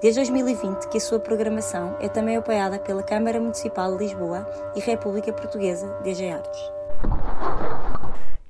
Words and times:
Desde 0.00 0.20
2020 0.20 0.88
que 0.88 0.98
a 0.98 1.00
sua 1.00 1.18
programação 1.18 1.96
é 2.00 2.08
também 2.08 2.36
apoiada 2.36 2.78
pela 2.78 3.02
Câmara 3.02 3.40
Municipal 3.40 3.96
de 3.96 4.04
Lisboa 4.04 4.46
e 4.74 4.80
República 4.80 5.32
Portuguesa 5.32 5.88
DG 6.02 6.30
Artes. 6.30 6.60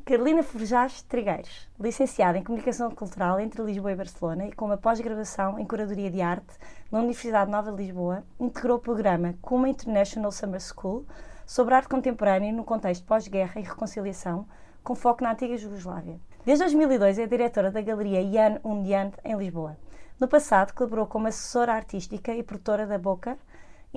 Carolina 0.05 0.42
Forjás 0.42 1.00
Trigueiros, 1.00 1.66
licenciada 1.80 2.36
em 2.36 2.42
Comunicação 2.42 2.91
Cultural 2.91 3.41
entre 3.41 3.62
Lisboa 3.62 3.92
e 3.92 3.96
Barcelona 3.96 4.46
e 4.46 4.52
com 4.52 4.66
uma 4.66 4.77
pós-graduação 4.77 5.58
em 5.58 5.64
Curadoria 5.64 6.10
de 6.10 6.20
Arte 6.20 6.58
na 6.92 6.98
Universidade 6.98 7.50
Nova 7.50 7.70
de 7.70 7.78
Lisboa, 7.78 8.22
integrou 8.38 8.77
o 8.77 8.80
programa 8.80 9.34
Kuma 9.41 9.66
International 9.66 10.30
Summer 10.30 10.60
School 10.60 11.06
sobre 11.46 11.74
arte 11.74 11.88
contemporânea 11.88 12.52
no 12.52 12.64
contexto 12.64 13.06
pós-guerra 13.06 13.58
e 13.58 13.64
reconciliação, 13.64 14.46
com 14.83 14.94
foco 14.94 15.24
na 15.24 15.33
antiga 15.33 15.56
Jugoslávia. 15.56 16.20
Desde 16.44 16.64
2002 16.64 17.19
é 17.19 17.27
diretora 17.27 17.70
da 17.70 17.80
Galeria 17.80 18.22
Jan 18.22 18.60
Undiant 18.62 19.14
em 19.24 19.34
Lisboa. 19.34 19.78
No 20.20 20.28
passado, 20.28 20.73
colaborou 20.74 21.09
como 21.09 21.27
assessora 21.27 21.73
artística 21.73 22.32
e 22.32 22.41
produtora 22.41 22.86
da 22.86 22.96
Boca, 22.96 23.36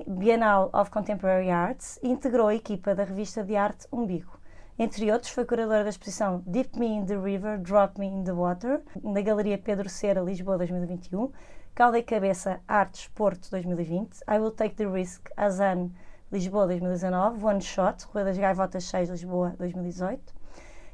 Bienal 0.08 0.72
of 0.74 0.90
Contemporary 0.90 1.52
Arts, 1.52 2.00
e 2.02 2.10
integrou 2.10 2.48
a 2.48 2.56
equipa 2.56 2.96
da 2.96 3.04
revista 3.04 3.44
de 3.44 3.56
arte 3.56 3.88
Umbigo. 3.92 4.40
Entre 4.80 5.12
outros, 5.12 5.32
foi 5.32 5.46
curadora 5.46 5.84
da 5.84 5.92
exposição 5.92 6.42
Deep 6.48 6.78
Me 6.78 6.88
in 6.88 7.06
the 7.06 7.16
River, 7.16 7.60
Drop 7.60 8.00
Me 8.00 8.08
in 8.08 8.24
the 8.24 8.32
Water, 8.32 8.82
na 9.04 9.22
Galeria 9.22 9.60
Pedro 9.60 9.88
Cera, 9.90 10.20
Lisboa 10.20 10.58
2021, 10.58 11.32
Calda 11.76 12.00
e 12.00 12.04
Cabeça 12.04 12.62
Artes 12.68 13.08
Porto 13.10 13.52
2020, 13.52 14.22
I 14.28 14.40
Will 14.40 14.52
Take 14.52 14.74
the 14.74 14.88
Risk, 14.88 15.30
Azan 15.38 15.92
Lisboa 16.32 16.66
2019, 16.66 17.46
One 17.46 17.62
Shot, 17.62 18.06
Rua 18.12 18.24
das 18.24 18.40
Gaivotas 18.40 18.86
6, 18.86 19.10
Lisboa 19.10 19.54
2018. 19.60 20.34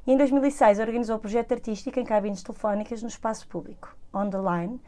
E 0.06 0.12
em 0.12 0.18
2006 0.18 0.80
organizou 0.80 1.16
o 1.16 1.20
projeto 1.20 1.54
artístico 1.54 1.98
em 1.98 2.04
cabines 2.04 2.44
telefónicas 2.44 3.02
no 3.02 3.08
espaço 3.08 3.48
público, 3.48 3.96
On 4.14 4.30
the 4.30 4.38
Line, 4.38 4.82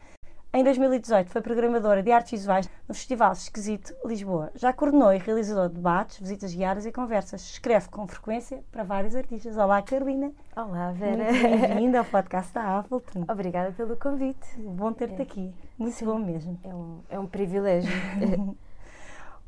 em 0.52 0.64
2018 0.64 1.30
foi 1.30 1.42
programadora 1.42 2.02
de 2.02 2.10
artes 2.10 2.30
visuais 2.30 2.68
no 2.88 2.94
Festival 2.94 3.32
Esquisito 3.32 3.94
Lisboa. 4.04 4.50
Já 4.54 4.72
coordenou 4.72 5.12
e 5.12 5.18
realizou 5.18 5.68
debates, 5.68 6.18
visitas 6.18 6.54
guiadas 6.54 6.86
e 6.86 6.92
conversas. 6.92 7.42
Escreve 7.42 7.88
com 7.88 8.06
frequência 8.08 8.64
para 8.72 8.82
vários 8.82 9.14
artistas. 9.14 9.56
Olá, 9.58 9.82
Carolina. 9.82 10.32
Olá, 10.56 10.92
Vera. 10.92 11.30
Bem-vinda 11.30 11.98
ao 11.98 12.04
podcast 12.06 12.54
da 12.54 12.78
Appleton. 12.78 13.24
Obrigada 13.28 13.72
pelo 13.72 13.96
convite. 13.96 14.46
Bom 14.58 14.92
ter-te 14.92 15.20
é. 15.20 15.22
aqui. 15.22 15.54
Muito 15.76 15.96
Sim, 15.96 16.06
bom 16.06 16.18
mesmo. 16.18 16.58
É 16.64 16.74
um, 16.74 17.00
é 17.10 17.18
um 17.18 17.26
privilégio. 17.26 17.92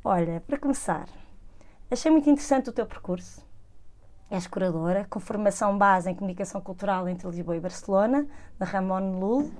Olha, 0.04 0.42
para 0.46 0.58
começar, 0.58 1.08
achei 1.90 2.10
muito 2.10 2.28
interessante 2.28 2.68
o 2.68 2.72
teu 2.72 2.84
percurso. 2.84 3.46
És 4.30 4.46
curadora, 4.46 5.06
com 5.08 5.18
formação 5.20 5.78
base 5.78 6.10
em 6.10 6.14
comunicação 6.14 6.60
cultural 6.60 7.08
entre 7.08 7.26
Lisboa 7.28 7.56
e 7.56 7.60
Barcelona, 7.60 8.26
na 8.58 8.66
Ramon 8.66 9.18
Lul 9.18 9.50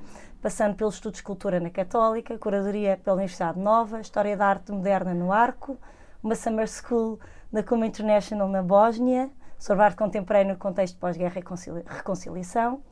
passando 0.41 0.77
pelos 0.77 0.94
estudos 0.94 1.19
de 1.19 1.25
cultura 1.25 1.58
na 1.61 1.70
Católica, 1.70 2.39
curadoria 2.39 2.97
pela 2.97 3.17
Universidade 3.17 3.58
Nova, 3.58 4.00
História 4.00 4.36
da 4.36 4.47
Arte 4.47 4.70
Moderna 4.72 5.12
no 5.14 5.33
Arco, 5.33 5.77
uma 6.22 6.34
Summer 6.34 6.69
School 6.69 7.19
na 7.50 7.62
Kuma 7.62 7.86
International 7.86 8.48
na 8.48 8.62
Bósnia, 8.62 9.31
sobre 9.59 9.84
arte 9.84 9.97
contemporânea 9.97 10.53
no 10.53 10.59
contexto 10.59 10.98
pós-guerra 10.98 11.41
e 11.41 11.44
reconciliação. 11.89 12.83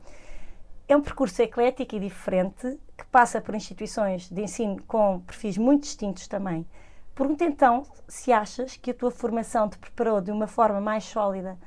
É 0.87 0.95
um 0.95 1.01
percurso 1.01 1.41
eclético 1.41 1.95
e 1.95 1.99
diferente, 1.99 2.79
que 2.97 3.05
passa 3.05 3.41
por 3.41 3.55
instituições 3.55 4.29
de 4.29 4.41
ensino 4.41 4.81
com 4.83 5.19
perfis 5.21 5.57
muito 5.57 5.83
distintos 5.83 6.27
também. 6.27 6.67
Pergunto 7.13 7.43
então 7.43 7.83
se 8.07 8.31
achas 8.31 8.77
que 8.77 8.91
a 8.91 8.93
tua 8.93 9.11
formação 9.11 9.69
te 9.69 9.77
preparou 9.77 10.21
de 10.21 10.31
uma 10.31 10.47
forma 10.47 10.79
mais 10.79 11.03
sólida 11.03 11.57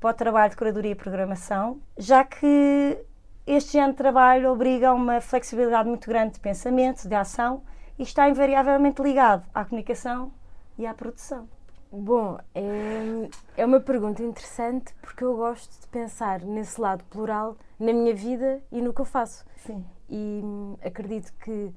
para 0.00 0.10
o 0.10 0.14
trabalho 0.14 0.50
de 0.50 0.56
curadoria 0.56 0.92
e 0.92 0.94
programação, 0.94 1.80
já 1.98 2.24
que 2.24 3.04
este 3.46 3.72
género 3.72 3.92
de 3.92 3.98
trabalho 3.98 4.52
obriga 4.52 4.90
a 4.90 4.94
uma 4.94 5.20
flexibilidade 5.20 5.88
muito 5.88 6.08
grande 6.08 6.34
de 6.34 6.40
pensamento, 6.40 7.08
de 7.08 7.14
ação 7.14 7.62
e 7.98 8.02
está 8.02 8.28
invariavelmente 8.28 9.02
ligado 9.02 9.46
à 9.54 9.64
comunicação 9.64 10.32
e 10.78 10.86
à 10.86 10.94
produção. 10.94 11.48
Bom, 11.92 12.38
é, 12.54 13.28
é 13.56 13.66
uma 13.66 13.80
pergunta 13.80 14.22
interessante 14.22 14.94
porque 15.02 15.24
eu 15.24 15.36
gosto 15.36 15.80
de 15.80 15.88
pensar 15.88 16.40
nesse 16.42 16.80
lado 16.80 17.02
plural 17.04 17.56
na 17.78 17.92
minha 17.92 18.14
vida 18.14 18.62
e 18.70 18.80
no 18.80 18.94
que 18.94 19.00
eu 19.00 19.04
faço. 19.04 19.44
Sim. 19.56 19.84
E 20.08 20.40
hum, 20.44 20.76
acredito 20.82 21.32
que 21.42 21.72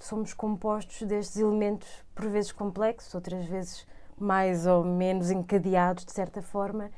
somos 0.00 0.34
compostos 0.34 1.02
destes 1.02 1.36
elementos, 1.36 1.88
por 2.14 2.28
vezes 2.28 2.50
complexos, 2.50 3.14
outras 3.14 3.44
vezes 3.46 3.86
mais 4.18 4.66
ou 4.66 4.82
menos 4.82 5.30
encadeados 5.30 6.04
de 6.04 6.12
certa 6.12 6.42
forma, 6.42 6.90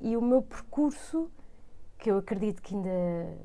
e 0.00 0.16
o 0.16 0.22
meu 0.22 0.42
percurso 0.42 1.30
que 2.00 2.10
eu 2.10 2.18
acredito 2.18 2.62
que 2.62 2.74
ainda 2.74 2.90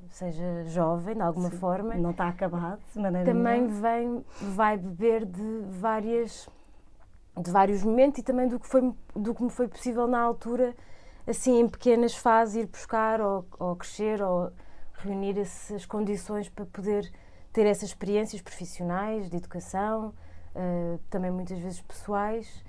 seja 0.10 0.64
jovem, 0.66 1.16
de 1.16 1.22
alguma 1.22 1.50
Sim, 1.50 1.58
forma. 1.58 1.96
Não 1.96 2.12
está 2.12 2.30
acabado, 2.30 2.80
de 2.94 3.00
maneira 3.00 3.32
Também 3.32 3.68
vem, 3.68 4.26
vai 4.56 4.78
beber 4.78 5.26
de 5.26 5.62
várias 5.70 6.50
de 7.38 7.52
vários 7.52 7.84
momentos 7.84 8.20
e 8.20 8.24
também 8.24 8.48
do 8.48 8.58
que 8.58 8.66
foi 8.66 8.94
do 9.14 9.36
que 9.36 9.44
me 9.44 9.50
foi 9.50 9.68
possível 9.68 10.08
na 10.08 10.22
altura 10.22 10.74
assim 11.28 11.60
em 11.60 11.68
pequenas 11.68 12.16
fases 12.16 12.64
ir 12.64 12.68
buscar 12.68 13.20
ou, 13.20 13.46
ou 13.60 13.76
crescer 13.76 14.22
ou 14.22 14.54
reunir 14.94 15.38
essas 15.38 15.86
condições 15.86 16.48
para 16.48 16.66
poder 16.66 17.12
ter 17.52 17.66
essas 17.66 17.90
experiências 17.90 18.42
profissionais 18.42 19.30
de 19.30 19.38
educação 19.38 20.14
uh, 20.56 21.00
também 21.10 21.32
muitas 21.32 21.60
vezes 21.60 21.82
pessoais. 21.82 22.64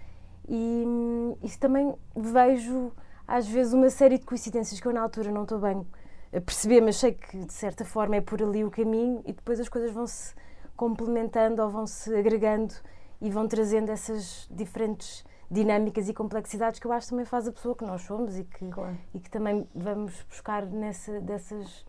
E 0.48 0.84
hum, 0.86 1.36
isso 1.42 1.58
também 1.58 1.94
vejo 2.14 2.92
às 3.26 3.46
vezes 3.46 3.72
uma 3.72 3.90
série 3.90 4.18
de 4.18 4.24
coincidências 4.24 4.78
que 4.78 4.86
eu 4.86 4.92
na 4.92 5.00
altura 5.00 5.30
não 5.30 5.42
estou 5.42 5.58
bem 5.58 5.86
a 6.32 6.40
perceber, 6.40 6.80
mas 6.80 6.96
sei 6.96 7.12
que 7.12 7.44
de 7.44 7.52
certa 7.52 7.84
forma 7.84 8.16
é 8.16 8.20
por 8.20 8.42
ali 8.42 8.64
o 8.64 8.70
caminho 8.70 9.22
e 9.24 9.32
depois 9.32 9.58
as 9.58 9.68
coisas 9.68 9.90
vão 9.92 10.06
se 10.06 10.34
complementando 10.76 11.62
ou 11.62 11.70
vão 11.70 11.86
se 11.86 12.14
agregando 12.14 12.74
e 13.20 13.30
vão 13.30 13.48
trazendo 13.48 13.90
essas 13.90 14.46
diferentes 14.50 15.24
dinâmicas 15.50 16.08
e 16.08 16.14
complexidades 16.14 16.78
que 16.78 16.86
eu 16.86 16.92
acho 16.92 17.08
também 17.08 17.24
faz 17.24 17.48
a 17.48 17.52
pessoa 17.52 17.74
que 17.74 17.84
nós 17.84 18.02
somos 18.02 18.38
e 18.38 18.44
que, 18.44 18.68
claro. 18.68 18.96
e 19.14 19.20
que 19.20 19.30
também 19.30 19.66
vamos 19.74 20.22
buscar 20.28 20.66
nessa, 20.66 21.20
dessas, 21.20 21.84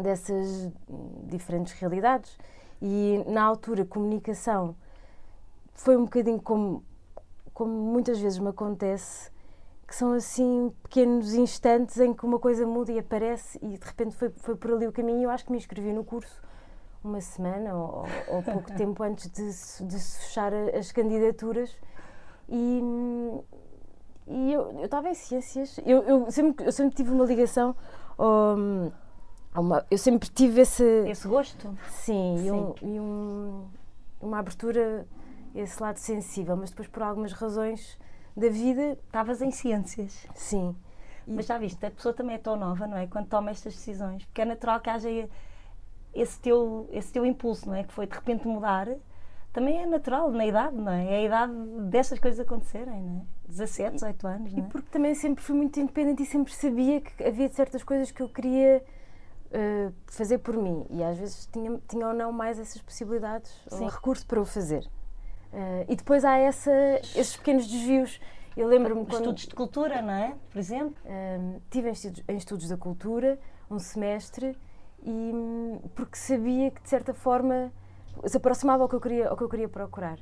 dessas 0.00 0.70
diferentes 1.24 1.72
realidades. 1.74 2.38
E 2.80 3.24
na 3.26 3.42
altura, 3.42 3.84
comunicação 3.84 4.76
foi 5.74 5.96
um 5.96 6.04
bocadinho 6.04 6.40
como, 6.40 6.84
como 7.52 7.72
muitas 7.72 8.20
vezes 8.20 8.38
me 8.38 8.48
acontece 8.48 9.30
que 9.88 9.96
são 9.96 10.12
assim 10.12 10.70
pequenos 10.82 11.32
instantes 11.32 11.98
em 11.98 12.12
que 12.12 12.26
uma 12.26 12.38
coisa 12.38 12.66
muda 12.66 12.92
e 12.92 12.98
aparece 12.98 13.58
e 13.62 13.78
de 13.78 13.86
repente 13.86 14.14
foi, 14.14 14.28
foi 14.36 14.54
por 14.54 14.72
ali 14.72 14.86
o 14.86 14.92
caminho. 14.92 15.22
Eu 15.22 15.30
acho 15.30 15.46
que 15.46 15.50
me 15.50 15.56
inscrevi 15.56 15.94
no 15.94 16.04
curso 16.04 16.42
uma 17.02 17.22
semana 17.22 17.74
ou, 17.74 18.04
ou 18.28 18.42
pouco 18.42 18.70
tempo 18.76 19.02
antes 19.02 19.30
de, 19.30 19.86
de 19.86 19.98
se 19.98 20.20
fechar 20.20 20.52
as 20.52 20.92
candidaturas 20.92 21.74
e, 22.50 22.82
e 24.26 24.52
eu 24.52 24.84
estava 24.84 25.08
em 25.08 25.14
ciências. 25.14 25.80
Eu, 25.86 26.02
eu, 26.02 26.30
sempre, 26.30 26.66
eu 26.66 26.72
sempre 26.72 26.94
tive 26.94 27.10
uma 27.10 27.24
ligação. 27.24 27.74
Um, 28.18 28.92
uma, 29.54 29.86
eu 29.90 29.96
sempre 29.96 30.28
tive 30.28 30.60
esse. 30.60 30.84
Esse 31.08 31.26
gosto? 31.26 31.66
Sim, 31.88 32.36
sim. 32.36 32.46
E, 32.46 32.52
um, 32.52 32.74
e 32.82 33.00
um, 33.00 33.64
uma 34.20 34.38
abertura, 34.38 35.06
esse 35.54 35.82
lado 35.82 35.96
sensível, 35.96 36.54
mas 36.58 36.68
depois 36.68 36.88
por 36.88 37.02
algumas 37.02 37.32
razões 37.32 37.98
da 38.38 38.48
vida. 38.48 38.98
Estavas 39.06 39.42
em 39.42 39.50
ciências. 39.50 40.26
Sim. 40.34 40.74
E... 41.26 41.32
Mas 41.32 41.46
já 41.46 41.58
viste, 41.58 41.84
a 41.84 41.90
pessoa 41.90 42.14
também 42.14 42.36
é 42.36 42.38
tão 42.38 42.56
nova, 42.56 42.86
não 42.86 42.96
é? 42.96 43.06
Quando 43.06 43.26
toma 43.26 43.50
estas 43.50 43.74
decisões, 43.74 44.24
porque 44.24 44.40
é 44.40 44.44
natural 44.44 44.80
que 44.80 44.88
haja 44.88 45.28
esse 46.14 46.38
teu, 46.40 46.88
esse 46.92 47.12
teu 47.12 47.24
impulso, 47.26 47.68
não 47.68 47.74
é? 47.74 47.84
Que 47.84 47.92
foi 47.92 48.06
de 48.06 48.14
repente 48.14 48.46
mudar. 48.46 48.88
Também 49.52 49.80
é 49.80 49.86
natural 49.86 50.30
na 50.30 50.46
idade, 50.46 50.76
não 50.76 50.92
é? 50.92 51.04
É 51.06 51.16
a 51.16 51.22
idade 51.22 51.52
dessas 51.90 52.18
coisas 52.18 52.38
acontecerem, 52.38 53.02
não 53.02 53.20
é? 53.20 53.22
17, 53.48 53.94
18 53.94 54.26
anos, 54.26 54.52
não 54.52 54.64
é? 54.64 54.66
E 54.66 54.70
porque 54.70 54.88
também 54.90 55.14
sempre 55.14 55.42
fui 55.42 55.56
muito 55.56 55.80
independente 55.80 56.22
e 56.22 56.26
sempre 56.26 56.52
sabia 56.54 57.00
que 57.00 57.24
havia 57.24 57.48
certas 57.48 57.82
coisas 57.82 58.10
que 58.10 58.22
eu 58.22 58.28
queria 58.28 58.84
uh, 59.48 59.92
fazer 60.06 60.38
por 60.38 60.56
mim. 60.56 60.86
E 60.90 61.02
às 61.02 61.18
vezes 61.18 61.48
tinha, 61.52 61.80
tinha 61.88 62.06
ou 62.06 62.14
não 62.14 62.30
mais 62.30 62.58
essas 62.58 62.80
possibilidades 62.80 63.50
Sim. 63.68 63.84
ou 63.84 63.90
recurso 63.90 64.26
para 64.26 64.40
o 64.40 64.44
fazer. 64.44 64.88
Uh, 65.52 65.84
e 65.88 65.96
depois 65.96 66.24
há 66.24 66.36
essa, 66.36 66.72
esses 67.16 67.36
pequenos 67.36 67.66
desvios. 67.66 68.20
Eu 68.56 68.66
lembro-me 68.66 69.06
quando... 69.06 69.22
Estudos 69.22 69.46
de 69.46 69.54
cultura, 69.54 70.02
não 70.02 70.12
é? 70.12 70.34
Por 70.50 70.58
exemplo? 70.58 70.96
Uh, 71.04 71.60
tive 71.70 71.88
em 71.88 71.92
estudos, 71.92 72.24
em 72.28 72.36
estudos, 72.36 72.68
da 72.68 72.76
cultura 72.76 73.38
um 73.70 73.78
semestre 73.78 74.56
e 75.02 75.32
porque 75.94 76.16
sabia 76.16 76.70
que 76.70 76.82
de 76.82 76.88
certa 76.88 77.14
forma 77.14 77.72
se 78.26 78.36
aproximava 78.36 78.82
ao 78.82 78.88
que 78.88 78.96
eu 78.96 79.00
queria, 79.00 79.28
ao 79.28 79.36
que 79.36 79.42
eu 79.42 79.48
queria 79.48 79.68
procurar. 79.68 80.18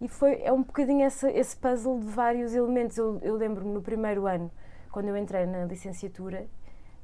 E 0.00 0.08
foi, 0.08 0.40
é 0.42 0.52
um 0.52 0.62
bocadinho 0.62 1.06
esse, 1.06 1.28
esse 1.30 1.56
puzzle 1.56 2.00
de 2.00 2.06
vários 2.06 2.54
elementos. 2.54 2.96
Eu, 2.96 3.18
eu 3.22 3.36
lembro-me 3.36 3.72
no 3.72 3.82
primeiro 3.82 4.26
ano, 4.26 4.50
quando 4.90 5.08
eu 5.08 5.16
entrei 5.16 5.46
na 5.46 5.64
licenciatura, 5.64 6.46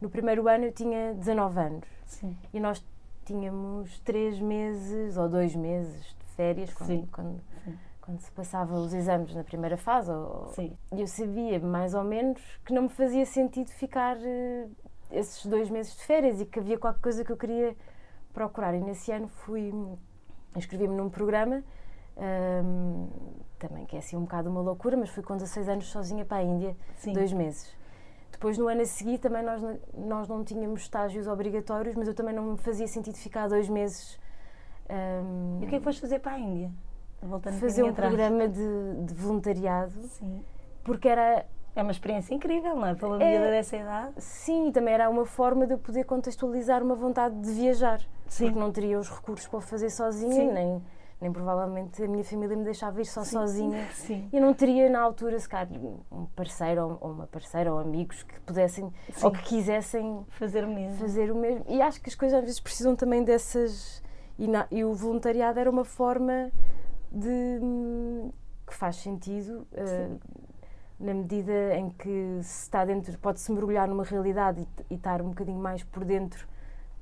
no 0.01 0.11
primeiro 0.11 0.49
ano 0.49 0.65
eu 0.65 0.73
tinha 0.73 1.15
19 1.15 1.61
anos. 1.61 1.89
Sim. 2.07 2.37
E 2.53 2.61
nós 2.61 2.85
tínhamos 3.25 3.99
três 4.01 4.41
meses 4.41 5.17
ou 5.17 5.29
dois 5.29 5.55
meses 5.55 6.17
de 6.19 6.27
férias 6.35 6.73
quando, 6.73 7.09
quando. 7.11 7.41
Quando 8.09 8.21
se 8.21 8.33
passava 8.33 8.75
os 8.75 8.95
exames 8.95 9.35
na 9.35 9.45
primeira 9.45 9.77
fase. 9.77 10.11
Ou, 10.11 10.51
e 10.95 11.01
eu 11.03 11.07
sabia 11.07 11.61
mais 11.61 11.93
ou 11.93 12.03
menos 12.03 12.41
que 12.65 12.73
não 12.73 12.85
me 12.85 12.89
fazia 12.89 13.27
sentido 13.27 13.69
ficar 13.69 14.17
eh, 14.19 14.67
esses 15.11 15.45
dois 15.45 15.69
meses 15.69 15.95
de 15.95 16.03
férias 16.05 16.41
e 16.41 16.47
que 16.47 16.59
havia 16.59 16.79
qualquer 16.79 17.03
coisa 17.03 17.23
que 17.23 17.31
eu 17.31 17.37
queria 17.37 17.77
procurar. 18.33 18.75
E 18.75 18.81
nesse 18.81 19.13
ano 19.13 19.29
fui, 19.29 19.75
inscrevi-me 20.57 20.95
num 20.97 21.11
programa, 21.11 21.63
ahm, 22.17 23.09
também 23.59 23.85
que 23.85 23.95
é 23.95 23.99
assim 23.99 24.17
um 24.17 24.23
bocado 24.23 24.49
uma 24.49 24.63
loucura, 24.63 24.97
mas 24.97 25.11
fui 25.11 25.23
com 25.23 25.35
16 25.37 25.69
anos 25.69 25.89
sozinha 25.91 26.25
para 26.25 26.39
a 26.39 26.43
Índia, 26.43 26.75
Sim. 26.97 27.13
dois 27.13 27.31
meses. 27.31 27.77
Depois, 28.33 28.57
no 28.57 28.69
ano 28.69 28.81
a 28.81 28.87
seguir, 28.87 29.19
também 29.19 29.43
nós, 29.43 29.61
não- 29.61 29.79
nós 30.07 30.29
não 30.29 30.43
tínhamos 30.43 30.81
estágios 30.83 31.27
obrigatórios, 31.27 31.95
mas 31.95 32.09
eu 32.09 32.15
também 32.15 32.35
não 32.35 32.53
me 32.53 32.57
fazia 32.57 32.87
sentido 32.89 33.17
ficar 33.19 33.49
dois 33.49 33.69
meses. 33.69 34.19
ahm, 34.89 35.61
E 35.61 35.67
o 35.67 35.69
que 35.69 35.75
é 35.75 35.79
que 35.79 35.85
foste 35.85 36.01
fazer 36.01 36.21
para 36.21 36.33
a 36.33 36.39
Índia? 36.39 36.71
Voltando 37.23 37.59
fazer 37.59 37.83
um 37.83 37.89
atrás. 37.91 38.09
programa 38.15 38.49
de, 38.49 39.05
de 39.05 39.15
voluntariado, 39.15 39.93
Sim. 40.09 40.43
porque 40.85 41.09
era 41.09 41.45
É 41.75 41.83
uma 41.83 41.93
experiência 41.93 42.35
incrível, 42.35 42.75
não 42.77 42.87
é? 42.87 42.93
Uma 43.01 43.23
É. 43.23 43.31
miúda 43.39 43.51
dessa 43.51 43.77
idade. 43.77 44.13
Sim, 44.19 44.71
também 44.73 44.95
era 44.95 45.09
uma 45.11 45.25
forma 45.27 45.67
de 45.67 45.75
eu 45.75 45.79
poder 45.79 46.05
contextualizar 46.05 46.83
uma 46.83 46.95
vontade 46.95 47.35
de 47.41 47.51
viajar. 47.53 48.01
Sim. 48.27 48.47
Porque 48.47 48.59
não 48.61 48.73
teria 48.73 48.99
os 48.99 49.09
recursos 49.11 49.47
para 49.49 49.59
o 49.59 49.61
fazer 49.61 49.91
sozinha, 49.91 50.33
Sim. 50.35 50.53
nem, 50.53 50.83
nem 51.21 51.33
provavelmente 51.33 52.03
a 52.03 52.09
minha 52.09 52.25
família 52.25 52.57
me 52.57 52.65
deixava 52.65 53.01
ir 53.01 53.05
só 53.05 53.23
sozinha. 53.25 53.87
Sim. 53.95 54.29
E 54.33 54.41
não 54.41 54.53
teria 54.55 54.89
na 54.91 55.01
altura, 55.01 55.39
se 55.39 55.49
calhar, 55.49 55.69
um 56.11 56.27
parceiro 56.37 56.83
ou- 56.85 56.99
ou 57.01 57.11
uma 57.13 57.27
parceira 57.27 57.73
ou 57.73 57.79
amigos 57.79 58.23
que 58.23 58.41
pudessem 58.41 58.93
Sim. 59.13 59.27
ou 59.27 59.31
que 59.33 59.43
quisessem 59.43 60.25
Fazer 60.31 60.65
o 60.65 60.69
mesmo. 60.69 60.99
fazer 60.99 61.31
o 61.31 61.35
mesmo. 61.37 61.65
E 61.69 61.81
acho 61.83 62.01
que 62.01 62.09
as 62.09 62.15
coisas 62.15 62.39
às 62.39 62.45
vezes 62.45 62.61
precisam 62.61 62.95
também 62.97 63.23
dessas. 63.25 64.03
E, 64.39 64.47
na- 64.49 64.67
e 64.71 64.85
o 64.85 64.95
voluntariado 64.95 65.59
era 65.61 65.69
uma 65.71 65.85
forma 65.85 66.51
de. 67.11 67.61
que 68.67 68.75
faz 68.75 68.97
sentido. 68.97 69.67
eh, 69.73 70.09
na 71.01 71.15
medida 71.15 71.77
em 71.77 71.91
que 71.91 72.41
se 72.43 72.65
está 72.65 72.85
dentro, 72.85 73.17
pode-se 73.21 73.53
mergulhar 73.53 73.87
numa 73.87 74.03
realidade 74.03 74.67
e, 74.91 74.95
e 74.95 74.97
estar 74.97 75.23
um 75.23 75.29
bocadinho 75.29 75.61
mais 75.61 75.85
por 75.85 76.05
dentro 76.05 76.45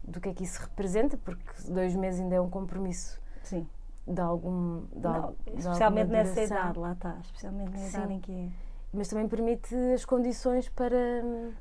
do 0.04 0.20
que 0.20 0.28
é 0.28 0.34
que 0.34 0.44
isso 0.44 0.60
representa, 0.60 1.16
porque 1.16 1.42
dois 1.70 1.96
meses 1.96 2.20
ainda 2.20 2.34
é 2.34 2.40
um 2.40 2.50
compromisso 2.50 3.18
Sim. 3.42 3.66
de 4.06 4.20
algum. 4.20 4.82
De, 4.92 5.00
Não, 5.00 5.14
al- 5.14 5.36
de 5.46 5.58
especialmente 5.60 6.10
nessa 6.10 6.42
idade, 6.42 6.78
lá 6.78 6.92
está. 6.92 7.16
Especialmente 7.22 7.70
na 7.70 7.88
idade 7.88 8.12
em 8.12 8.20
que 8.20 8.32
é. 8.32 8.48
Mas 8.92 9.08
também 9.08 9.26
permite 9.28 9.74
as 9.94 10.04
condições 10.04 10.68
para, 10.68 10.96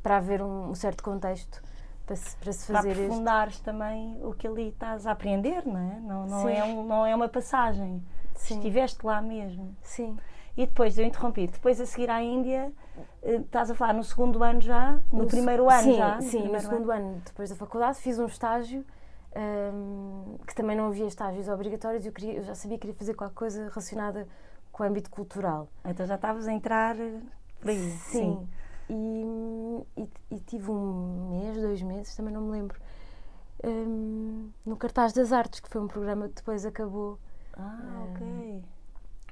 para 0.04 0.18
haver 0.18 0.42
um, 0.42 0.70
um 0.72 0.76
certo 0.76 1.04
contexto 1.04 1.64
para 2.06 2.16
se, 2.18 2.36
para 2.38 2.52
se 2.54 2.68
Para 2.68 2.76
fazer 2.76 2.90
este. 2.92 3.04
aprofundares 3.06 3.60
também 3.62 4.20
o 4.24 4.34
que 4.34 4.46
ali 4.46 4.70
estás 4.70 5.08
a 5.08 5.12
aprender, 5.12 5.66
não 5.66 5.78
é? 5.80 6.00
Não, 6.02 6.28
não, 6.28 6.42
Sim. 6.44 6.52
é, 6.54 6.64
um, 6.66 6.86
não 6.86 7.06
é 7.06 7.16
uma 7.16 7.28
passagem. 7.30 8.04
Sim, 8.36 8.56
Estiveste 8.58 9.06
lá 9.06 9.22
mesmo. 9.22 9.76
sim. 9.82 10.18
E 10.58 10.66
depois, 10.66 10.98
eu 10.98 11.06
interrompi, 11.06 11.48
depois 11.48 11.82
a 11.82 11.86
seguir 11.86 12.10
à 12.10 12.22
Índia, 12.22 12.72
eh, 13.24 13.36
estás 13.36 13.70
a 13.70 13.76
falar 13.76 13.94
no 13.94 14.04
segundo 14.04 14.42
ano 14.44 14.62
já? 14.62 15.00
No, 15.12 15.24
se- 15.26 15.28
primeiro 15.28 15.70
ano 15.70 15.82
sim, 15.84 15.98
já? 15.98 16.22
Sim, 16.22 16.26
no 16.26 16.32
primeiro 16.44 16.62
segundo 16.62 16.92
ano. 16.92 17.22
depois 17.26 17.50
da 17.50 17.56
faculdade, 17.56 17.98
fiz 18.00 18.18
um 18.20 18.26
estágio 18.26 18.86
hum, 19.36 20.38
que 20.48 20.56
também 20.56 20.76
não 20.78 20.88
havia 20.88 21.06
estágios 21.08 21.48
obrigatórios. 21.50 22.06
Eu, 22.06 22.12
queria, 22.14 22.34
eu 22.36 22.44
já 22.44 22.56
sabia 22.56 22.78
que 22.78 22.82
queria 22.82 22.96
fazer 22.96 23.14
qualquer 23.16 23.36
coisa 23.36 23.68
relacionada 23.70 24.28
com 24.72 24.84
o 24.84 24.86
âmbito 24.86 25.10
cultural. 25.10 25.68
Então 25.84 26.06
já 26.06 26.16
estavas 26.16 26.48
a 26.48 26.54
entrar 26.54 26.98
eh, 27.00 27.20
por 27.60 27.70
aí. 27.72 28.00
Sim. 28.12 28.48
E, 28.90 29.82
e, 29.98 30.10
e 30.32 30.40
tive 30.42 30.70
um 30.72 31.30
mês, 31.32 31.58
dois 31.58 31.82
meses, 31.82 32.16
também 32.16 32.34
não 32.34 32.42
me 32.42 32.52
lembro, 32.52 32.80
hum, 33.64 34.50
no 34.66 34.78
Cartaz 34.78 35.12
das 35.14 35.32
Artes, 35.34 35.60
que 35.60 35.70
foi 35.70 35.82
um 35.82 35.88
programa 35.88 36.28
que 36.30 36.36
depois 36.36 36.66
acabou. 36.66 37.20
Ah, 37.58 38.06
ok. 38.12 38.64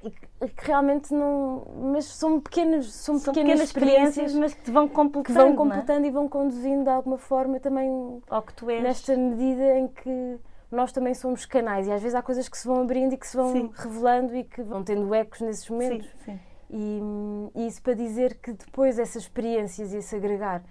E 0.02 0.10
que, 0.10 0.28
e 0.42 0.48
que 0.48 0.66
realmente 0.66 1.14
não. 1.14 1.66
Mas 1.92 2.04
são 2.06 2.40
pequenas, 2.40 2.92
são 2.92 3.18
São 3.18 3.32
pequenas, 3.32 3.72
pequenas 3.72 4.08
experiências, 4.10 4.34
mas 4.34 4.52
que 4.54 4.62
te 4.64 4.70
vão 4.70 4.86
que 4.88 4.94
completando, 4.94 5.38
vão 5.38 5.46
não 5.46 5.52
é? 5.52 5.56
completando 5.56 6.06
e 6.06 6.10
vão 6.10 6.28
conduzindo 6.28 6.84
de 6.84 6.90
alguma 6.90 7.16
forma 7.18 7.58
também 7.60 8.22
Ao 8.28 8.42
que 8.42 8.52
tu 8.54 8.68
és. 8.70 8.82
nesta 8.82 9.16
medida 9.16 9.78
em 9.78 9.88
que 9.88 10.38
nós 10.70 10.92
também 10.92 11.14
somos 11.14 11.46
canais 11.46 11.86
e 11.86 11.92
às 11.92 12.02
vezes 12.02 12.14
há 12.14 12.22
coisas 12.22 12.48
que 12.48 12.58
se 12.58 12.66
vão 12.66 12.82
abrindo 12.82 13.14
e 13.14 13.16
que 13.16 13.26
se 13.26 13.36
vão 13.36 13.52
Sim. 13.52 13.70
revelando 13.74 14.34
e 14.36 14.44
que 14.44 14.62
vão 14.62 14.82
tendo 14.82 15.14
ecos 15.14 15.40
nesses 15.40 15.68
momentos. 15.70 16.06
Sim, 16.24 16.32
sim. 16.32 16.40
E, 16.70 17.00
e 17.54 17.66
isso 17.66 17.80
para 17.80 17.94
dizer 17.94 18.38
que 18.40 18.52
depois 18.52 18.98
essas 18.98 19.22
experiências 19.22 19.92
e 19.92 19.98
esse 19.98 20.16
agregar 20.16 20.62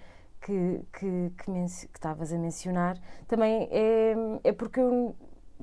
que, 0.42 0.82
que, 0.92 1.32
que, 1.38 1.50
menci- 1.50 1.88
que 1.88 1.98
estavas 1.98 2.34
a 2.34 2.38
mencionar 2.38 2.98
também 3.28 3.70
é, 3.72 4.14
é 4.44 4.52
porque 4.52 4.80
eu 4.82 5.16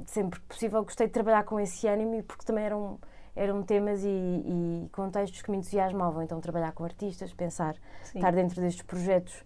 sempre 0.07 0.41
que 0.41 0.47
possível 0.47 0.83
gostei 0.83 1.07
de 1.07 1.13
trabalhar 1.13 1.45
com 1.45 1.59
esse 1.59 1.87
ânimo 1.87 2.23
porque 2.23 2.45
também 2.45 2.65
eram, 2.65 2.99
eram 3.35 3.63
temas 3.63 4.05
e, 4.05 4.09
e 4.09 4.89
contextos 4.93 5.43
que 5.43 5.51
me 5.51 5.59
entusiasmavam. 5.59 6.23
Então 6.23 6.41
trabalhar 6.41 6.73
com 6.73 6.85
artistas, 6.85 7.33
pensar 7.33 7.77
Sim. 8.03 8.19
estar 8.19 8.33
dentro 8.33 8.61
destes 8.61 8.83
projetos 8.83 9.45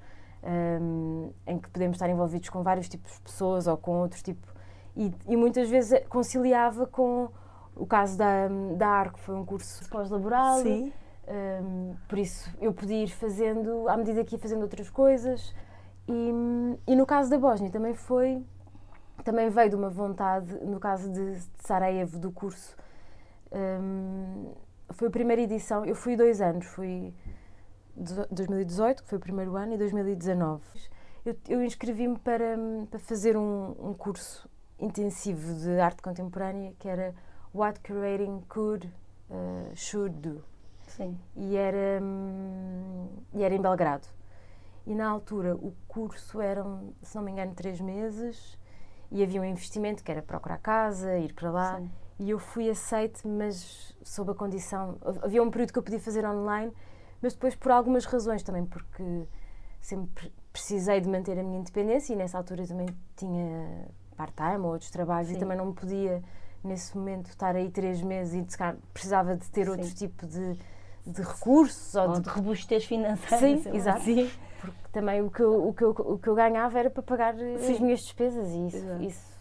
hum, 0.80 1.32
em 1.46 1.58
que 1.58 1.68
podemos 1.68 1.96
estar 1.96 2.08
envolvidos 2.08 2.48
com 2.48 2.62
vários 2.62 2.88
tipos 2.88 3.12
de 3.12 3.20
pessoas 3.20 3.66
ou 3.66 3.76
com 3.76 4.00
outros 4.00 4.22
tipos. 4.22 4.52
E, 4.96 5.12
e 5.26 5.36
muitas 5.36 5.68
vezes 5.68 6.06
conciliava 6.08 6.86
com 6.86 7.28
o 7.74 7.86
caso 7.86 8.16
da, 8.16 8.48
da 8.76 8.88
ARC, 8.88 9.18
foi 9.18 9.34
um 9.34 9.44
curso 9.44 9.88
pós-laboral. 9.90 10.60
Sim. 10.60 10.92
hum, 11.62 11.94
por 12.08 12.18
isso 12.18 12.50
eu 12.60 12.72
podia 12.72 13.02
ir 13.02 13.08
fazendo, 13.08 13.88
à 13.88 13.96
medida 13.96 14.24
que 14.24 14.36
ia 14.36 14.38
fazendo 14.38 14.62
outras 14.62 14.88
coisas. 14.88 15.54
E, 16.06 16.30
e 16.86 16.94
no 16.94 17.06
caso 17.06 17.30
da 17.30 17.38
Bósnia 17.38 17.70
também 17.70 17.94
foi, 17.94 18.44
também 19.22 19.48
veio 19.48 19.70
de 19.70 19.76
uma 19.76 19.88
vontade, 19.90 20.52
no 20.64 20.80
caso 20.80 21.10
de, 21.10 21.36
de 21.36 21.62
Sarajevo, 21.62 22.18
do 22.18 22.30
curso. 22.32 22.76
hum, 23.52 24.52
foi 24.90 25.08
a 25.08 25.10
primeira 25.10 25.42
edição, 25.42 25.84
eu 25.84 25.94
fui 25.94 26.16
dois 26.16 26.40
anos, 26.40 26.66
fui 26.66 27.14
dezo- 27.96 28.26
2018, 28.30 29.02
que 29.02 29.08
foi 29.08 29.18
o 29.18 29.20
primeiro 29.20 29.56
ano, 29.56 29.74
e 29.74 29.78
2019. 29.78 30.62
Eu, 31.24 31.36
eu 31.48 31.64
inscrevi-me 31.64 32.18
para, 32.18 32.56
para 32.90 32.98
fazer 32.98 33.36
um, 33.36 33.74
um 33.78 33.94
curso 33.94 34.48
intensivo 34.78 35.54
de 35.54 35.80
arte 35.80 36.02
contemporânea 36.02 36.74
que 36.78 36.88
era 36.88 37.14
What 37.54 37.80
Curating 37.80 38.42
Could, 38.48 38.86
uh, 39.30 39.74
Should 39.74 40.18
Do. 40.18 40.44
Sim. 40.86 41.18
E 41.34 41.56
era, 41.56 42.02
hum, 42.02 43.08
e 43.32 43.42
era 43.42 43.54
em 43.54 43.60
Belgrado. 43.60 44.06
E 44.86 44.94
na 44.94 45.08
altura 45.08 45.56
o 45.56 45.72
curso 45.88 46.40
eram, 46.42 46.92
se 47.02 47.16
não 47.16 47.22
me 47.22 47.32
engano, 47.32 47.54
três 47.54 47.80
meses 47.80 48.58
e 49.10 49.22
havia 49.22 49.40
um 49.40 49.44
investimento 49.44 50.02
que 50.02 50.10
era 50.10 50.22
procurar 50.22 50.58
casa, 50.58 51.18
ir 51.18 51.32
para 51.32 51.50
lá. 51.50 51.78
Sim. 51.78 51.90
E 52.18 52.30
eu 52.30 52.38
fui 52.38 52.70
aceite, 52.70 53.26
mas 53.26 53.96
sob 54.02 54.30
a 54.30 54.34
condição. 54.34 54.96
Havia 55.22 55.42
um 55.42 55.50
período 55.50 55.72
que 55.72 55.78
eu 55.78 55.82
podia 55.82 56.00
fazer 56.00 56.24
online, 56.24 56.72
mas 57.20 57.34
depois 57.34 57.54
por 57.54 57.72
algumas 57.72 58.04
razões 58.04 58.42
também, 58.42 58.64
porque 58.64 59.26
sempre 59.80 60.32
precisei 60.52 61.00
de 61.00 61.08
manter 61.08 61.38
a 61.38 61.42
minha 61.42 61.58
independência 61.58 62.12
e 62.12 62.16
nessa 62.16 62.38
altura 62.38 62.66
também 62.66 62.86
tinha 63.16 63.88
part-time 64.16 64.58
ou 64.58 64.72
outros 64.72 64.90
trabalhos 64.90 65.28
Sim. 65.28 65.36
e 65.36 65.38
também 65.38 65.56
não 65.58 65.72
podia, 65.72 66.22
nesse 66.62 66.96
momento, 66.96 67.26
estar 67.30 67.56
aí 67.56 67.68
três 67.70 68.00
meses 68.00 68.54
e 68.54 68.56
calhar, 68.56 68.76
precisava 68.92 69.36
de 69.36 69.50
ter 69.50 69.64
Sim. 69.64 69.72
outro 69.72 69.92
tipo 69.92 70.26
de, 70.26 70.56
de 71.04 71.22
recursos 71.22 71.94
ou 71.96 72.08
Ou 72.08 72.14
de 72.14 72.20
de 72.20 72.28
robustez 72.28 72.84
financeira. 72.84 73.38
Sim, 73.38 73.76
exato. 73.76 74.04
Sim. 74.04 74.30
Porque 74.64 74.88
também 74.92 75.22
o 75.22 75.30
que, 75.30 75.40
eu, 75.42 75.68
o, 75.68 75.72
que 75.74 75.82
eu, 75.84 75.90
o 75.90 76.18
que 76.18 76.28
eu 76.28 76.34
ganhava 76.34 76.78
era 76.78 76.90
para 76.90 77.02
pagar 77.02 77.38
eh, 77.38 77.54
as 77.54 77.62
Sim. 77.62 77.80
minhas 77.82 78.00
despesas 78.00 78.48
e 78.50 78.66
isso, 78.66 78.86
isso 79.00 79.34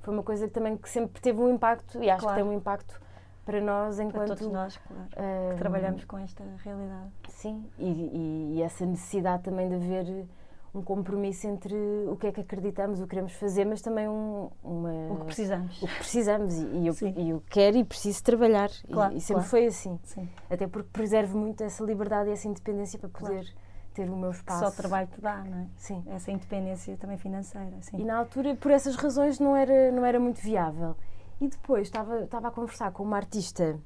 foi 0.00 0.14
uma 0.14 0.22
coisa 0.22 0.46
que 0.48 0.54
também 0.54 0.76
que 0.76 0.88
sempre 0.88 1.20
teve 1.20 1.40
um 1.40 1.50
impacto 1.54 2.02
e 2.02 2.08
acho 2.10 2.22
Claro. 2.24 2.36
que 2.38 2.42
tem 2.42 2.50
um 2.52 2.56
impacto 2.56 3.00
para 3.44 3.60
nós 3.60 3.96
Para 3.96 4.04
enquanto 4.04 4.28
todos 4.28 4.46
nós, 4.48 4.76
claro. 4.78 5.02
ah, 5.16 5.50
Que 5.52 5.58
trabalhamos 5.58 6.04
com 6.04 6.18
esta 6.18 6.42
realidade. 6.64 7.10
sim 7.28 7.64
e, 7.78 7.84
e- 7.88 8.54
e 8.56 8.62
essa 8.62 8.84
necessidade 8.86 9.42
também 9.42 9.68
de 9.68 9.74
haver 9.74 10.26
um 10.72 10.82
compromisso 10.82 11.48
entre 11.48 11.74
o 12.06 12.14
que 12.16 12.28
é 12.28 12.32
que 12.32 12.40
acreditamos 12.42 13.00
o 13.00 13.02
que 13.02 13.08
queremos 13.10 13.32
fazer 13.32 13.64
mas 13.64 13.80
também 13.82 14.08
um, 14.08 14.48
uma 14.62 14.92
O 15.10 15.16
que 15.18 15.24
precisamos. 15.26 15.82
o 15.82 15.86
que 15.88 15.96
precisamos 15.96 16.54
e, 16.56 16.64
e 16.64 16.86
eu, 16.86 16.94
e 17.16 17.30
eu 17.30 17.42
quero 17.50 17.76
e 17.76 17.84
preciso 17.84 18.22
trabalhar 18.22 18.70
E- 18.88 18.92
Claro, 18.92 19.12
e, 19.16 19.20
sempre 19.20 19.34
claro. 19.42 19.48
foi 19.50 19.66
assim 19.66 19.98
Sim. 20.04 20.28
até 20.48 20.68
porque 20.68 20.88
preservo 20.92 21.36
muito 21.36 21.64
essa 21.64 21.82
liberdade 21.82 22.30
e 22.30 22.32
essa 22.34 22.46
independência 22.46 23.00
para 23.00 23.08
poder 23.08 23.52
ter 23.92 24.08
o 24.10 24.16
meu 24.16 24.30
espaço 24.30 24.60
só 24.60 24.68
o 24.68 24.72
trabalho 24.72 25.08
te 25.08 25.20
dá, 25.20 25.38
não 25.44 25.58
é? 25.58 25.66
sim 25.76 26.02
Essa 26.08 26.30
independência 26.30 26.96
também 26.96 27.18
financeira. 27.18 27.76
Sim. 27.82 27.98
E 27.98 28.04
na 28.04 28.16
altura, 28.18 28.54
por 28.56 28.70
essas 28.70 28.96
razões, 28.96 29.38
não 29.38 29.56
era, 29.56 29.90
não 29.92 30.04
era 30.04 30.18
muito 30.20 30.40
viável. 30.40 30.96
E 31.40 31.48
depois 31.48 31.88
estava, 31.88 32.20
estava 32.20 32.48
a 32.48 32.50
conversar 32.50 32.92
com 32.92 33.02
uma 33.02 33.16
artista, 33.16 33.78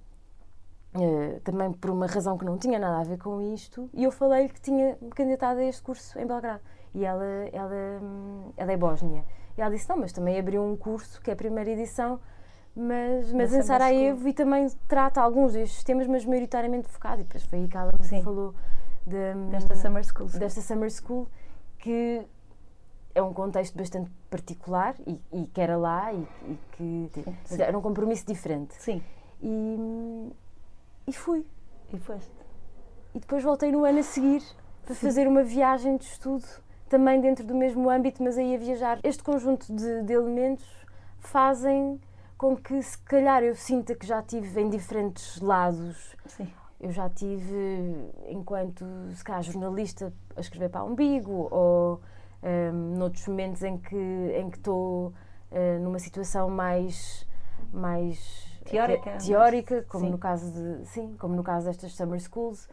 eh, 0.95 1.41
também 1.45 1.73
por 1.73 1.91
uma 1.91 2.07
razão 2.07 2.37
que 2.39 2.45
não 2.45 2.59
tinha 2.59 2.79
nada 2.79 3.01
a 3.01 3.05
ver 3.05 3.19
com 3.19 3.41
isto, 3.41 3.89
e 3.93 4.05
eu 4.05 4.11
falei 4.13 4.49
que 4.49 4.61
tinha 4.61 4.97
me 5.01 5.11
candidatado 5.11 5.61
a 5.61 5.65
este 5.65 5.83
curso 5.83 6.19
em 6.19 6.27
Belgrado. 6.27 6.61
E 6.95 7.05
ela, 7.05 7.25
ela, 7.53 8.01
hum, 8.03 8.53
ela 8.57 8.73
é 8.73 8.77
bósnia. 8.77 9.25
E 9.57 9.61
ela 9.61 9.71
disse: 9.71 9.89
Não, 9.89 9.97
mas 9.97 10.13
também 10.13 10.39
abriu 10.39 10.63
um 10.65 10.77
curso, 10.77 11.21
que 11.21 11.31
é 11.31 11.33
a 11.33 11.37
primeira 11.37 11.71
edição, 11.71 12.21
Mas, 12.77 13.33
mas 13.33 13.53
em 13.55 13.63
Sarajevo 13.63 14.27
e 14.29 14.33
também 14.33 14.69
trata 14.89 15.21
alguns 15.21 15.53
destes 15.53 15.85
temas, 15.85 16.09
mas 16.09 16.25
maioritariamente 16.25 16.89
focado. 16.89 17.21
E 17.21 17.25
depois 17.25 17.45
foi 17.45 17.61
aí 17.61 17.69
que 17.69 17.77
ela 17.77 17.93
me 17.99 18.05
Sim. 18.05 18.23
falou 18.23 18.53
de, 19.07 19.35
Desta 19.51 19.75
Summer 19.75 20.05
School. 20.05 20.29
sim. 20.29 20.39
desta 20.39 20.61
Summer 20.61 20.91
School, 20.91 21.29
que 21.79 22.23
é 23.15 23.23
um 23.23 23.33
contexto 23.33 23.77
bastante 23.77 24.11
particular 24.31 24.95
e, 25.07 25.21
e 25.33 25.47
que 25.47 25.61
era 25.61 25.77
lá 25.77 26.13
e, 26.13 26.27
e 26.49 26.59
que 26.73 27.11
Sim, 27.15 27.25
mas 27.51 27.61
era 27.61 27.79
um 27.79 27.83
compromisso 27.83 28.27
diferente. 28.27 28.75
Sim, 28.79 29.03
E, 29.41 30.33
e 31.07 31.13
fui. 31.13 31.47
e 31.93 31.99
foste. 31.99 32.33
E 33.15 33.21
depois 33.21 33.45
voltei 33.45 33.71
no 33.71 33.85
ano 33.85 34.01
a 34.01 34.03
seguir 34.03 34.43
para 34.85 34.95
fazer 34.95 35.29
uma 35.29 35.43
viagem 35.45 35.97
de 35.97 36.05
estudo, 36.05 36.45
também 36.89 37.21
dentro 37.21 37.45
do 37.47 37.55
mesmo 37.55 37.89
âmbito, 37.89 38.23
mas 38.23 38.37
aí 38.37 38.55
a 38.55 38.59
viajar. 38.59 38.99
Este 39.05 39.23
conjunto 39.23 39.73
de, 39.73 40.03
de 40.03 40.13
elementos 40.13 40.67
fazem 41.19 42.01
com 42.37 42.57
que, 42.57 42.83
se 42.83 42.99
calhar, 42.99 43.43
eu 43.43 43.55
sinta 43.55 43.95
que 43.95 44.07
já 44.07 44.21
tive 44.23 44.61
em 44.61 44.69
diferentes 44.69 45.41
lados. 45.41 46.17
Sim. 46.27 46.53
Eu 46.85 46.93
já 46.93 47.09
tive, 47.09 48.13
enquanto, 48.29 48.85
se 49.15 49.25
calhar, 49.25 49.43
jornalista, 49.43 50.13
a 50.37 50.41
escrever 50.41 50.69
para 50.69 50.85
o 50.85 50.89
umbigo, 50.89 51.49
ou 51.51 51.99
um, 52.45 52.99
noutros 52.99 53.27
momentos 53.27 53.63
em 53.63 53.79
que 53.79 53.97
em 53.97 54.51
que 54.51 54.59
estou 54.59 55.15
eh, 55.51 55.79
numa 55.79 55.99
situação 55.99 56.51
mais 56.51 57.27
mais 57.73 58.45
Teórica, 58.65 59.11
eh, 59.11 59.17
teórica 59.19 59.85
como 59.89 60.05
sim. 60.05 60.11
no 60.11 60.19
caso 60.19 60.53
de 60.53 60.87
sim 60.87 61.17
como 61.19 61.35
no 61.35 61.43
caso 61.43 61.67
destas 61.67 61.93
summer 61.95 62.21
schools 62.21 62.69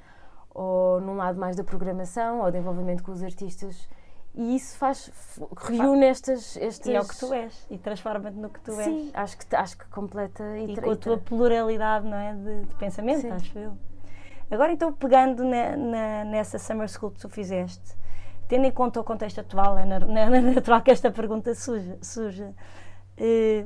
ou 0.54 1.00
num 1.00 1.16
lado 1.16 1.40
mais 1.40 1.56
da 1.56 1.64
programação 1.64 2.42
ou 2.42 2.52
de 2.52 2.58
envolvimento 2.58 3.04
com 3.04 3.12
os 3.12 3.24
artistas 3.24 3.88
e 4.34 4.56
isso 4.56 4.78
faz 4.78 5.10
reúne 5.58 6.06
estas 6.06 6.58
estas 6.58 6.88
E 6.88 6.96
é 6.96 7.02
o 7.02 7.08
que 7.08 7.18
tu 7.18 7.34
és. 7.34 7.68
E 7.70 7.78
transforma-te 7.78 8.38
no 8.38 8.50
que 8.50 8.60
tu 8.62 8.72
és. 8.72 8.86
sim 8.86 9.12
acho 9.14 9.38
que 9.38 9.56
acho 9.56 9.78
que 9.78 9.86
completa 9.88 10.44
e, 10.58 10.74
e 10.74 10.82
com 10.82 10.92
a 10.92 10.96
tua 10.96 11.18
pluralidade 11.18 12.08
não 12.08 12.18
é, 12.18 12.34
de, 12.34 12.66
de 12.66 12.76
pensamento, 12.76 13.22
Sim. 13.22 13.32
acho 13.32 13.58
eu. 13.58 13.78
Agora, 14.52 14.72
então, 14.72 14.92
pegando 14.94 15.44
na- 15.46 15.76
na- 15.78 16.24
nessa 16.26 16.60
Summer 16.60 16.88
School 16.90 17.12
que 17.12 17.20
tu 17.22 17.30
fizeste, 17.30 17.96
tendo 18.48 18.66
em 18.66 18.72
conta 18.72 19.00
o 19.00 19.04
contexto 19.04 19.40
atual, 19.40 19.78
é 19.78 19.86
na- 19.86 20.00
na- 20.00 20.30
na- 20.30 20.42
natural 20.42 20.82
que 20.82 20.92
esta 20.92 21.10
pergunta 21.10 21.56
surja, 21.56 21.98
surja 22.02 22.54
eh, 23.18 23.66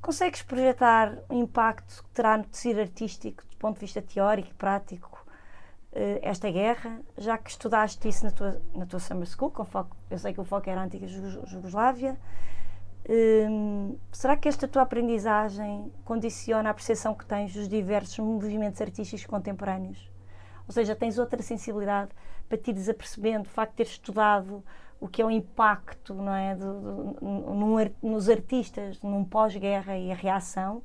consegues 0.00 0.42
projetar 0.42 1.18
o 1.28 1.34
impacto 1.34 2.04
que 2.04 2.10
terá 2.10 2.36
no 2.36 2.44
tecido 2.44 2.80
artístico, 2.80 3.42
do 3.50 3.56
ponto 3.56 3.74
de 3.74 3.80
vista 3.80 4.00
teórico 4.00 4.50
e 4.50 4.54
prático, 4.54 5.26
eh, 5.92 6.20
esta 6.22 6.48
guerra, 6.50 7.00
já 7.18 7.36
que 7.38 7.50
estudaste 7.50 8.06
isso 8.08 8.24
na 8.24 8.30
tua, 8.30 8.60
na 8.74 8.86
tua 8.86 9.00
Summer 9.00 9.26
School, 9.26 9.50
com 9.50 9.64
foco, 9.64 9.96
eu 10.10 10.18
sei 10.18 10.32
que 10.32 10.40
o 10.40 10.44
foco 10.44 10.68
era 10.70 10.80
a 10.82 10.84
antiga 10.84 11.06
Jugo- 11.08 11.46
Jugoslávia, 11.46 12.16
Hum, 13.08 13.96
será 14.10 14.36
que 14.36 14.48
esta 14.48 14.66
tua 14.66 14.82
aprendizagem 14.82 15.92
condiciona 16.04 16.70
a 16.70 16.74
percepção 16.74 17.14
que 17.14 17.24
tens 17.24 17.52
dos 17.54 17.68
diversos 17.68 18.18
movimentos 18.18 18.80
artísticos 18.80 19.24
contemporâneos? 19.26 20.10
Ou 20.66 20.72
seja, 20.72 20.96
tens 20.96 21.16
outra 21.18 21.40
sensibilidade 21.42 22.10
para 22.48 22.58
te 22.58 22.70
ires 22.70 22.88
apercebendo, 22.88 23.46
o 23.46 23.50
facto 23.50 23.72
de 23.72 23.76
teres 23.76 23.92
estudado 23.92 24.62
o 24.98 25.06
que 25.06 25.20
é 25.20 25.24
o 25.26 25.30
impacto 25.30 26.14
não 26.14 26.34
é, 26.34 26.54
do, 26.56 26.80
do- 26.80 27.54
num 27.54 27.76
nos 28.02 28.28
artistas, 28.30 29.00
num 29.02 29.24
pós-guerra 29.24 29.96
e 29.96 30.10
a 30.10 30.14
reação, 30.14 30.82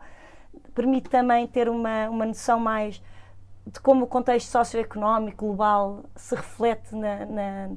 permite 0.75 1.09
também 1.09 1.47
ter 1.47 1.69
uma, 1.69 2.09
uma 2.09 2.25
noção 2.25 2.59
mais 2.59 3.01
de 3.65 3.79
como 3.79 4.05
o 4.05 4.07
contexto 4.07 4.49
socioeconómico 4.49 5.45
global 5.45 6.03
se 6.15 6.35
reflete 6.35 6.93
na- 6.95 7.25
na- 7.25 7.69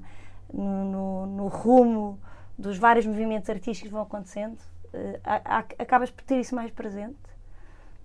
no, 0.52 0.84
no- 0.84 1.26
no 1.26 1.46
rumo 1.48 2.18
dos 2.58 2.78
vários 2.78 3.06
movimentos 3.06 3.48
artísticos 3.50 3.88
que 3.88 3.94
vão 3.94 4.02
acontecendo. 4.02 4.58
Eh, 4.92 5.20
a- 5.24 5.58
a- 5.58 5.66
acabas 5.78 6.10
por 6.10 6.22
ter 6.24 6.40
isso 6.40 6.54
mais 6.54 6.70
presente? 6.70 7.18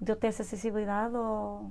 Deu-te 0.02 0.28
essa 0.28 0.44
sensibilidade 0.44 1.16
ou... 1.16 1.70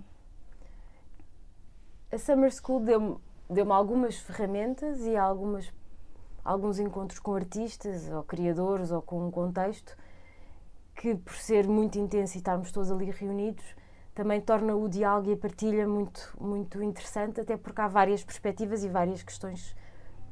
a 2.12 2.18
Summer 2.18 2.50
School 2.52 2.80
deu-me 2.80 3.16
deu 3.50 3.72
algumas 3.72 4.16
ferramentas 4.18 5.00
e 5.06 5.16
algumas, 5.16 5.72
alguns 6.44 6.78
encontros 6.78 7.18
com 7.18 7.34
artistas 7.34 8.08
ou 8.10 8.22
criadores 8.22 8.90
ou 8.90 9.00
com 9.00 9.26
um 9.26 9.30
contexto 9.30 9.96
que, 10.94 11.14
por 11.14 11.34
ser 11.34 11.66
muito 11.66 11.98
intenso 11.98 12.36
e 12.36 12.38
estarmos 12.38 12.70
todos 12.72 12.90
ali 12.90 13.10
reunidos, 13.10 13.64
também 14.14 14.40
torna 14.40 14.74
o 14.74 14.88
diálogo 14.88 15.30
e 15.30 15.34
a 15.34 15.36
partilha 15.36 15.86
muito, 15.88 16.36
muito 16.40 16.82
interessante, 16.82 17.40
até 17.40 17.56
porque 17.56 17.80
há 17.80 17.88
várias 17.88 18.22
perspectivas 18.24 18.84
e 18.84 18.88
várias 18.88 19.22
questões 19.22 19.74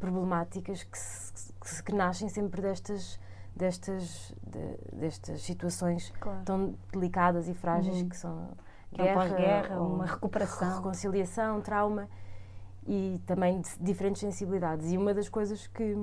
problemáticas 0.01 0.83
que, 0.83 0.99
se- 0.99 1.53
que, 1.67 1.83
que 1.83 1.93
nascem 1.95 2.29
sempre 2.29 2.63
destas, 2.63 3.19
destas, 3.55 4.33
de- 4.47 4.97
destas 4.97 5.43
situações 5.43 6.13
Claro. 6.21 6.43
tão 6.45 6.75
delicadas 6.93 7.49
e 7.49 7.55
frágeis 7.55 8.01
Uhum. 8.03 8.09
que 8.09 8.17
são 8.17 8.49
Que 8.93 9.03
é 9.03 9.13
pós-guerra, 9.15 9.81
ou 9.81 9.95
uma 9.95 10.07
recuperação. 10.07 10.77
reconciliação, 10.77 11.61
trauma 11.61 12.09
e 12.87 13.21
também 13.27 13.61
de 13.61 13.69
diferentes 13.81 14.21
sensibilidades. 14.21 14.93
E 14.93 14.97
uma 14.97 15.13
das 15.13 15.29
coisas 15.29 15.67
que, 15.67 15.95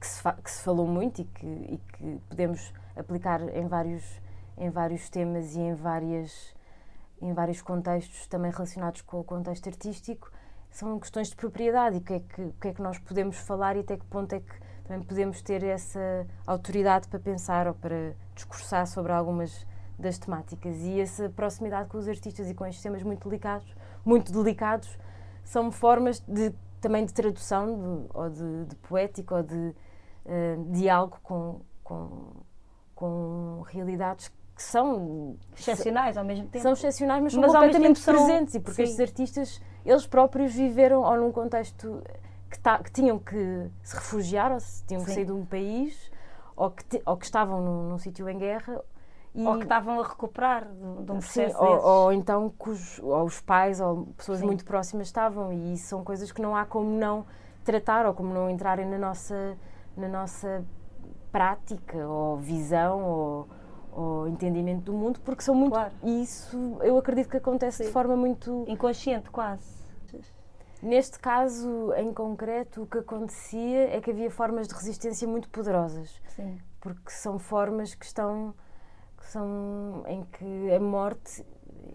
que, 0.00 0.06
se, 0.06 0.22
que 0.44 0.50
se 0.50 0.62
falou 0.62 0.86
muito 0.86 1.22
e 1.22 1.24
que, 1.24 1.46
e 1.46 1.78
que 1.94 2.20
podemos 2.28 2.72
aplicar 2.94 3.40
em 3.56 3.66
vários, 3.66 4.20
em 4.58 4.68
vários 4.70 5.08
temas 5.08 5.54
e 5.54 5.60
em, 5.60 5.74
várias, 5.74 6.54
em 7.20 7.32
vários 7.32 7.62
contextos 7.62 8.26
também 8.26 8.50
relacionados 8.52 9.00
com 9.02 9.18
o 9.20 9.24
contexto 9.24 9.68
artístico 9.68 10.30
são 10.76 10.98
questões 11.00 11.28
de 11.30 11.36
propriedade 11.36 11.96
e 11.96 11.98
o 11.98 12.02
que, 12.02 12.12
é 12.14 12.20
que, 12.20 12.42
o 12.42 12.52
que 12.60 12.68
é 12.68 12.72
que 12.74 12.82
nós 12.82 12.98
podemos 12.98 13.36
falar 13.38 13.76
e 13.76 13.80
até 13.80 13.96
que 13.96 14.04
ponto 14.06 14.32
é 14.34 14.40
que 14.40 14.54
também 14.84 15.02
podemos 15.02 15.40
ter 15.40 15.62
essa 15.64 16.26
autoridade 16.46 17.08
para 17.08 17.18
pensar 17.18 17.66
ou 17.66 17.74
para 17.74 18.14
discursar 18.34 18.86
sobre 18.86 19.10
algumas 19.12 19.66
das 19.98 20.18
temáticas 20.18 20.76
e 20.82 21.00
essa 21.00 21.30
proximidade 21.30 21.88
com 21.88 21.96
os 21.96 22.06
artistas 22.06 22.50
e 22.50 22.54
com 22.54 22.66
estes 22.66 22.82
temas 22.82 23.02
muito 23.02 23.26
delicados, 23.26 23.74
muito 24.04 24.30
delicados, 24.30 24.98
são 25.42 25.72
formas 25.72 26.20
de 26.28 26.52
também 26.80 27.06
de 27.06 27.14
tradução 27.14 27.66
de- 27.66 28.06
ou 28.12 28.28
de, 28.30 28.64
de 28.66 28.76
poética 28.76 29.36
ou 29.36 29.42
de 29.42 29.74
eh, 30.26 30.56
diálogo 30.72 31.18
com, 31.22 31.60
com, 31.82 32.32
com 32.94 33.62
realidades 33.66 34.28
que 34.54 34.62
são 34.62 35.36
Excepcionais 35.58 36.16
ao 36.16 36.24
mesmo 36.24 36.46
tempo. 36.48 36.62
são 36.62 36.72
excepcionais, 36.72 37.22
mas 37.22 37.32
são 37.32 37.40
Mas 37.42 37.52
completamente 37.52 38.02
presentes 38.02 38.54
e 38.54 38.60
porque 38.60 38.76
sim. 38.76 38.82
estes 38.84 39.00
artistas, 39.00 39.60
eles 39.88 40.06
próprios 40.06 40.52
viveram 40.54 41.02
ou 41.02 41.16
num 41.16 41.32
contexto 41.32 42.02
que, 42.50 42.58
ta- 42.58 42.78
que 42.78 42.90
tinham 42.90 43.18
que 43.18 43.70
se 43.82 43.94
refugiar 43.96 44.52
ou 44.52 44.60
se 44.60 44.84
tinham 44.84 45.02
que 45.02 45.08
Sim. 45.08 45.14
sair 45.14 45.24
de 45.24 45.32
um 45.32 45.44
país 45.44 46.10
ou 46.56 46.70
que, 46.70 46.84
ti- 46.84 47.02
ou 47.06 47.16
que 47.16 47.24
estavam 47.24 47.60
num, 47.60 47.88
num 47.90 47.98
sítio 47.98 48.28
em 48.28 48.38
guerra 48.38 48.82
e, 49.34 49.46
Ou 49.46 49.56
que 49.58 49.64
estavam 49.64 50.00
a 50.00 50.02
recuperar 50.06 50.64
de, 50.66 50.78
de 51.04 51.12
um 51.12 51.20
Sim, 51.20 51.42
processo 51.42 51.62
ou, 51.62 51.70
desses. 51.70 51.86
ou 51.86 52.12
então 52.12 52.50
cujos, 52.56 52.98
ou 53.00 53.24
os 53.24 53.40
pais 53.40 53.80
ou 53.80 54.06
pessoas 54.16 54.40
Sim. 54.40 54.46
muito 54.46 54.64
próximas 54.64 55.08
estavam 55.08 55.52
e 55.52 55.76
são 55.76 56.02
coisas 56.02 56.32
que 56.32 56.40
não 56.40 56.56
há 56.56 56.64
como 56.64 56.90
não 56.98 57.26
tratar 57.64 58.06
ou 58.06 58.14
como 58.14 58.32
não 58.32 58.48
entrarem 58.48 58.86
na 58.86 58.98
nossa 58.98 59.56
na 59.96 60.08
nossa 60.08 60.64
prática 61.32 61.98
ou 62.06 62.36
visão 62.38 63.02
ou, 63.04 63.48
ou 63.96 64.28
entendimento 64.28 64.82
do 64.84 64.92
mundo 64.92 65.18
porque 65.20 65.42
são 65.42 65.54
muito 65.54 65.72
Claro. 65.72 65.92
e 66.02 66.22
isso 66.22 66.76
eu 66.82 66.98
acredito 66.98 67.30
que 67.30 67.38
acontece 67.38 67.78
de 67.78 67.86
Sim. 67.86 67.92
forma 67.92 68.14
muito 68.14 68.64
Inconsciente, 68.68 69.30
quase. 69.30 69.64
neste 70.82 71.18
caso 71.18 71.92
em 71.94 72.12
concreto 72.12 72.82
o 72.82 72.86
que 72.86 72.98
acontecia 72.98 73.96
é 73.96 74.00
que 74.00 74.10
havia 74.10 74.30
formas 74.30 74.68
de 74.68 74.74
resistência 74.74 75.26
muito 75.26 75.48
poderosas 75.48 76.20
Sim. 76.28 76.58
porque 76.78 77.10
são 77.10 77.38
formas 77.38 77.94
que 77.94 78.04
estão 78.04 78.54
que 79.16 79.26
são 79.26 80.04
em 80.06 80.22
que 80.24 80.70
a 80.74 80.78
morte 80.78 81.44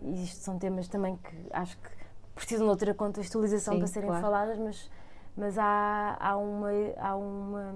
e 0.01 0.24
isto 0.24 0.39
são 0.41 0.58
temas 0.58 0.88
também 0.88 1.15
que 1.17 1.38
acho 1.51 1.77
que 1.77 1.89
precisam 2.34 2.65
de 2.65 2.72
outra 2.72 2.93
contextualização 2.96 3.75
Sim, 3.75 3.79
para 3.79 3.88
serem 3.88 4.10
claro. 4.10 4.24
faladas 4.24 4.58
mas 4.58 4.89
mas 5.38 5.58
há 5.60 6.17
há 6.20 6.36
uma 6.36 6.70
há 6.98 7.15
uma 7.15 7.75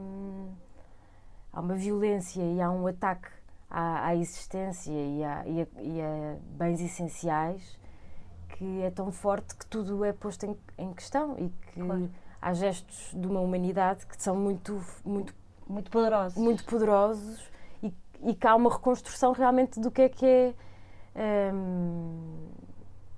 há 1.53 1.59
uma 1.61 1.75
violência 1.75 2.41
e 2.41 2.59
há 2.59 2.71
um 2.71 2.87
ataque 2.87 3.29
à, 3.69 4.07
à 4.07 4.15
existência 4.15 4.91
e 4.93 5.23
a, 5.23 5.47
e, 5.47 5.61
a, 5.61 5.67
e 5.81 6.01
a 6.01 6.37
bens 6.57 6.79
essenciais 6.81 7.77
que 8.49 8.81
é 8.83 8.89
tão 8.91 9.11
forte 9.11 9.55
que 9.55 9.65
tudo 9.65 10.03
é 10.05 10.13
posto 10.13 10.45
em, 10.45 10.55
em 10.77 10.93
questão 10.93 11.35
e 11.37 11.49
que 11.49 11.81
Claro. 11.81 12.09
há 12.41 12.53
gestos 12.53 13.11
de 13.13 13.27
uma 13.27 13.39
humanidade 13.41 14.05
que 14.05 14.21
são 14.21 14.35
muito 14.35 14.79
muito 15.05 15.33
Muito 15.67 15.89
poderosos. 15.91 16.37
muito 16.37 16.63
poderosos 16.65 17.51
e, 17.83 17.93
e 18.21 18.33
que 18.35 18.47
há 18.47 18.55
uma 18.55 18.71
reconstrução 18.71 19.31
realmente 19.33 19.79
do 19.79 19.89
que 19.91 20.03
é 20.03 20.09
que 20.09 20.55
é 21.15 21.51
hum, 21.53 22.47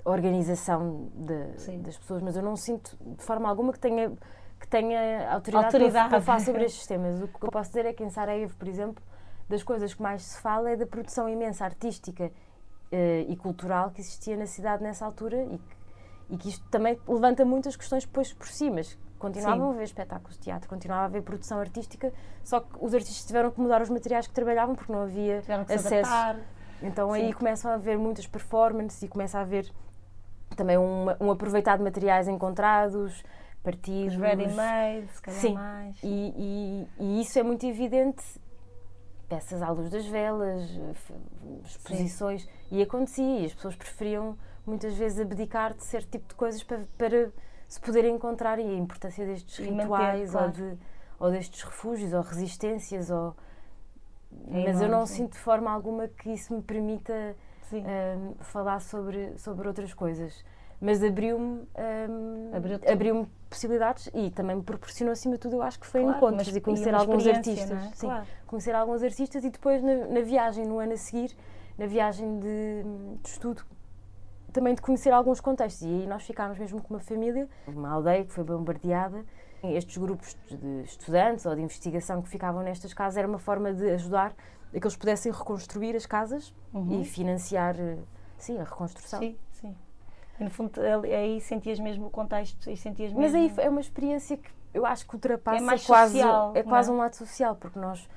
a 0.06 0.10
organização 0.10 1.10
de- 1.16 1.77
das 1.80 1.98
pessoas, 1.98 2.22
mas 2.22 2.36
eu 2.38 2.44
não 2.44 2.56
sinto 2.56 2.96
de 3.01 3.24
forma 3.24 3.50
alguma 3.50 3.74
que 3.74 3.80
tenha, 3.80 4.12
que 4.60 4.68
tenha 4.68 5.30
autoridade, 5.32 5.66
Autoridade. 5.66 6.10
Para, 6.10 6.18
para 6.20 6.22
falar 6.22 6.39
sobre 6.39 6.63
estes 6.66 6.88
temas. 6.88 7.22
O 7.22 7.27
que 7.27 7.46
eu 7.46 7.51
posso 7.51 7.70
dizer 7.70 7.86
é 7.86 7.94
que 7.94 8.04
em 8.04 8.10
Sarajevo, 8.10 8.56
por 8.56 8.68
exemplo, 8.68 9.04
das 9.50 9.63
coisas 9.63 9.94
que 9.94 10.01
mais 10.01 10.24
se 10.24 10.42
fala 10.42 10.72
é 10.72 10.75
da 10.75 10.86
produção 10.86 11.27
imensa 11.30 11.63
artística 11.66 12.32
eh, 12.92 13.25
e 13.27 13.36
cultural 13.36 13.92
que 13.92 14.01
existia 14.01 14.36
na 14.36 14.46
cidade 14.46 14.84
nessa 14.84 15.06
altura 15.06 15.44
e 15.44 15.58
que, 15.58 15.75
e 16.32 16.38
que 16.38 16.50
isto 16.50 16.66
também 16.70 17.00
levanta 17.08 17.46
muitas 17.46 17.75
questões 17.75 18.06
depois 18.06 18.34
por 18.34 18.48
si, 18.48 18.70
mas 18.70 18.98
continuavam 19.18 19.68
Sim. 19.68 19.72
a 19.72 19.74
haver 19.75 19.84
espetáculos 19.84 20.36
de 20.36 20.44
teatro, 20.44 20.70
continuava 20.70 21.04
a 21.04 21.06
haver 21.06 21.24
produção 21.24 21.60
artística, 21.60 22.13
só 22.44 22.60
que 22.60 22.75
os 22.80 22.94
artistas 22.94 23.25
tiveram 23.25 23.50
que 23.51 23.60
mudar 23.60 23.82
os 23.82 23.89
materiais 23.89 24.27
que 24.27 24.34
trabalhavam 24.34 24.75
porque 24.75 24.92
não 24.92 25.01
havia 25.04 25.39
acesso. 25.39 25.88
adaptar. 25.88 26.39
Então 26.82 27.12
Sim. 27.13 27.22
aí 27.24 27.34
começam 27.34 27.72
a 27.72 27.75
haver 27.75 27.98
muitas 27.98 28.27
performances 28.27 29.01
e 29.01 29.08
começa 29.08 29.39
a 29.39 29.42
haver 29.42 29.72
também 30.56 30.77
um, 30.77 31.06
um 31.20 31.32
aproveitar 31.32 31.77
de 31.77 31.84
materiais 31.84 32.27
encontrados, 32.27 33.24
partidos. 33.63 34.13
Os 34.13 34.20
ready-made, 34.22 35.08
se 35.12 35.22
calhar 35.22 35.42
Sim. 35.42 35.54
mais. 35.56 35.98
E, 36.04 36.34
e- 36.38 36.88
e 37.00 37.22
isso 37.22 37.39
é 37.39 37.44
muito 37.44 37.66
evidente. 37.66 38.24
Peças 39.29 39.62
à 39.62 39.69
luz 39.69 39.89
das 39.89 40.05
velas, 40.05 40.69
exposições. 41.65 42.48
E 42.72 42.81
acontecia. 42.81 43.41
E 43.41 43.46
as 43.46 43.53
pessoas 43.53 43.75
preferiam 43.75 44.38
muitas 44.65 44.93
vezes 44.96 45.19
abdicar 45.19 45.74
de 45.74 45.84
certo 45.84 46.10
tipo 46.12 46.27
de 46.29 46.36
coisas 46.36 46.63
para, 46.63 46.86
para 46.98 47.29
se 47.67 47.79
poderem 47.79 48.15
encontrar. 48.15 48.57
E 48.60 48.63
a 48.63 48.74
importância 48.75 49.25
destes 49.25 49.60
E 49.60 49.69
manter, 49.69 49.81
rituais 49.81 50.31
claro. 50.31 50.48
ou, 50.48 50.51
de, 50.53 50.77
ou 51.19 51.31
destes 51.31 51.62
refúgios 51.63 52.13
ou 52.13 52.22
resistências. 52.22 53.10
Ou... 53.10 53.36
É 54.51 54.63
Mas 54.63 54.81
eu 54.81 54.88
não 54.88 55.05
sim. 55.05 55.15
sinto 55.15 55.34
de 55.34 55.39
forma 55.39 55.72
alguma 55.72 56.07
que 56.07 56.29
isso 56.31 56.53
me 56.53 56.62
permita 56.62 57.36
Sim. 57.69 57.84
hum, 57.84 58.36
falar 58.39 58.79
sobre, 58.79 59.38
sobre 59.38 59.67
outras 59.67 59.93
coisas. 59.93 60.43
Mas 60.79 61.03
abriu-me 61.03 61.62
hum, 62.10 62.51
Abriu-te. 62.53 62.88
abriu 62.88 63.27
possibilidades 63.50 64.10
e 64.13 64.29
também 64.29 64.55
me 64.57 64.62
proporcionou, 64.63 65.12
acima 65.12 65.34
de 65.36 65.39
tudo, 65.39 65.55
eu 65.55 65.62
acho 65.62 65.79
que 65.79 65.88
foi 65.88 66.01
Claro, 66.01 66.17
encontros 66.17 66.55
e 66.55 66.62
conhecer 66.62 66.93
alguns 66.93 67.25
artistas. 67.25 67.72
é? 67.72 67.91
Sim, 67.96 68.07
Claro. 68.07 68.27
conhecer 68.46 68.75
alguns 68.75 69.01
artistas 69.03 69.43
e 69.43 69.50
depois 69.50 69.81
na, 69.81 70.05
na 70.07 70.22
viagem, 70.22 70.65
no 70.65 70.77
ano 70.79 70.93
a 70.93 70.98
seguir, 70.98 71.36
na 71.77 71.88
viagem 71.88 72.39
de, 72.39 72.84
de 73.24 73.27
estudo, 73.29 73.63
também 74.53 74.75
de 74.75 74.81
conhecer 74.81 75.12
alguns 75.12 75.39
contextos. 75.41 75.81
E 75.88 75.89
aí 75.89 76.07
nós 76.07 76.24
ficámos 76.24 76.57
mesmo 76.60 76.81
com 76.81 76.93
uma 76.93 77.00
família, 77.00 77.48
uma 77.65 77.89
aldeia 77.89 78.24
que 78.25 78.31
foi 78.34 78.43
bombardeada. 78.43 79.25
Estes 79.63 79.98
grupos 79.98 80.38
de 80.50 80.84
estudantes 80.84 81.46
ou 81.46 81.55
de 81.55 81.62
investigação 81.62 82.22
que 82.22 82.29
ficavam 82.29 82.62
nestas 82.62 82.93
casas 82.93 83.17
era 83.17 83.27
uma 83.27 83.39
forma 83.39 83.74
de 83.74 83.89
ajudar 83.91 84.34
a 84.74 84.79
que 84.79 84.86
eles 84.86 84.96
pudessem 84.96 85.31
reconstruir 85.31 85.96
as 85.96 86.05
casas 86.05 86.53
Uhum. 86.74 87.01
e 87.01 87.05
financiar 87.05 87.75
eh, 87.79 87.98
sim, 88.38 88.60
a 88.60 88.63
reconstrução. 88.63 89.19
Sim. 89.19 89.36
E 90.39 90.44
no 90.44 90.50
fundo, 90.50 90.72
aí 90.82 91.41
sentias 91.41 91.79
mesmo 91.79 92.08
o 92.08 92.10
contexto 92.10 92.70
e 92.70 92.77
sentias 92.77 93.12
mesmo... 93.12 93.22
Mas 93.22 93.34
aí 93.34 93.65
é 93.65 93.70
uma 93.70 93.82
experiência 93.82 94.38
que 94.38 94.50
eu 94.74 94.86
acho 94.86 95.08
que 95.08 95.15
ultrapassa 95.15 95.58
É 95.58 95.65
mais 95.65 95.86
quase, 95.86 96.20
social, 96.20 96.51
é 96.56 96.63
quase 96.63 96.89
é? 96.89 96.94
um 96.94 97.01
ato 97.01 97.15
social, 97.15 97.56
porque 97.56 97.79
nós 97.79 98.08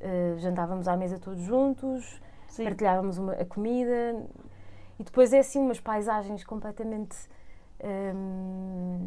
eh, 0.00 0.34
jantávamos 0.38 0.86
à 0.88 0.96
mesa 0.96 1.18
todos 1.18 1.40
juntos, 1.42 2.20
Sim. 2.48 2.64
partilhávamos 2.64 3.16
uma- 3.18 3.32
a 3.32 3.44
comida 3.44 4.22
e 4.98 5.04
depois 5.04 5.32
é 5.32 5.38
assim 5.38 5.60
umas 5.60 5.80
paisagens 5.80 6.44
completamente 6.44 7.16
hum, 8.14 9.06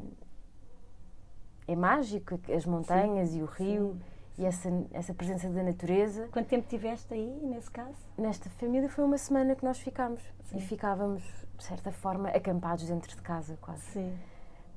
é 1.67 1.75
mágico 1.75 2.39
as 2.51 2.65
montanhas 2.65 3.35
e 3.35 3.41
o 3.41 3.45
rio 3.45 3.97
e 4.37 4.45
essa, 4.45 4.69
essa 4.91 5.13
presença 5.13 5.49
da 5.49 5.63
natureza. 5.63 6.27
Quanto 6.31 6.47
tempo 6.47 6.67
tiveste 6.67 7.13
aí, 7.13 7.39
nesse 7.43 7.69
caso? 7.69 7.97
nesta 8.17 8.49
família 8.49 8.89
foi 8.89 9.03
uma 9.03 9.17
semana 9.17 9.55
que 9.55 9.63
nós 9.63 9.79
ficámos. 9.79 10.21
Sim. 10.45 10.57
e 10.57 10.61
ficávamos 10.61 11.23
de 11.57 11.63
certa 11.63 11.91
forma 11.91 12.29
acampados 12.29 12.85
dentro 12.85 13.15
de 13.15 13.21
casa 13.21 13.57
quase. 13.61 13.81
Sim, 13.91 14.17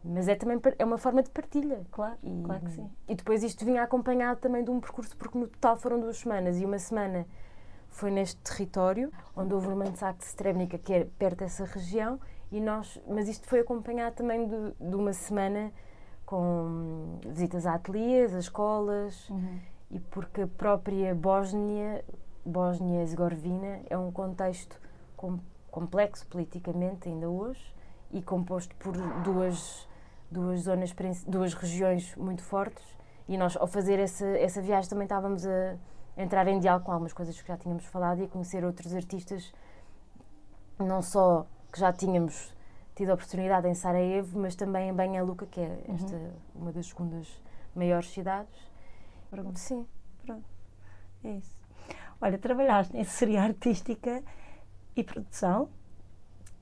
mas 0.05 0.29
é 0.29 0.35
também 0.35 0.61
é 0.79 0.85
uma 0.85 0.99
forma 0.99 1.23
de 1.23 1.31
partilha. 1.31 1.85
Claro, 1.91 2.17
e, 2.23 2.43
claro 2.43 2.65
que 2.65 2.73
sim. 2.73 2.91
e 3.09 3.15
depois 3.15 3.43
isto 3.43 3.65
vinha 3.65 3.83
acompanhado 3.83 4.41
também 4.41 4.63
de 4.63 4.71
um 4.71 4.81
percurso, 4.81 5.17
porque 5.17 5.37
no 5.39 5.49
total 5.49 5.77
foram 5.77 6.01
duas 6.01 6.19
semanas. 6.19 6.61
E 6.61 6.65
uma 6.65 6.79
semana 6.79 7.27
foi 7.89 8.11
neste 8.11 8.41
território, 8.43 9.13
onde 9.35 9.55
houve 9.55 9.69
o 9.69 9.77
Mansac 9.77 10.19
de 10.19 10.27
Srebrenica, 10.27 10.79
que 10.79 10.93
é 10.93 11.05
perto 11.19 11.39
dessa 11.39 11.65
região, 11.65 12.21
e 12.53 12.61
nós, 12.61 13.01
mas 13.09 13.29
isto 13.29 13.49
foi 13.49 13.61
acompanhado 13.61 14.17
também 14.17 14.47
de, 14.47 14.75
de 14.79 14.95
uma 14.95 15.13
semana 15.13 15.73
com 16.26 17.18
visitas 17.25 17.64
a 17.66 17.75
ateliês, 17.75 18.35
a 18.35 18.38
escolas, 18.40 19.30
Uhum. 19.30 19.59
e 19.92 20.00
porque 20.00 20.42
a 20.42 20.47
própria 20.49 21.14
Bósnia, 21.14 22.04
Bósnia-Herzegovina, 22.45 23.80
é 23.88 23.97
um 23.97 24.11
contexto 24.11 24.78
com- 25.16 25.38
complexo 25.71 26.26
politicamente 26.26 27.09
ainda 27.09 27.28
hoje 27.30 27.75
e 28.11 28.21
composto 28.23 28.75
por 28.76 28.92
duas 29.23 29.88
duas 30.28 30.62
zonas 30.62 30.92
duas 31.26 31.54
regiões 31.54 32.16
muito 32.16 32.42
fortes 32.42 32.85
e 33.29 33.38
nós 33.38 33.57
ao 33.57 33.66
fazer 33.68 34.01
essa 34.01 34.27
essa 34.27 34.61
viagem 34.61 34.90
também 34.90 35.05
estávamos 35.05 35.46
a 35.46 35.77
entrar 36.16 36.48
em 36.48 36.59
diálogo 36.59 36.85
com 36.87 36.90
algumas 36.92 37.12
coisas 37.12 37.40
que 37.40 37.46
já 37.46 37.57
tínhamos 37.57 37.85
falado 37.87 38.20
e 38.20 38.24
a 38.24 38.29
conhecer 38.29 38.64
outros 38.64 38.92
artistas 38.92 39.53
não 40.81 41.01
só 41.01 41.46
que 41.72 41.79
já 41.79 41.92
tínhamos 41.92 42.53
tido 42.96 43.11
a 43.11 43.14
oportunidade 43.14 43.68
em 43.68 43.74
Sarajevo, 43.74 44.40
mas 44.40 44.56
também 44.56 44.88
em 44.88 44.92
Banha 44.92 45.22
Luka, 45.22 45.46
que 45.46 45.61
é 45.61 45.85
esta 45.87 46.18
uma 46.54 46.72
das 46.72 46.87
segundas 46.87 47.28
maiores 47.74 48.11
cidades. 48.11 48.59
Pronto. 49.30 49.59
Sim. 49.59 49.87
É 51.22 51.30
isso. 51.32 51.61
Olha, 52.20 52.38
trabalhaste 52.38 52.96
em 52.96 53.02
assessoria 53.02 53.42
artística 53.42 54.22
e 54.96 55.04
produção. 55.04 55.68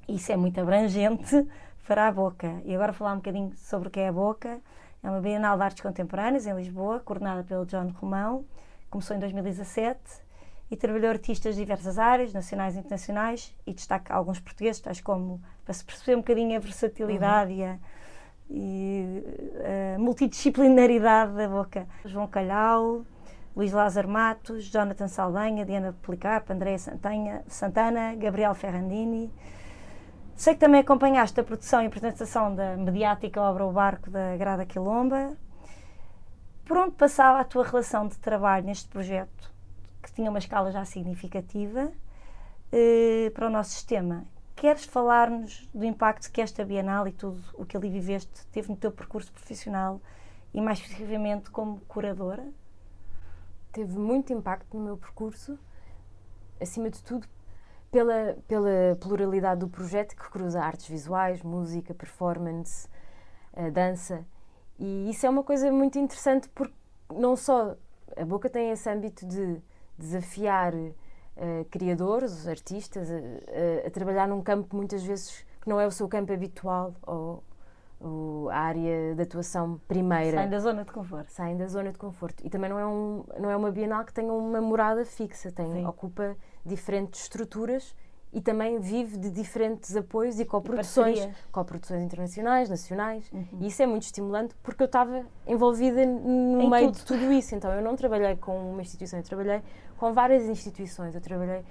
Isso 0.09 0.33
é 0.33 0.37
muito 0.37 0.61
abrangente 0.61 1.47
para 1.87 2.09
a 2.09 2.13
Boca. 2.13 2.61
E 2.65 2.75
agora 2.75 2.93
falar 2.93 3.13
um 3.13 3.19
bocadinho 3.19 3.57
sobre 3.57 3.87
o 3.87 3.91
que 3.91 4.01
é 4.01 4.09
a 4.09 4.13
Boca. 4.13 4.61
É 5.05 5.09
uma 5.09 5.21
Bienal 5.21 5.57
de 5.57 5.63
Artes 5.63 5.83
Contemporâneas 5.83 6.47
em 6.47 6.55
Lisboa, 6.55 6.99
coordenada 6.99 7.45
pelo 7.45 7.65
John 7.65 7.89
Romão. 7.95 8.45
Começou 8.91 9.17
em 9.17 9.21
2017 9.21 10.24
e 10.75 10.77
trabalhou 10.77 11.11
artistas 11.11 11.55
de 11.55 11.61
diversas 11.61 12.01
áreas, 12.01 12.33
nacionais 12.33 12.75
e 12.75 12.81
internacionais, 12.81 13.55
e 13.65 13.73
destaca 13.73 14.13
alguns 14.13 14.41
portugueses, 14.41 14.81
tais 14.81 15.01
como, 15.01 15.41
para 15.65 15.73
se 15.73 15.85
perceber 15.85 16.17
um 16.17 16.19
bocadinho 16.19 16.57
a 16.57 16.59
versatilidade 16.59 17.53
e 17.53 17.65
a, 17.65 17.79
e 18.51 19.23
a 19.95 19.99
multidisciplinaridade 20.01 21.33
da 21.35 21.49
Boca. 21.49 21.87
João 22.05 22.27
Calhau, 22.27 23.05
Luís 23.55 23.71
Lázaro 23.71 24.09
Matos, 24.09 24.65
Jonathan 24.65 25.07
Saldanha, 25.07 25.65
Diana 25.65 25.95
Policarpo, 26.03 26.53
Andréa 26.53 26.79
Santana, 26.79 27.45
Santana, 27.47 28.17
Gabriel 28.17 28.53
Ferrandini. 28.53 29.33
Sei 30.35 30.55
que 30.55 30.61
também 30.61 30.81
acompanhaste 30.81 31.39
a 31.39 31.45
produção 31.45 31.83
e 31.83 31.87
apresentação 31.87 32.53
da 32.53 32.77
mediática 32.77 33.41
obra 33.41 33.65
O 33.65 33.71
Barco 33.71 34.11
da 34.11 34.37
Grada 34.37 34.67
Quilomba. 34.67 35.37
Por 36.65 36.79
onde 36.79 36.97
passava 36.97 37.39
a 37.39 37.45
tua 37.45 37.63
relação 37.63 38.09
de 38.09 38.19
trabalho 38.19 38.67
neste 38.67 38.89
projeto, 38.89 39.54
que 40.05 40.13
tinha 40.13 40.31
uma 40.31 40.39
escala 40.39 40.71
já 40.71 40.85
significativa, 40.85 41.93
eh, 42.73 43.31
para 43.35 43.47
o 43.49 43.51
nosso 43.51 43.71
sistema? 43.71 44.25
Queres 44.55 44.85
falar-nos 44.85 45.69
do 45.75 45.85
impacto 45.85 46.31
que 46.31 46.41
esta 46.41 46.65
Bienal 46.65 47.09
e 47.09 47.13
tudo 47.13 47.43
o 47.55 47.65
que 47.65 47.77
ali 47.77 47.91
viveste 47.91 48.47
teve 48.53 48.69
no 48.69 48.77
teu 48.77 48.93
percurso 48.93 49.33
profissional 49.33 50.01
e, 50.53 50.61
mais 50.61 50.79
especificamente, 50.79 51.51
como 51.51 51.81
curadora? 51.89 52.47
teve 53.75 53.99
muito 53.99 54.33
impacto 54.33 54.79
no 54.79 54.85
meu 54.85 54.97
percurso, 54.97 55.59
acima 56.61 56.89
de 56.89 57.03
tudo 57.03 57.27
pela, 57.91 58.37
pela 58.47 58.97
pluralidade 59.01 59.61
do 59.61 59.69
projeto 59.69 60.15
que 60.15 60.31
cruza 60.31 60.61
artes 60.61 60.87
visuais, 60.87 61.43
música, 61.43 61.93
performance, 61.93 62.89
eh, 63.53 63.71
dança. 63.73 64.25
E 64.79 65.11
isso 65.11 65.27
é 65.27 65.29
uma 65.29 65.43
coisa 65.43 65.73
muito 65.73 65.99
interessante 65.99 66.49
porque 66.51 66.75
não 67.13 67.35
só 67.35 67.77
a 68.17 68.25
Boca 68.25 68.49
tem 68.49 68.71
esse 68.71 68.89
âmbito 68.89 69.27
de 69.27 69.61
desafiar 69.99 70.73
eh, 71.37 71.65
criadores, 71.71 72.47
artistas, 72.47 73.11
a, 73.11 73.15
a- 73.15 73.87
a 73.87 73.91
trabalhar 73.91 74.29
num 74.29 74.43
campo 74.43 74.75
muitas 74.77 75.03
vezes 75.03 75.45
que 75.61 75.69
não 75.69 75.81
é 75.81 75.87
o 75.87 75.91
seu 75.91 76.07
campo 76.09 76.33
habitual 76.33 76.95
ou, 77.07 77.43
ou 78.01 78.51
a 78.51 78.57
área 78.59 79.15
de 79.15 79.23
atuação 79.23 79.81
primeira 79.89 80.37
Saem 80.39 80.51
da 80.51 80.59
zona 80.59 80.85
de 80.85 80.93
conforto. 80.93 81.31
saem 81.33 81.57
da 81.57 81.67
zona 81.67 81.91
de 81.91 81.99
conforto. 81.99 82.45
E 82.47 82.51
também 82.51 82.69
não 82.71 82.79
é, 82.79 82.87
um, 82.87 83.25
não 83.41 83.51
é 83.51 83.57
uma 83.57 83.71
Bienal 83.71 84.05
que 84.05 84.13
tenha 84.13 84.33
uma 84.33 84.61
morada 84.61 85.05
fixa, 85.05 85.51
tem, 85.51 85.73
Sim. 85.73 85.87
ocupa 85.87 86.37
diferentes 86.65 87.23
estruturas 87.23 87.95
e 88.33 88.41
também 88.41 88.81
vive 88.81 89.17
de 89.17 89.31
diferentes 89.31 89.95
apoios 89.97 90.41
e 90.41 90.45
coproduções, 90.45 91.19
parcerias. 91.21 91.37
coproduções 91.53 92.03
internacionais, 92.03 92.69
nacionais. 92.69 93.31
Uhum. 93.33 93.47
E 93.61 93.69
isso 93.69 93.81
é 93.81 93.87
muito 93.87 94.03
estimulante 94.03 94.55
porque 94.63 94.83
eu 94.83 94.87
estava 94.87 95.25
envolvida 95.47 96.05
no 96.05 96.61
Em 96.63 96.69
meio 96.69 96.87
tudo. 96.89 96.97
de 96.99 97.05
tudo 97.05 97.33
isso. 97.33 97.55
Então 97.55 97.71
eu 97.73 97.81
não 97.81 97.95
trabalhei 97.95 98.35
com 98.37 98.73
uma 98.73 98.83
instituição, 98.83 99.21
eu 99.21 99.25
trabalhei 99.25 99.63
com 99.99 100.13
várias 100.13 100.45
instituições. 100.45 101.15
Eu 101.15 101.21
trabalhei 101.21 101.65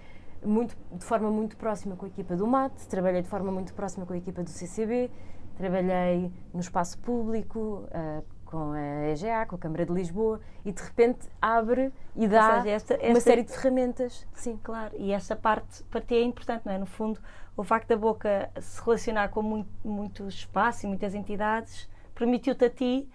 muito, 0.45 0.75
de 0.91 1.03
forma 1.05 1.29
muito 1.31 1.55
próxima 1.57 1.95
com 1.95 2.05
a 2.05 2.07
equipa 2.09 2.35
do 2.35 2.45
MAT, 2.47 2.73
trabalhei 2.89 3.21
de 3.21 3.27
forma 3.29 3.51
muito 3.51 3.73
próxima 3.73 4.05
com 4.05 4.13
a 4.13 4.17
equipa 4.17 4.43
do 4.43 4.49
CCB, 4.49 5.09
trabalhei 5.57 6.31
no 6.53 6.59
espaço 6.59 6.97
público, 6.99 7.87
ah, 7.91 8.21
com 8.45 8.71
a 8.73 9.07
EGA, 9.09 9.45
com 9.47 9.55
a 9.55 9.57
Câmara 9.57 9.85
de 9.85 9.91
Lisboa, 9.91 10.39
e 10.63 10.71
de 10.71 10.81
repente 10.81 11.27
abre 11.41 11.91
e 12.15 12.27
dá 12.27 12.57
seja, 12.61 12.69
esta- 12.69 12.93
uma 12.97 13.03
esta- 13.03 13.19
série 13.21 13.43
de 13.43 13.51
ferramentas. 13.51 14.27
Sim. 14.33 14.59
Claro, 14.61 14.93
e 14.97 15.11
essa 15.11 15.35
parte 15.35 15.83
para 15.85 16.01
ti 16.01 16.13
é 16.15 16.21
importante, 16.23 16.63
não 16.65 16.71
é? 16.73 16.77
No 16.77 16.85
fundo, 16.85 17.19
o 17.57 17.63
facto 17.63 17.87
da 17.87 17.97
boca 17.97 18.51
se 18.59 18.79
relacionar 18.83 19.29
com 19.29 19.41
muito, 19.41 19.69
muito 19.83 20.27
espaço 20.27 20.85
e 20.85 20.89
muitas 20.89 21.15
entidades 21.15 21.89
permitiu-te 22.13 22.65
a 22.65 22.69
ti 22.69 23.09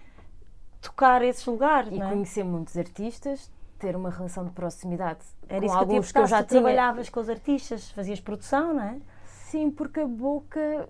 tocar 0.81 1.23
esses 1.23 1.45
lugares, 1.47 1.93
E 1.93 2.01
é? 2.01 2.09
conhecer 2.09 2.43
muitos 2.45 2.77
artistas, 2.77 3.51
ter 3.79 3.97
uma 3.97 4.11
relação 4.11 4.45
de 4.45 4.51
proximidade 4.51 5.21
Era 5.49 5.61
com 5.61 5.67
isso 5.67 5.75
que 5.75 5.79
eu 5.79 5.81
alguns 5.81 6.13
que 6.13 6.19
eu 6.19 6.27
já 6.27 6.43
tu 6.43 6.49
tinha. 6.49 6.61
trabalhavas 6.63 7.09
com 7.09 7.21
os 7.21 7.29
artistas, 7.29 7.91
fazias 7.93 8.21
produção, 8.21 8.75
não 8.75 8.83
é? 8.83 8.97
Sim, 9.25 9.71
porque 9.71 10.01
a 10.01 10.07
boca 10.07 10.89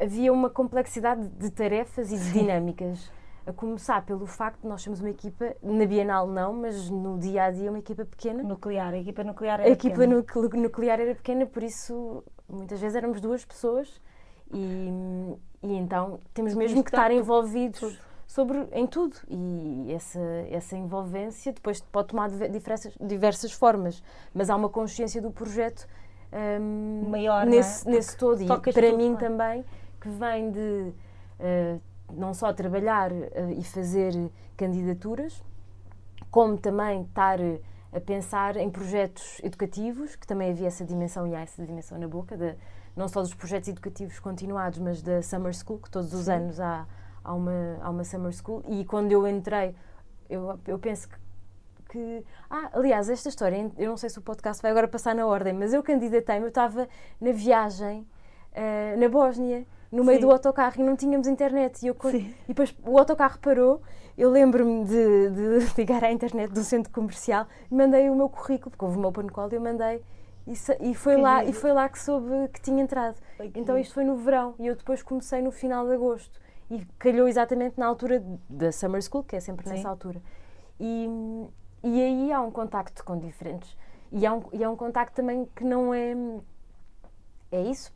havia 0.00 0.32
uma 0.32 0.48
complexidade 0.50 1.28
de 1.28 1.50
tarefas 1.50 2.12
e 2.12 2.16
de 2.18 2.32
dinâmicas. 2.32 3.10
A 3.46 3.52
começar 3.52 4.04
pelo 4.04 4.26
facto 4.26 4.60
de 4.60 4.68
nós 4.68 4.82
sermos 4.82 5.00
uma 5.00 5.08
equipa, 5.08 5.56
na 5.62 5.86
Bienal 5.86 6.26
não, 6.26 6.52
mas 6.52 6.90
no 6.90 7.18
dia 7.18 7.44
a 7.44 7.50
dia 7.50 7.70
uma 7.70 7.78
equipa 7.78 8.04
pequena. 8.04 8.42
Nuclear, 8.42 8.92
a 8.92 8.98
equipa 8.98 9.24
nuclear 9.24 9.58
A 9.60 9.62
era 9.62 9.72
equipa 9.72 9.94
pequena. 9.96 10.16
nucle- 10.16 10.60
nuclear 10.60 11.00
era 11.00 11.14
pequena, 11.14 11.46
por 11.46 11.62
isso 11.62 12.22
muitas 12.46 12.78
vezes 12.78 12.94
éramos 12.94 13.20
duas 13.22 13.44
pessoas 13.46 14.00
e, 14.52 14.90
e 15.62 15.72
então 15.74 16.20
temos 16.34 16.54
mesmo 16.54 16.84
que 16.84 16.90
estar 16.90 17.10
envolvidos. 17.10 17.98
Sobre, 18.28 18.68
em 18.72 18.86
tudo. 18.86 19.16
E 19.26 19.92
essa, 19.92 20.20
essa 20.50 20.76
envolvência 20.76 21.52
depois 21.52 21.80
pode 21.80 22.08
tomar 22.08 22.28
diver- 22.28 22.50
diversas, 22.50 22.94
diversas 23.00 23.52
formas, 23.52 24.02
mas 24.34 24.50
há 24.50 24.54
uma 24.54 24.68
consciência 24.68 25.20
do 25.20 25.30
projeto 25.30 25.88
hum, 26.60 27.08
Maior, 27.08 27.42
é? 27.42 27.50
nesse, 27.50 27.88
nesse 27.88 28.16
todo. 28.16 28.40
E 28.42 28.72
para 28.72 28.92
mim 28.92 29.16
claro. 29.16 29.18
também, 29.18 29.64
que 29.98 30.08
vem 30.10 30.50
de 30.52 30.92
eh, 31.40 31.78
não 32.12 32.34
só 32.34 32.52
trabalhar 32.52 33.10
eh, 33.10 33.54
e 33.56 33.64
fazer 33.64 34.12
candidaturas, 34.56 35.42
como 36.30 36.58
também 36.58 37.02
estar 37.02 37.40
eh, 37.40 37.60
a 37.90 37.98
pensar 38.00 38.58
em 38.58 38.68
projetos 38.68 39.40
educativos, 39.42 40.14
que 40.14 40.26
também 40.26 40.50
havia 40.50 40.66
essa 40.66 40.84
dimensão 40.84 41.26
e 41.26 41.34
há 41.34 41.40
essa 41.40 41.64
dimensão 41.64 41.98
na 41.98 42.06
boca, 42.06 42.36
de, 42.36 42.54
não 42.94 43.08
só 43.08 43.22
dos 43.22 43.32
projetos 43.32 43.70
educativos 43.70 44.18
continuados, 44.18 44.78
mas 44.78 45.00
da 45.00 45.22
Summer 45.22 45.54
School, 45.54 45.78
que 45.78 45.90
todos 45.90 46.12
os 46.12 46.26
Sim. 46.26 46.32
anos 46.32 46.60
há, 46.60 46.86
há, 47.28 47.34
uma, 47.34 47.78
há 47.82 47.90
uma 47.90 48.04
Summer 48.04 48.32
School. 48.32 48.62
E 48.68 48.84
quando 48.84 49.12
eu 49.12 49.26
entrei, 49.28 49.74
eu, 50.28 50.58
eu 50.66 50.78
penso 50.78 51.08
que, 51.08 51.16
que. 51.90 52.24
Ah, 52.48 52.70
aliás, 52.72 53.08
esta 53.08 53.28
história, 53.28 53.70
eu 53.76 53.90
não 53.90 53.96
sei 53.96 54.08
se 54.08 54.18
o 54.18 54.22
podcast 54.22 54.62
vai 54.62 54.70
agora 54.70 54.88
passar 54.88 55.14
na 55.14 55.26
ordem, 55.26 55.52
mas 55.52 55.72
eu 55.74 55.82
candidatei-me, 55.82 56.46
eu 56.46 56.48
estava 56.48 56.88
na 57.20 57.32
viagem 57.32 58.06
eh, 58.52 58.96
na 58.96 59.08
Bósnia, 59.08 59.66
no 59.92 60.04
meio 60.04 60.18
Sim. 60.20 60.26
do 60.26 60.32
autocarro 60.32 60.80
e 60.80 60.82
não 60.82 60.96
tínhamos 60.96 61.28
internet. 61.28 61.82
E, 61.82 61.88
eu, 61.88 61.96
Sim. 62.10 62.34
e 62.44 62.48
depois 62.48 62.74
o 62.84 62.98
autocarro 62.98 63.38
parou, 63.38 63.82
eu 64.16 64.30
lembro-me 64.30 64.84
de, 64.84 65.30
de 65.30 65.74
ligar 65.78 66.02
à 66.04 66.10
internet 66.10 66.50
do 66.52 66.62
centro 66.62 66.90
comercial 66.92 67.46
e 67.70 67.74
mandei 67.74 68.08
o 68.08 68.14
meu 68.14 68.28
currículo, 68.28 68.70
porque 68.70 68.84
houve 68.84 68.96
uma 68.96 69.08
open 69.08 69.26
call 69.26 69.48
e 69.52 69.54
eu 69.54 69.60
mandei. 69.60 70.02
E, 70.46 70.54
e 70.80 70.94
foi 70.94 71.16
Que 71.16 71.20
lá, 71.20 71.44
e 71.44 71.52
foi 71.52 71.72
lá 71.72 71.86
que 71.90 71.98
soube 71.98 72.48
que 72.48 72.60
tinha 72.62 72.82
entrado. 72.82 73.16
Ai, 73.38 73.50
que 73.50 73.60
Então 73.60 73.76
isto 73.76 73.92
foi 73.92 74.02
no 74.02 74.16
verão 74.16 74.54
e 74.58 74.66
eu 74.66 74.74
depois 74.74 75.02
comecei 75.02 75.42
no 75.42 75.50
final 75.50 75.86
de 75.86 75.92
agosto. 75.92 76.40
E 76.70 76.84
calhou 76.98 77.26
exatamente 77.28 77.78
na 77.78 77.86
altura 77.86 78.22
da 78.48 78.70
Summer 78.72 79.00
School, 79.02 79.24
que 79.24 79.36
é 79.36 79.40
sempre 79.40 79.66
Sim. 79.66 79.74
nessa 79.76 79.88
altura. 79.88 80.20
E, 80.78 81.08
e 81.82 82.02
aí 82.02 82.32
há 82.32 82.40
um 82.40 82.50
contacto 82.50 83.02
com 83.04 83.18
diferentes. 83.18 83.76
E 84.12 84.26
há 84.26 84.34
um, 84.34 84.42
e 84.52 84.62
há 84.62 84.70
um 84.70 84.76
contacto 84.76 85.14
também 85.16 85.46
que 85.56 85.64
não 85.64 85.92
é. 85.94 86.14
É 87.50 87.62
isso. 87.62 87.90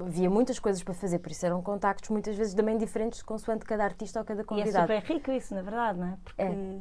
Havia 0.00 0.30
muitas 0.30 0.58
coisas 0.58 0.82
para 0.82 0.94
fazer, 0.94 1.18
por 1.18 1.30
isso 1.30 1.44
eram 1.44 1.60
contactos 1.62 2.08
muitas 2.08 2.34
vezes 2.36 2.54
também 2.54 2.78
diferentes, 2.78 3.22
consoante 3.22 3.66
cada 3.66 3.84
artista 3.84 4.18
ou 4.18 4.24
cada 4.24 4.40
E 4.40 4.44
é 4.44 4.46
convidado. 4.46 4.86
super 4.86 5.02
rico 5.02 5.30
isso, 5.30 5.54
na 5.54 5.60
verdade, 5.60 5.98
não 5.98 6.06
é? 6.06 6.16
Porque 6.24 6.42
É. 6.42 6.78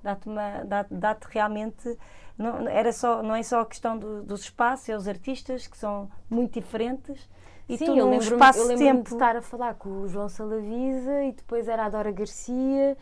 dá-te 0.00 0.28
uma, 0.28 0.64
dá, 0.64 0.86
dá-te 0.88 1.26
realmente, 1.30 1.98
não, 2.38 2.68
era 2.68 2.92
só, 2.92 3.24
não 3.24 3.34
é 3.34 3.42
só 3.42 3.60
a 3.60 3.66
questão 3.66 3.98
do- 3.98 4.22
dos 4.22 4.42
espaços, 4.42 4.88
é 4.88 4.96
os 4.96 5.08
artistas 5.08 5.66
que 5.66 5.76
são 5.76 6.08
muito 6.30 6.60
diferentes 6.60 7.28
e 7.68 7.78
Sim, 7.78 7.86
tu 7.86 7.96
eu 7.96 8.06
num 8.06 8.18
espaço 8.18 8.68
de 8.68 8.76
tempo 8.76 9.04
de 9.08 9.14
estar 9.14 9.36
a 9.36 9.42
falar 9.42 9.74
com 9.74 9.88
o 10.02 10.08
João 10.08 10.28
Salavisa 10.28 11.22
e 11.24 11.32
depois 11.32 11.66
era 11.68 11.86
a 11.86 11.88
Dora 11.88 12.12
Garcia, 12.12 12.96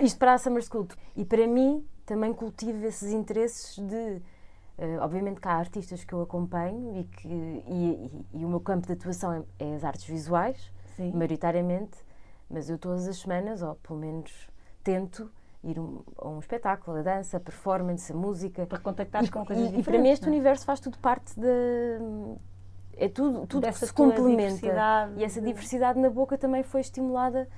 isto 0.00 0.18
para 0.18 0.34
a 0.34 0.38
Summer 0.38 0.62
School. 0.62 0.88
E 1.16 1.24
para 1.24 1.46
mim 1.46 1.84
também 2.04 2.32
cultivo 2.32 2.84
esses 2.86 3.12
interesses 3.12 3.78
de. 3.78 4.20
eh, 4.78 4.98
obviamente 5.00 5.40
que 5.40 5.46
há 5.48 5.52
artistas 5.54 6.02
que 6.04 6.12
eu 6.12 6.22
acompanho 6.22 6.96
e, 7.00 7.04
que, 7.04 7.28
e, 7.28 8.10
e- 8.34 8.40
e 8.40 8.44
o 8.44 8.48
meu 8.48 8.60
campo 8.60 8.86
de 8.86 8.92
atuação 8.94 9.32
é, 9.32 9.42
é 9.64 9.74
as 9.74 9.84
artes 9.84 10.06
visuais, 10.06 10.72
Sim. 10.96 11.12
maioritariamente, 11.12 11.96
mas 12.48 12.68
eu 12.68 12.78
todas 12.78 13.06
as 13.06 13.16
semanas, 13.18 13.62
ou 13.62 13.74
pelo 13.76 13.98
menos 14.00 14.48
tento, 14.82 15.30
ir 15.62 15.78
um- 15.78 16.02
a 16.18 16.26
um 16.28 16.38
espetáculo, 16.40 16.96
a 16.96 17.02
dança, 17.02 17.36
a 17.36 17.40
performance, 17.40 18.10
a 18.10 18.16
música. 18.16 18.66
para 18.66 18.78
contactares 18.78 19.28
E, 19.28 19.30
com 19.30 19.44
coisas 19.46 19.64
e- 19.64 19.68
e 19.68 19.70
diferentes. 19.76 19.86
para 19.92 19.98
mim 20.02 20.08
este 20.08 20.22
não 20.26 20.32
é? 20.32 20.36
universo 20.36 20.64
faz 20.64 20.80
tudo 20.80 20.98
parte 20.98 21.38
da. 21.38 21.48
É 22.96 23.08
tudo, 23.08 23.46
tudo 23.46 23.62
que 23.62 23.68
Dessa 23.68 23.86
se 23.86 23.92
complementa. 23.92 24.66
E 25.16 25.24
essa 25.24 25.40
de- 25.40 25.46
diversidade 25.46 25.98
na 25.98 26.10
boca 26.10 26.36
também 26.36 26.62
foi 26.62 26.80
estimulada 26.80 27.48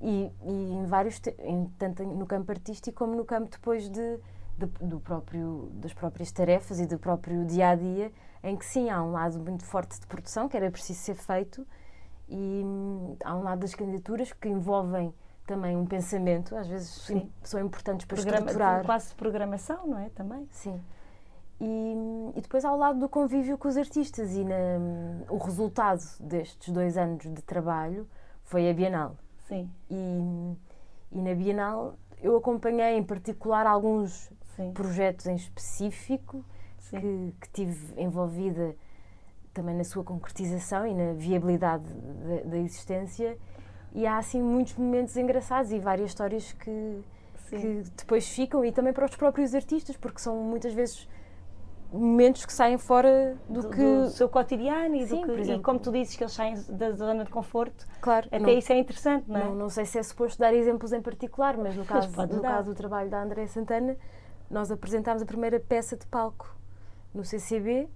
e, 0.00 0.30
e 0.42 0.72
em 0.72 0.84
vários, 0.86 1.20
em, 1.40 1.66
tanto 1.78 2.02
no 2.04 2.26
campo 2.26 2.50
artístico 2.52 2.98
como 2.98 3.14
no 3.16 3.24
campo 3.24 3.50
depois 3.50 3.88
de, 3.88 4.18
de- 4.56 4.66
do 4.86 5.00
próprio, 5.00 5.68
das 5.74 5.92
próprias 5.92 6.30
tarefas 6.32 6.80
e 6.80 6.86
do 6.86 6.98
próprio 6.98 7.44
dia 7.44 7.70
a 7.70 7.74
dia, 7.74 8.10
em 8.42 8.56
que 8.56 8.64
sim, 8.64 8.88
há 8.88 9.02
um 9.02 9.12
lado 9.12 9.38
muito 9.40 9.64
forte 9.64 9.98
de 10.00 10.06
produção 10.06 10.48
que 10.48 10.56
era 10.56 10.70
preciso 10.70 11.00
ser 11.00 11.14
feito 11.16 11.66
e 12.28 12.62
hum, 12.64 13.16
há 13.24 13.34
um 13.36 13.42
lado 13.42 13.58
das 13.60 13.74
candidaturas 13.74 14.32
que 14.32 14.48
envolvem 14.48 15.12
também 15.46 15.76
um 15.76 15.86
pensamento, 15.86 16.54
às 16.56 16.66
vezes 16.68 16.88
Sim. 16.90 17.16
im- 17.16 17.32
são 17.42 17.58
importantes 17.60 18.06
para 18.06 18.16
Programa- 18.16 18.38
estruturar. 18.46 18.84
quase 18.84 19.14
programação, 19.14 19.86
não 19.86 19.98
é? 19.98 20.08
Também. 20.10 20.46
Sim. 20.50 20.80
E, 21.60 21.94
e 22.36 22.40
depois 22.40 22.64
há 22.64 22.72
o 22.72 22.76
lado 22.76 23.00
do 23.00 23.08
convívio 23.08 23.58
com 23.58 23.66
os 23.68 23.76
artistas 23.76 24.32
e 24.36 24.44
na- 24.44 24.54
o 25.28 25.38
resultado 25.38 26.00
destes 26.20 26.72
dois 26.72 26.96
anos 26.96 27.24
de 27.24 27.42
trabalho 27.42 28.08
foi 28.44 28.70
a 28.70 28.72
Bienal. 28.74 29.16
Sim, 29.48 29.68
E, 29.90 30.20
e 31.12 31.20
na 31.20 31.34
Bienal 31.34 31.94
eu 32.22 32.36
acompanhei 32.36 32.96
em 32.96 33.02
particular 33.02 33.66
alguns 33.66 34.30
sim, 34.56 34.72
projetos 34.72 35.26
em 35.26 35.34
específico 35.34 36.44
que, 36.90 37.34
que 37.40 37.50
tive 37.52 38.00
envolvida 38.00 38.74
também 39.52 39.74
na 39.74 39.84
sua 39.84 40.04
concretização 40.04 40.86
e 40.86 40.94
na 40.94 41.12
viabilidade 41.14 41.84
da, 41.84 42.50
da 42.50 42.58
existência. 42.58 43.36
E 43.92 44.06
há 44.06 44.18
assim 44.18 44.40
muitos 44.42 44.74
momentos 44.76 45.16
engraçados 45.16 45.72
e 45.72 45.78
várias 45.80 46.10
histórias 46.10 46.52
que, 46.52 47.02
que 47.48 47.82
depois 47.96 48.28
ficam 48.28 48.64
e 48.64 48.70
também 48.70 48.92
para 48.92 49.06
os 49.06 49.16
próprios 49.16 49.54
artistas, 49.54 49.96
porque 49.96 50.18
são 50.20 50.36
muitas 50.42 50.72
vezes 50.74 51.08
momentos 51.92 52.44
que 52.44 52.52
saem 52.52 52.76
fora 52.78 53.36
do, 53.48 53.62
do, 53.62 53.70
que. 53.70 53.76
do 53.76 54.10
seu 54.10 54.28
cotidiano 54.28 54.94
e, 54.96 55.04
do 55.06 55.08
Sim, 55.16 55.20
que- 55.22 55.26
por 55.26 55.38
e 55.40 55.58
como 55.60 55.78
tu 55.78 55.90
dizes 55.90 56.16
que 56.16 56.22
eles 56.22 56.32
saem 56.34 56.54
da 56.68 56.90
zona 56.92 57.24
de 57.24 57.30
conforto, 57.30 57.86
claro, 58.00 58.26
até 58.28 58.38
não, 58.38 58.48
isso 58.50 58.72
é 58.72 58.78
interessante, 58.78 59.28
não 59.28 59.36
é? 59.36 59.44
não, 59.44 59.54
não 59.54 59.68
sei 59.70 59.84
se 59.86 59.98
é 59.98 60.02
suposto 60.02 60.38
dar 60.38 60.52
exemplos 60.52 60.92
em 60.92 61.00
particular, 61.00 61.56
mas 61.56 61.74
no 61.76 61.84
caso, 61.86 62.10
podes 62.10 62.36
no 62.36 62.42
dar. 62.42 62.48
caso 62.56 62.70
do 62.70 62.74
trabalho 62.76 63.08
da 63.08 63.22
Andréa 63.22 63.46
Santana, 63.46 63.96
nós 64.50 64.70
apresentámos 64.70 65.22
a 65.22 65.26
primeira 65.26 65.58
peça 65.60 65.96
de 65.96 66.06
palco 66.06 66.54
no 67.14 67.24
CCB, 67.24 67.88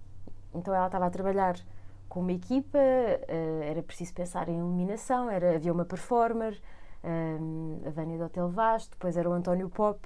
então 0.54 0.74
ela 0.74 0.86
estava 0.86 1.06
a 1.06 1.10
trabalhar 1.10 1.56
com 2.08 2.20
uma 2.20 2.32
equipa, 2.32 2.78
eh, 2.78 3.68
era 3.70 3.82
preciso 3.82 4.12
pensar 4.12 4.48
em 4.48 4.58
iluminação, 4.58 5.30
era, 5.30 5.54
havia 5.54 5.72
uma 5.72 5.84
performer, 5.84 6.60
eh, 7.02 7.38
a 7.86 7.90
Vânia 7.90 8.18
do 8.18 8.24
Hotel 8.24 8.48
Vaz, 8.50 8.86
depois 8.86 9.16
era 9.16 9.28
o 9.28 9.32
António 9.32 9.68
Pop 9.70 9.98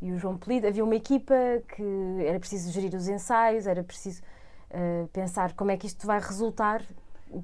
e 0.00 0.12
o 0.12 0.18
João 0.18 0.36
Polido. 0.36 0.66
Havia 0.66 0.84
uma 0.84 0.94
equipa 0.94 1.34
que 1.74 1.82
era 2.26 2.38
preciso 2.38 2.70
gerir 2.70 2.94
os 2.94 3.08
ensaios, 3.08 3.66
era 3.66 3.82
preciso 3.82 4.22
eh, 4.70 5.06
pensar 5.12 5.52
como 5.54 5.70
é 5.70 5.76
que 5.76 5.86
isto 5.86 6.06
vai 6.06 6.20
resultar 6.20 6.82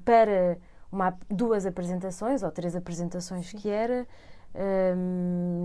para 0.05 0.57
uma, 0.91 1.17
duas 1.29 1.65
apresentações 1.65 2.43
ou 2.43 2.51
três 2.51 2.75
apresentações 2.75 3.51
que 3.51 3.69
era, 3.69 4.07
eh, 4.53 4.93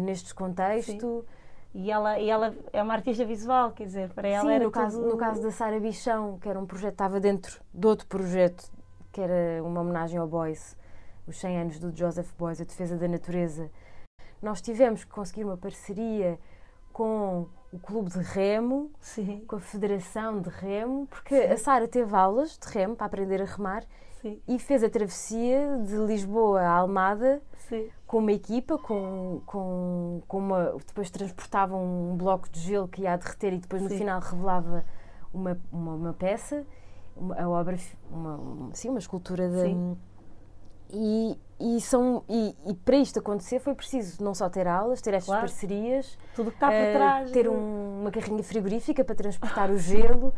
nestes 0.05 0.33
contextos. 0.33 1.25
E 1.75 1.91
ela, 1.91 2.19
e 2.19 2.31
ela 2.31 2.55
é 2.73 2.83
uma 2.83 2.95
artista 2.95 3.25
visual, 3.27 3.73
quer 3.73 3.85
dizer, 3.85 4.09
para 4.15 4.27
ela 4.27 4.49
Sim, 4.49 4.55
era 4.55 4.65
no, 4.65 4.71
caso, 4.71 4.99
tudo- 4.99 5.11
no 5.11 5.17
caso 5.19 5.43
da 5.43 5.51
Sara 5.51 5.79
Bichão, 5.79 6.39
que 6.39 6.49
era 6.49 6.59
um 6.59 6.67
projeto, 6.67 6.93
estava 6.93 7.21
dentro 7.21 7.61
de 7.73 7.87
outro 7.87 8.07
projeto, 8.07 8.71
que 9.13 9.21
era 9.21 9.63
uma 9.63 9.83
homenagem 9.83 10.19
ao 10.19 10.27
Boyce, 10.27 10.75
os 11.27 11.39
100 11.39 11.59
anos 11.61 11.79
do 11.79 11.95
Joseph 11.95 12.33
Boyce, 12.39 12.63
a 12.63 12.65
defesa 12.65 12.97
da 12.97 13.07
natureza. 13.07 13.71
Nós 14.41 14.63
tivemos 14.63 15.05
que 15.05 15.11
conseguir 15.11 15.45
uma 15.45 15.59
parceria 15.59 16.39
com 16.99 17.47
o 17.73 17.79
Clube 17.79 18.11
de 18.11 18.19
Remo, 18.19 18.91
Sim, 18.99 19.45
com 19.47 19.55
a 19.55 19.61
Federação 19.61 20.41
de 20.41 20.49
Remo, 20.49 21.07
porque 21.07 21.33
a 21.37 21.57
Sara 21.57 21.87
teve 21.87 22.13
aulas 22.17 22.59
de 22.59 22.67
remo 22.73 22.97
para 22.97 23.07
aprender 23.07 23.41
a 23.41 23.45
remar 23.45 23.85
sim, 24.21 24.43
e 24.49 24.59
fez 24.59 24.83
a 24.83 24.91
travessia 24.91 25.79
de 25.87 25.95
Lisboa 25.95 26.61
a 26.61 26.71
Almada 26.71 27.41
sim. 27.69 27.89
com 28.05 28.19
uma 28.19 28.33
equipa, 28.33 28.77
com, 28.79 29.41
com, 29.47 30.21
com 30.27 30.39
uma. 30.39 30.75
Depois 30.89 31.09
transportavam 31.09 31.81
um 31.85 32.17
bloco 32.17 32.51
de 32.51 32.59
gelo 32.59 32.89
que 32.89 33.03
ia 33.03 33.13
a 33.13 33.17
derreter 33.17 33.53
e 33.53 33.59
depois 33.59 33.81
no 33.81 33.91
Sim. 33.91 33.99
final 33.99 34.21
revelava 34.21 34.85
uma, 35.33 35.57
uma, 35.71 35.95
uma 35.95 36.13
peça, 36.15 36.67
uma, 37.17 37.41
a 37.41 37.49
obra, 37.49 37.77
uma, 38.11 38.35
uma- 38.35 38.75
sim, 38.75 38.89
uma 38.89 38.99
escultura. 38.99 39.49
Sim. 39.63 39.97
E, 40.91 41.39
e, 41.61 41.81
são, 41.81 42.23
e, 42.29 42.55
e 42.67 42.75
para 42.75 42.97
isto 42.97 43.19
acontecer 43.19 43.59
foi 43.59 43.75
preciso 43.75 44.23
não 44.23 44.35
só 44.35 44.49
ter 44.49 44.67
aulas, 44.67 45.01
ter 45.01 45.15
estas 45.15 45.27
Claro. 45.27 45.41
parcerias, 45.43 46.19
Tudo 46.35 46.51
que 46.51 46.57
está 46.57 46.69
por 46.69 46.75
eh, 46.75 46.93
trás. 46.93 47.31
ter 47.33 47.43
de- 47.45 47.49
um- 47.49 48.01
uma 48.03 48.11
carrinha 48.11 48.43
frigorífica 48.45 49.05
para 49.05 49.15
transportar 49.15 49.71
o 49.71 49.79
gelo. 49.79 50.33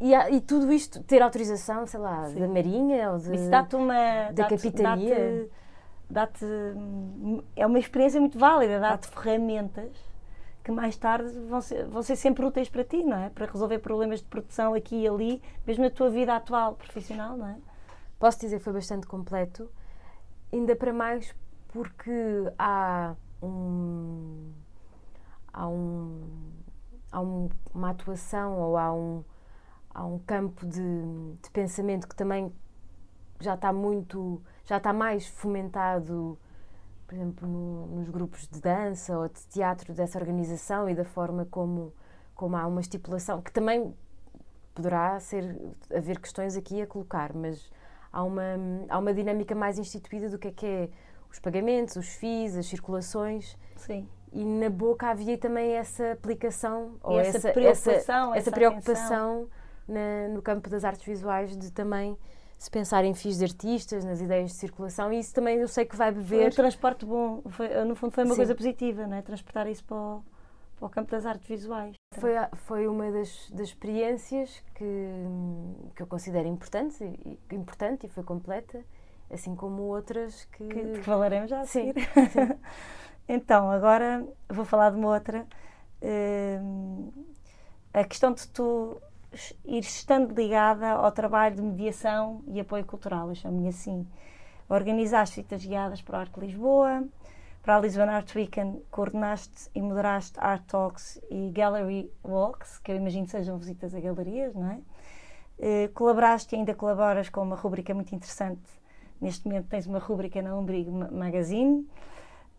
E, 0.00 0.14
e 0.14 0.40
tudo 0.40 0.72
isto, 0.72 1.02
ter 1.02 1.20
autorização, 1.20 1.86
sei 1.86 2.00
lá, 2.00 2.26
Sim. 2.26 2.40
da 2.40 2.48
Marinha 2.48 3.10
ou 3.12 3.18
de, 3.18 3.34
Isso 3.34 3.50
dá-te 3.50 3.76
uma. 3.76 3.92
da 3.94 4.30
dá-te- 4.32 4.56
capitania. 4.56 5.48
dá-te- 6.08 6.44
hum, 6.44 7.42
É 7.54 7.66
uma 7.66 7.78
experiência 7.78 8.18
muito 8.20 8.38
válida, 8.38 8.80
dá-te 8.80 9.08
ferramentas 9.08 9.90
que 10.64 10.70
mais 10.70 10.96
tarde 10.96 11.30
vão 11.48 11.60
ser, 11.60 11.84
vão 11.86 12.02
ser 12.02 12.16
sempre 12.16 12.44
úteis 12.44 12.68
para 12.68 12.82
ti, 12.84 13.02
não 13.02 13.16
é? 13.18 13.30
Para 13.30 13.46
resolver 13.46 13.78
problemas 13.78 14.20
de 14.20 14.26
produção 14.26 14.72
aqui 14.74 15.02
e 15.02 15.08
ali, 15.08 15.42
mesmo 15.66 15.84
na 15.84 15.90
tua 15.90 16.08
vida 16.10 16.34
atual, 16.34 16.74
profissional, 16.74 17.36
não 17.36 17.46
é? 17.48 17.56
posso 18.18 18.38
dizer 18.40 18.58
que 18.58 18.64
foi 18.64 18.74
bastante 18.74 19.06
completo, 19.06 19.70
ainda 20.52 20.74
para 20.76 20.92
mais 20.92 21.34
porque 21.68 22.10
há 22.58 23.14
um. 23.42 24.52
Há, 25.52 25.66
um, 25.68 26.52
há 27.10 27.20
um, 27.20 27.48
uma 27.74 27.90
atuação 27.90 28.56
ou 28.56 28.76
há 28.76 28.92
um, 28.92 29.24
há 29.92 30.06
um 30.06 30.18
campo 30.20 30.64
de, 30.64 30.80
de 31.42 31.50
pensamento 31.52 32.06
que 32.06 32.14
também 32.14 32.52
já 33.40 33.54
está 33.54 33.72
muito, 33.72 34.40
já 34.64 34.76
está 34.76 34.92
mais 34.92 35.26
fomentado, 35.26 36.38
por 37.06 37.14
exemplo, 37.14 37.48
no, 37.48 37.86
nos 37.96 38.08
grupos 38.10 38.46
de 38.46 38.60
dança 38.60 39.18
ou 39.18 39.28
de 39.28 39.44
teatro 39.48 39.92
dessa 39.92 40.18
organização 40.18 40.88
e 40.88 40.94
da 40.94 41.04
forma 41.04 41.44
como, 41.50 41.92
como 42.34 42.56
há 42.56 42.66
uma 42.66 42.80
estipulação, 42.80 43.42
que 43.42 43.52
também 43.52 43.92
poderá 44.72 45.18
ser, 45.18 45.60
haver 45.92 46.20
questões 46.20 46.56
aqui 46.56 46.80
a 46.80 46.86
colocar, 46.86 47.34
mas 47.34 47.70
há 48.12 48.22
uma, 48.22 48.42
há 48.88 48.98
uma 48.98 49.12
dinâmica 49.12 49.54
mais 49.54 49.78
instituída 49.78 50.28
do 50.28 50.38
que 50.38 50.48
é 50.48 50.50
que 50.52 50.66
é 50.66 50.88
os 51.30 51.38
pagamentos, 51.38 51.96
os 51.96 52.08
FIIs, 52.14 52.56
as 52.56 52.66
circulações. 52.66 53.56
Sim. 53.76 54.08
E 54.32 54.44
na 54.44 54.70
boca 54.70 55.08
havia 55.08 55.36
também 55.38 55.72
essa 55.72 56.12
aplicação, 56.12 56.96
ou 57.02 57.18
essa, 57.18 57.38
essa 57.38 57.52
preocupação, 57.52 58.34
essa, 58.34 58.38
essa 58.38 58.50
preocupação 58.50 59.48
na, 59.88 60.28
no 60.28 60.40
campo 60.40 60.68
das 60.68 60.84
artes 60.84 61.04
visuais 61.04 61.56
de 61.56 61.72
também 61.72 62.16
se 62.56 62.70
pensar 62.70 63.04
em 63.04 63.14
FIIs 63.14 63.38
de 63.38 63.44
artistas, 63.44 64.04
nas 64.04 64.20
ideias 64.20 64.50
de 64.50 64.56
circulação, 64.56 65.10
e 65.10 65.18
isso 65.18 65.32
também 65.34 65.58
eu 65.58 65.66
sei 65.66 65.86
que 65.86 65.96
vai 65.96 66.12
Foi 66.12 66.22
um 66.22 66.26
beber. 66.26 66.54
transporte 66.54 67.06
bom, 67.06 67.42
foi, 67.48 67.68
no 67.84 67.96
fundo 67.96 68.12
foi 68.12 68.22
uma 68.22 68.34
Sim. 68.34 68.36
coisa 68.36 68.54
positiva, 68.54 69.06
não 69.06 69.16
é? 69.16 69.22
Transportar 69.22 69.66
isso 69.66 69.82
para 69.82 69.96
o, 69.96 70.22
para 70.80 70.86
o 70.86 70.90
campo 70.90 71.10
das 71.10 71.26
artes 71.26 71.46
visuais. 71.46 71.94
Foi, 72.14 72.32
foi 72.54 72.88
uma 72.88 73.12
das, 73.12 73.50
das 73.50 73.68
experiências 73.68 74.64
que, 74.74 74.84
que 75.94 76.02
eu 76.02 76.06
considero 76.06 76.48
importante 76.48 77.04
importante 77.52 78.06
e 78.06 78.08
foi 78.08 78.24
completa, 78.24 78.82
assim 79.30 79.54
como 79.54 79.82
outras 79.82 80.46
que. 80.46 80.66
que, 80.66 80.92
que 80.94 81.02
falaremos 81.02 81.50
já 81.50 81.60
a 81.60 81.66
Sim, 81.66 81.92
seguir. 81.92 82.08
então, 83.28 83.70
agora 83.70 84.26
vou 84.48 84.64
falar 84.64 84.90
de 84.90 84.96
uma 84.96 85.08
outra. 85.08 85.46
Hum, 86.02 87.10
a 87.92 88.02
questão 88.04 88.32
de 88.32 88.48
tu 88.48 89.00
ires 89.64 89.96
estando 89.96 90.34
ligada 90.34 90.90
ao 90.92 91.12
trabalho 91.12 91.56
de 91.56 91.62
mediação 91.62 92.42
e 92.46 92.58
apoio 92.58 92.84
cultural, 92.84 93.28
eu 93.28 93.34
chamo-lhe 93.34 93.68
assim. 93.68 94.06
Organizaste 94.68 95.36
visitas 95.36 95.64
guiadas 95.64 96.00
para 96.00 96.16
o 96.16 96.20
Arco 96.20 96.40
Lisboa, 96.40 97.04
para 97.62 97.76
a 97.76 97.80
Lisbon 97.80 98.08
Art 98.08 98.34
Weekend 98.34 98.80
coordenaste 98.90 99.70
e 99.74 99.82
moderaste 99.82 100.38
Art 100.38 100.64
Talks 100.66 101.20
e 101.30 101.50
Gallery 101.50 102.10
Walks, 102.24 102.78
que 102.78 102.90
eu 102.92 102.96
imagino 102.96 103.26
sejam 103.26 103.58
visitas 103.58 103.94
a 103.94 104.00
galerias, 104.00 104.54
não 104.54 104.70
é? 104.70 104.78
Eh, 105.58 105.88
colaboraste 105.92 106.54
e 106.54 106.58
ainda 106.58 106.74
colaboras 106.74 107.28
com 107.28 107.42
uma 107.42 107.56
rubrica 107.56 107.92
muito 107.94 108.14
interessante. 108.14 108.62
Neste 109.20 109.46
momento 109.46 109.68
tens 109.68 109.86
uma 109.86 109.98
rubrica 109.98 110.40
na 110.40 110.56
Umbrigo 110.56 110.90
Ma- 110.90 111.10
Magazine. 111.10 111.86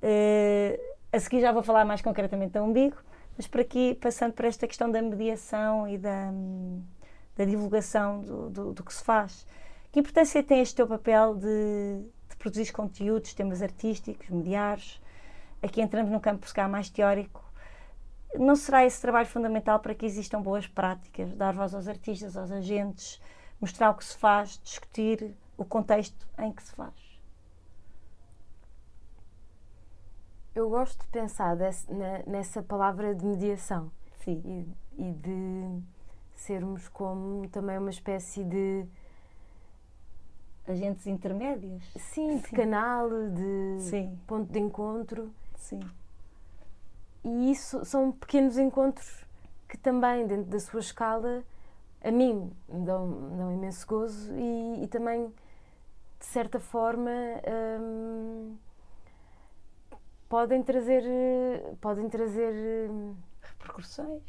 Eh, 0.01 0.79
a 1.11 1.19
seguir 1.19 1.41
já 1.41 1.51
vou 1.51 1.63
falar 1.63 1.83
mais 1.83 2.01
concretamente 2.01 2.53
da 2.53 2.63
Umbigo, 2.63 2.97
mas 3.35 3.47
por 3.47 3.61
aqui, 3.61 3.95
passando 3.95 4.33
por 4.33 4.45
esta 4.45 4.67
questão 4.67 4.89
da 4.91 5.01
mediação 5.01 5.87
e 5.87 5.97
da, 5.97 6.31
da 7.35 7.43
divulgação 7.43 8.21
do, 8.21 8.49
do, 8.49 8.73
do 8.73 8.83
que 8.83 8.93
se 8.93 9.03
faz. 9.03 9.45
Que 9.91 9.99
importância 9.99 10.41
tem 10.43 10.61
este 10.61 10.75
teu 10.75 10.87
papel 10.87 11.35
de 11.35 12.01
produzir 12.41 12.71
conteúdos, 12.71 13.33
temas 13.33 13.61
artísticos, 13.61 14.29
mediares? 14.29 14.99
Aqui 15.61 15.79
entramos 15.79 16.11
num 16.11 16.19
campo 16.19 16.47
se 16.47 16.67
mais 16.67 16.89
teórico. 16.89 17.43
Não 18.35 18.55
será 18.55 18.83
esse 18.83 18.99
trabalho 18.99 19.27
fundamental 19.27 19.79
para 19.79 19.93
que 19.93 20.05
existam 20.05 20.41
boas 20.41 20.65
práticas, 20.65 21.33
dar 21.35 21.53
voz 21.53 21.75
aos 21.75 21.87
artistas, 21.87 22.35
aos 22.35 22.51
agentes, 22.51 23.21
mostrar 23.59 23.91
o 23.91 23.93
que 23.95 24.03
se 24.05 24.17
faz, 24.17 24.59
discutir 24.63 25.35
o 25.55 25.63
contexto 25.63 26.27
em 26.39 26.51
que 26.51 26.63
se 26.63 26.73
faz? 26.73 26.93
Eu 30.55 30.69
gosto 30.69 30.99
de 31.01 31.07
pensar 31.09 31.55
desse- 31.55 31.91
na- 31.93 32.23
nessa 32.25 32.63
palavra 32.63 33.13
de 33.13 33.23
mediação 33.25 33.91
Sim. 34.23 34.41
e, 34.97 35.03
e 35.09 35.11
de 35.11 35.81
sermos 36.33 36.87
como 36.89 37.47
também 37.49 37.77
uma 37.77 37.89
espécie 37.89 38.43
de 38.43 38.85
Agentes 40.67 41.07
intermédios? 41.07 41.83
sim, 41.97 42.37
de 42.37 42.47
Sim. 42.47 42.55
canal, 42.55 43.09
de 43.09 43.77
Sim, 43.81 44.17
ponto 44.27 44.51
de 44.51 44.59
encontro. 44.59 45.31
sim. 45.55 45.79
E 47.23 47.51
isso 47.51 47.83
são 47.85 48.11
pequenos 48.11 48.57
encontros 48.57 49.25
que 49.67 49.77
também, 49.77 50.25
dentro 50.27 50.49
da 50.49 50.59
sua 50.59 50.79
escala, 50.79 51.43
a 52.03 52.11
mim 52.11 52.51
me 52.67 52.85
dão, 52.85 53.07
me 53.07 53.37
dão 53.37 53.51
imenso 53.53 53.85
gozo 53.87 54.33
e, 54.35 54.83
e 54.83 54.87
também, 54.87 55.27
de 56.19 56.25
certa 56.25 56.59
forma, 56.59 57.11
hum, 57.79 58.55
podem 60.27 60.63
trazer. 60.63 61.03
podem 61.79 62.09
trazer. 62.09 62.89
hum, 62.89 63.15
Repercussões? 63.41 64.21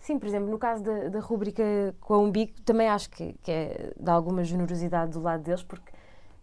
Sim, 0.00 0.18
por 0.18 0.26
exemplo, 0.26 0.50
no 0.50 0.58
caso 0.58 0.82
da, 0.82 1.08
da 1.08 1.20
rúbrica 1.20 1.62
com 2.00 2.14
a 2.14 2.18
Umbigo, 2.18 2.52
também 2.62 2.88
acho 2.88 3.08
que, 3.10 3.34
que 3.42 3.50
é 3.52 3.92
de 3.98 4.10
alguma 4.10 4.42
generosidade 4.42 5.12
do 5.12 5.20
lado 5.20 5.42
deles, 5.42 5.62
porque 5.62 5.92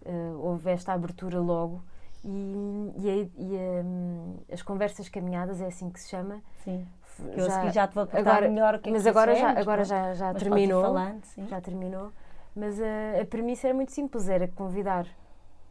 eh, 0.05 0.31
houve 0.37 0.69
esta 0.71 0.93
abertura 0.93 1.39
logo 1.39 1.81
e, 2.23 2.93
e, 2.97 3.09
a- 3.09 3.41
e 3.41 3.57
a, 3.57 3.83
hum, 3.83 4.35
as 4.51 4.61
conversas 4.61 5.09
caminhadas, 5.09 5.59
é 5.59 5.65
assim 5.67 5.89
que 5.89 5.99
se 5.99 6.09
chama. 6.09 6.41
Sim. 6.63 6.87
Que 7.33 7.39
eu 7.41 7.47
a 7.47 7.49
seguir 7.49 7.73
já 7.73 7.87
te 7.87 7.95
vou 7.95 8.07
agora- 8.13 8.47
melhor 8.47 8.75
o 8.75 8.79
que 8.79 8.89
é 8.89 8.91
mas 8.91 9.01
que 9.03 9.09
agora 9.09 9.33
já, 9.33 9.39
dissemos, 9.47 9.61
agora 9.61 9.83
já, 9.83 10.13
já 10.13 10.33
terminou. 10.35 10.81
falando. 10.83 11.23
Já 11.49 11.59
terminou. 11.61 12.11
Mas 12.55 12.79
a, 12.79 13.21
a 13.21 13.25
premissa 13.25 13.67
era 13.67 13.75
muito 13.75 13.91
simples, 13.91 14.29
era 14.29 14.47
convidar 14.47 15.07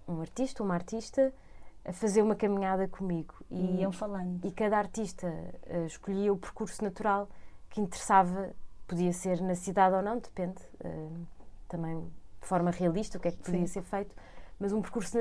um 0.08 0.20
artista, 0.20 0.62
uma 0.62 0.74
artista, 0.74 1.32
a 1.84 1.92
fazer 1.92 2.20
uma 2.20 2.34
caminhada 2.34 2.88
comigo. 2.88 3.32
E 3.48 3.80
iam 3.80 3.92
falando. 3.92 4.44
E 4.44 4.50
cada 4.50 4.76
artista 4.76 5.32
eh, 5.66 5.84
escolhia 5.86 6.32
o 6.32 6.36
percurso 6.36 6.82
natural 6.82 7.28
que 7.70 7.80
interessava, 7.80 8.50
podia 8.86 9.12
ser 9.12 9.40
na 9.40 9.54
cidade 9.54 9.94
ou 9.94 10.02
não, 10.02 10.18
depende, 10.18 10.62
eh, 10.82 11.08
também 11.68 12.00
de 12.40 12.46
forma 12.46 12.70
realista 12.70 13.18
o 13.18 13.20
que 13.20 13.28
é 13.28 13.30
que 13.32 13.38
podia 13.38 13.66
Sim. 13.66 13.66
ser 13.66 13.82
feito, 13.82 14.14
mas 14.58 14.72
um 14.72 14.80
percurso, 14.80 15.18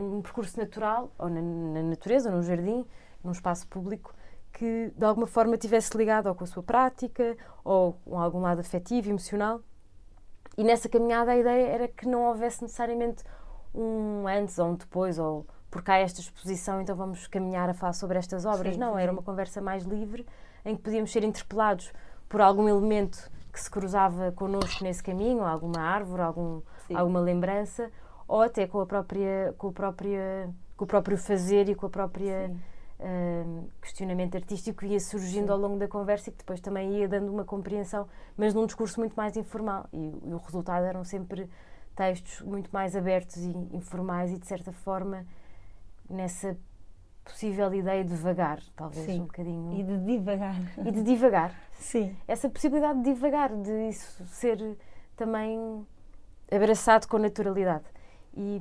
um 0.00 0.22
percurso 0.22 0.58
natural, 0.58 1.12
ou 1.18 1.28
na, 1.28 1.40
na 1.40 1.82
natureza, 1.82 2.30
ou 2.30 2.36
num 2.36 2.42
jardim, 2.42 2.84
num 3.22 3.32
espaço 3.32 3.66
público, 3.68 4.14
que 4.52 4.92
de 4.96 5.04
alguma 5.04 5.26
forma 5.26 5.56
tivesse 5.56 5.96
ligado 5.96 6.26
ou 6.26 6.34
com 6.34 6.44
a 6.44 6.46
sua 6.46 6.62
prática, 6.62 7.36
ou 7.62 7.92
com 8.04 8.18
algum 8.18 8.40
lado 8.40 8.60
afetivo, 8.60 9.10
emocional. 9.10 9.60
E 10.56 10.64
nessa 10.64 10.88
caminhada 10.88 11.30
a 11.30 11.36
ideia 11.36 11.68
era 11.68 11.86
que 11.86 12.06
não 12.08 12.24
houvesse 12.24 12.62
necessariamente 12.62 13.22
um 13.72 14.26
antes 14.26 14.58
ou 14.58 14.70
um 14.70 14.74
depois, 14.74 15.18
ou 15.18 15.46
porque 15.70 15.90
há 15.90 15.98
esta 15.98 16.20
exposição, 16.20 16.80
então 16.80 16.96
vamos 16.96 17.28
caminhar 17.28 17.68
a 17.68 17.74
falar 17.74 17.92
sobre 17.92 18.18
estas 18.18 18.44
obras. 18.44 18.74
Sim, 18.74 18.80
não, 18.80 18.94
sim, 18.94 19.02
era 19.02 19.12
uma 19.12 19.22
conversa 19.22 19.60
mais 19.60 19.84
livre 19.84 20.26
em 20.64 20.76
que 20.76 20.82
podíamos 20.82 21.10
ser 21.10 21.24
interpelados 21.24 21.92
por 22.28 22.40
algum 22.40 22.68
elemento 22.68 23.30
que 23.52 23.60
se 23.60 23.70
cruzava 23.70 24.30
connosco 24.32 24.84
nesse 24.84 25.02
caminho, 25.02 25.42
alguma 25.42 25.80
árvore, 25.80 26.22
algum, 26.22 26.60
Sim. 26.86 26.94
alguma 26.94 27.20
lembrança, 27.20 27.90
ou 28.26 28.42
até 28.42 28.66
com, 28.66 28.80
a 28.80 28.86
própria, 28.86 29.54
com, 29.58 29.68
a 29.68 29.72
própria, 29.72 30.50
com 30.76 30.84
o 30.84 30.88
próprio 30.88 31.16
fazer 31.18 31.68
e 31.68 31.74
com 31.74 31.86
a 31.86 31.90
própria 31.90 32.48
Sim. 32.48 32.60
hum, 33.00 33.68
questionamento 33.80 34.36
artístico 34.36 34.80
que 34.80 34.86
ia 34.86 35.00
surgindo 35.00 35.46
Sim. 35.46 35.52
ao 35.52 35.58
longo 35.58 35.78
da 35.78 35.88
conversa 35.88 36.28
e 36.28 36.32
que 36.32 36.38
depois 36.38 36.60
também 36.60 36.98
ia 36.98 37.08
dando 37.08 37.32
uma 37.32 37.44
compreensão, 37.44 38.06
mas 38.36 38.54
num 38.54 38.66
discurso 38.66 39.00
muito 39.00 39.14
mais 39.14 39.36
informal. 39.36 39.86
E, 39.92 40.20
e 40.24 40.34
o 40.34 40.36
resultado 40.36 40.84
eram 40.84 41.02
sempre 41.02 41.48
textos 41.96 42.42
muito 42.42 42.70
mais 42.70 42.94
abertos 42.94 43.38
e 43.38 43.50
informais 43.72 44.30
e, 44.30 44.38
de 44.38 44.46
certa 44.46 44.72
forma, 44.72 45.26
nessa 46.08 46.56
possível 47.28 47.72
ideia 47.74 48.04
de 48.04 48.14
vagar, 48.14 48.60
talvez 48.74 49.06
Sim. 49.06 49.20
um 49.20 49.24
bocadinho. 49.24 49.78
E 49.78 49.82
de 49.82 49.98
divagar. 49.98 50.56
E 50.78 50.90
de 50.90 51.02
divagar. 51.02 51.54
Sim. 51.74 52.16
Essa 52.26 52.48
possibilidade 52.48 52.98
de 53.02 53.12
divagar, 53.12 53.54
de 53.54 53.88
isso 53.88 54.24
ser 54.26 54.76
também 55.16 55.86
abraçado 56.50 57.06
com 57.06 57.18
naturalidade. 57.18 57.84
E, 58.34 58.60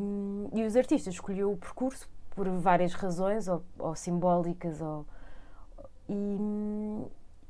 e 0.54 0.64
os 0.64 0.76
artistas 0.76 1.14
escolheram 1.14 1.54
o 1.54 1.58
percurso 1.58 2.10
por 2.32 2.48
várias 2.50 2.94
razões, 2.94 3.48
ou, 3.48 3.64
ou 3.80 3.96
simbólicas, 3.96 4.82
ou, 4.82 5.06
e, 6.10 7.08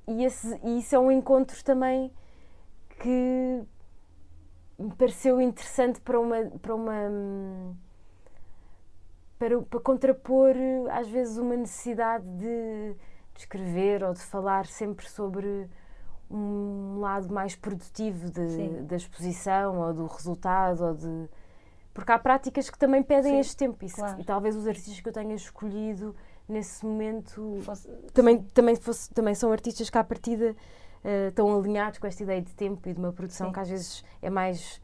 e, 0.07 0.23
esse, 0.23 0.59
e 0.63 0.79
isso 0.79 0.95
é 0.95 0.99
um 0.99 1.11
encontro 1.11 1.61
também 1.63 2.11
que 2.99 3.63
me 4.79 4.93
pareceu 4.95 5.41
interessante 5.41 5.99
para 6.01 6.19
uma. 6.19 6.45
Para 6.61 6.75
uma 6.75 7.09
hum, 7.09 7.75
para, 9.37 9.61
para 9.61 9.79
contrapor, 9.79 10.55
às 10.91 11.07
vezes, 11.07 11.37
uma 11.37 11.55
necessidade 11.55 12.25
de, 12.25 12.93
de 13.33 13.39
escrever 13.39 14.03
ou 14.03 14.13
de 14.13 14.21
falar 14.21 14.65
sempre 14.65 15.07
sobre 15.09 15.69
um 16.29 16.99
lado 16.99 17.33
mais 17.33 17.55
produtivo 17.55 18.29
de- 18.29 18.81
da 18.83 18.95
exposição 18.97 19.79
ou 19.79 19.93
do 19.93 20.05
resultado 20.07 20.83
ou 20.85 20.93
de 20.93 21.29
porque 21.93 22.11
há 22.11 22.19
práticas 22.19 22.69
que 22.69 22.77
também 22.77 23.01
pedem 23.01 23.33
Sim, 23.33 23.39
este 23.39 23.57
tempo 23.57 23.83
e, 23.83 23.89
se- 23.89 23.95
claro. 23.95 24.19
e 24.21 24.23
talvez 24.23 24.55
os 24.55 24.67
artistas 24.67 24.99
que 24.99 25.09
eu 25.09 25.13
tenha 25.13 25.33
escolhido 25.33 26.15
nesse 26.47 26.85
momento 26.85 27.57
Fosse- 27.63 27.87
também, 28.13 28.39
também, 28.53 28.75
fosse, 28.75 29.09
também 29.13 29.33
são 29.33 29.51
artistas 29.51 29.89
que 29.89 29.97
à 29.97 30.03
partida 30.03 30.55
eh, 31.03 31.29
estão 31.29 31.57
alinhados 31.57 31.97
com 31.97 32.05
esta 32.05 32.21
ideia 32.21 32.39
de 32.41 32.53
tempo 32.53 32.87
e 32.87 32.93
de 32.93 32.99
uma 32.99 33.11
produção 33.11 33.47
Sim. 33.47 33.53
que 33.53 33.59
às 33.61 33.69
vezes 33.69 34.03
é 34.21 34.29
mais 34.29 34.79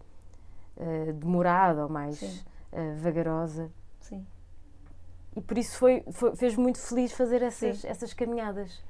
eh, 0.77 1.11
demorada 1.11 1.83
ou 1.83 1.89
mais 1.89 2.43
eh, 2.71 2.93
vagarosa. 2.95 3.69
E 5.35 5.41
por 5.41 5.57
isso 5.57 5.77
foi, 5.77 6.03
foi 6.11 6.35
fez 6.35 6.55
muito 6.55 6.79
feliz 6.79 7.11
fazer 7.11 7.41
essas, 7.41 7.83
essas 7.85 8.13
caminhadas. 8.13 8.83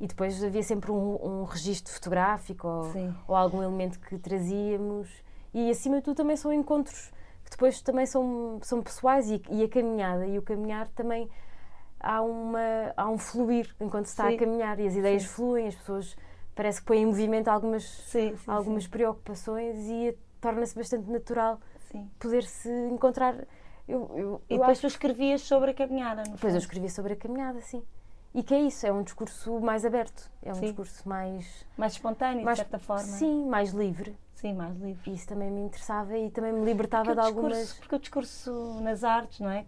E 0.00 0.06
depois 0.06 0.42
havia 0.42 0.62
sempre 0.62 0.90
um, 0.90 1.18
um 1.22 1.44
registro 1.44 1.92
fotográfico 1.92 2.68
ou, 2.68 2.92
ou, 3.28 3.34
algum 3.34 3.62
elemento 3.62 3.98
que 4.00 4.18
trazíamos. 4.18 5.08
E 5.54 5.70
acima 5.70 5.96
de 5.96 6.02
tudo 6.02 6.16
também 6.16 6.36
são 6.36 6.52
encontros 6.52 7.10
que 7.46 7.50
depois 7.50 7.80
também 7.80 8.04
são, 8.06 8.58
são 8.62 8.82
pessoais 8.82 9.30
e, 9.30 9.40
e 9.50 9.62
a 9.62 9.68
caminhada 9.68 10.26
e 10.26 10.36
o 10.36 10.42
caminhar 10.42 10.88
também 10.88 11.30
há, 12.00 12.20
uma, 12.20 12.92
há 12.96 13.08
um 13.08 13.16
fluir 13.16 13.74
enquanto 13.80 14.06
se 14.06 14.12
está 14.12 14.28
sim. 14.28 14.34
a 14.34 14.38
caminhar 14.38 14.80
e 14.80 14.86
as 14.86 14.96
ideias 14.96 15.22
sim. 15.22 15.28
fluem, 15.28 15.68
as 15.68 15.74
pessoas 15.76 16.16
parece 16.56 16.80
que 16.80 16.86
põem 16.86 17.02
em 17.02 17.06
movimento 17.06 17.48
algumas, 17.48 17.84
sim, 17.84 18.34
algumas 18.46 18.86
preocupações 18.86 19.76
e 19.88 20.18
torna-se 20.40 20.74
bastante 20.74 21.08
natural 21.10 21.60
poder-se 22.18 22.68
encontrar. 22.90 23.34
Eu, 23.88 24.10
eu, 24.14 24.42
e 24.48 24.58
depois 24.58 24.78
acho... 24.78 24.80
tu 24.82 24.86
escrevias 24.88 25.42
sobre 25.42 25.70
a 25.70 25.74
caminhada, 25.74 26.22
não 26.26 26.34
Depois 26.34 26.54
eu 26.54 26.58
escrevia 26.58 26.88
sobre 26.90 27.12
a 27.12 27.16
caminhada, 27.16 27.60
sim. 27.60 27.82
E 28.34 28.42
que 28.42 28.52
é 28.52 28.60
isso, 28.60 28.86
é 28.86 28.92
um 28.92 29.02
discurso 29.02 29.60
mais 29.60 29.84
aberto, 29.84 30.30
é 30.42 30.50
um 30.50 30.54
sim. 30.54 30.66
discurso 30.66 31.08
mais... 31.08 31.64
Mais 31.76 31.92
espontâneo, 31.92 32.44
mais, 32.44 32.58
de 32.58 32.64
certa 32.64 32.78
forma. 32.78 33.04
Sim, 33.04 33.46
mais 33.46 33.70
livre. 33.70 34.16
Sim, 34.34 34.52
mais 34.52 34.76
livre. 34.76 35.12
Isso 35.12 35.26
também 35.26 35.50
me 35.50 35.60
interessava 35.60 36.18
e 36.18 36.30
também 36.30 36.52
me 36.52 36.64
libertava 36.64 37.14
de 37.14 37.20
algumas... 37.20 37.56
Discurso, 37.56 37.80
porque 37.80 37.94
o 37.94 37.98
discurso 37.98 38.80
nas 38.82 39.04
artes, 39.04 39.40
não 39.40 39.50
é? 39.50 39.64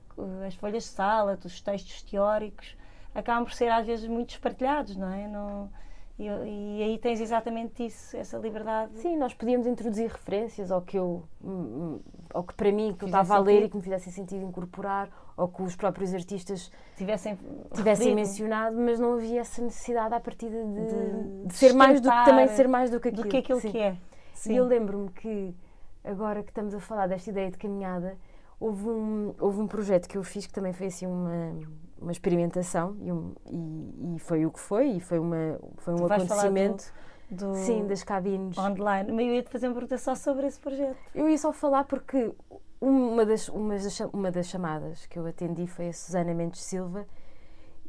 As 0.46 0.54
folhas 0.57 0.83
de 0.83 0.90
sala, 0.90 1.38
os 1.42 1.61
textos 1.61 2.02
teóricos, 2.02 2.76
acabam 3.14 3.44
por 3.44 3.54
ser 3.54 3.70
às 3.70 3.87
vezes 3.87 4.07
muito 4.07 4.31
espartilhados, 4.31 4.96
não 4.96 5.11
é? 5.11 5.26
Não 5.26 5.70
e, 6.18 6.24
e, 6.24 6.83
aí 6.83 6.98
tens 6.98 7.20
exatamente 7.20 7.87
isso, 7.87 8.16
essa 8.16 8.37
liberdade. 8.38 8.98
Sim, 8.98 9.16
nós 9.16 9.33
podíamos 9.33 9.66
introduzir 9.68 10.11
referências 10.11 10.70
ao 10.72 10.83
que 10.83 10.98
eu, 10.98 11.22
hum, 11.42 11.50
hum, 11.50 12.00
ao 12.35 12.42
que 12.42 12.54
para 12.54 12.72
mim 12.72 12.94
que 12.98 13.04
eu 13.04 13.07
estava 13.07 13.37
a 13.37 13.38
ler 13.38 13.64
e 13.64 13.68
que 13.68 13.76
me 13.76 13.83
fizesse 13.83 14.11
sentido 14.11 14.44
incorporar, 14.44 15.09
ou 15.37 15.46
que 15.46 15.62
os 15.62 15.76
próprios 15.76 16.12
artistas 16.12 16.72
tivessem, 16.96 17.38
tivessem 17.72 18.14
mencionado, 18.16 18.76
mas 18.76 18.98
não 18.98 19.14
havia 19.14 19.40
essa 19.40 19.62
necessidade 19.62 20.12
a 20.12 20.18
partir 20.18 20.50
de, 20.50 20.64
de, 20.64 21.46
de 21.46 21.54
ser 21.54 21.72
mais 21.72 22.00
do 22.00 22.09
também 22.09 22.48
ser 22.48 22.66
mais 22.66 22.90
do 22.90 22.98
que 22.98 23.09
aquilo, 23.09 23.22
do 23.22 23.28
que, 23.28 23.37
aquilo 23.37 23.61
que 23.61 23.78
é. 23.78 23.96
Sim. 24.35 24.54
E 24.54 24.57
eu 24.57 24.64
lembro-me 24.64 25.11
que 25.11 25.54
agora 26.02 26.42
que 26.42 26.50
estamos 26.50 26.74
a 26.74 26.81
falar 26.81 27.07
desta 27.07 27.31
ideia 27.31 27.50
de 27.50 27.59
caminhada, 27.59 28.18
houve 28.59 28.88
um, 28.88 29.35
houve 29.38 29.61
um 29.61 29.68
projeto 29.68 30.09
que 30.09 30.18
eu 30.18 30.24
fiz 30.24 30.46
que 30.46 30.52
também 30.52 30.72
foi 30.72 30.88
assim 30.88 31.07
uma 31.07 31.54
uma 32.00 32.12
experimentação 32.12 32.96
e, 33.00 33.12
um, 33.12 33.34
e, 33.46 34.16
e, 34.16 34.18
foi 34.18 34.46
o 34.46 34.50
que 34.50 34.61
foi 34.61 34.88
e 34.92 35.00
foi 35.00 35.18
uma 35.18 35.58
foi 35.78 35.94
um 35.94 36.06
acontecimento 36.06 36.92
do, 37.30 37.52
do 37.52 37.54
sim 37.56 37.87
das 37.87 38.02
cabines. 38.02 38.56
online. 38.56 39.12
Mas 39.12 39.26
eu 39.26 39.34
ia 39.34 39.42
te 39.42 39.50
fazer 39.50 39.68
uma 39.68 39.74
pergunta 39.74 39.98
só 39.98 40.14
sobre 40.14 40.46
esse 40.46 40.61
projeto. 40.61 40.96
Eu 41.14 41.28
ia 41.28 41.38
só 41.38 41.52
falar 41.52 41.84
porque 41.84 42.32
uma 42.80 43.26
das 43.26 43.48
uma 43.48 43.74
das, 43.74 44.00
uma 44.12 44.30
das 44.30 44.46
chamadas 44.46 45.06
que 45.06 45.18
eu 45.18 45.26
atendi 45.26 45.66
foi 45.66 45.88
a 45.88 45.92
Susana 45.92 46.32
Mendes 46.32 46.62
Silva 46.62 47.06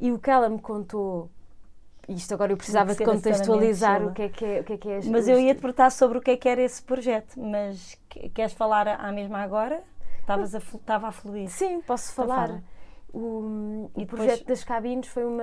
e 0.00 0.10
o 0.10 0.18
que 0.18 0.30
ela 0.30 0.48
me 0.48 0.58
contou 0.58 1.30
isto 2.08 2.34
agora 2.34 2.52
eu 2.52 2.56
precisava 2.56 2.94
de 2.94 3.04
contextualizar 3.04 4.04
o 4.04 4.12
que 4.12 4.22
é 4.22 4.28
que 4.28 4.44
é, 4.44 4.60
o 4.60 4.64
que 4.64 4.72
é, 4.72 4.78
que 4.78 4.88
é 4.88 5.00
mas 5.04 5.28
eu 5.28 5.38
ia 5.38 5.54
te 5.54 5.60
perguntar 5.60 5.90
sobre 5.90 6.18
o 6.18 6.20
que 6.20 6.32
é 6.32 6.36
que 6.36 6.48
era 6.48 6.60
esse 6.60 6.82
projeto 6.82 7.38
mas 7.38 7.96
queres 8.34 8.52
falar 8.52 8.88
à 8.88 9.12
mesma 9.12 9.38
agora? 9.38 9.82
Estavas 10.18 10.54
a 10.54 10.58
estava 10.58 11.08
a 11.08 11.12
fluir. 11.12 11.48
Sim 11.48 11.80
posso 11.82 12.12
falar 12.12 12.60
o, 13.12 13.90
e 13.96 14.04
o 14.04 14.06
projeto 14.06 14.46
das 14.46 14.62
cabines 14.62 15.08
foi 15.08 15.24
uma. 15.24 15.42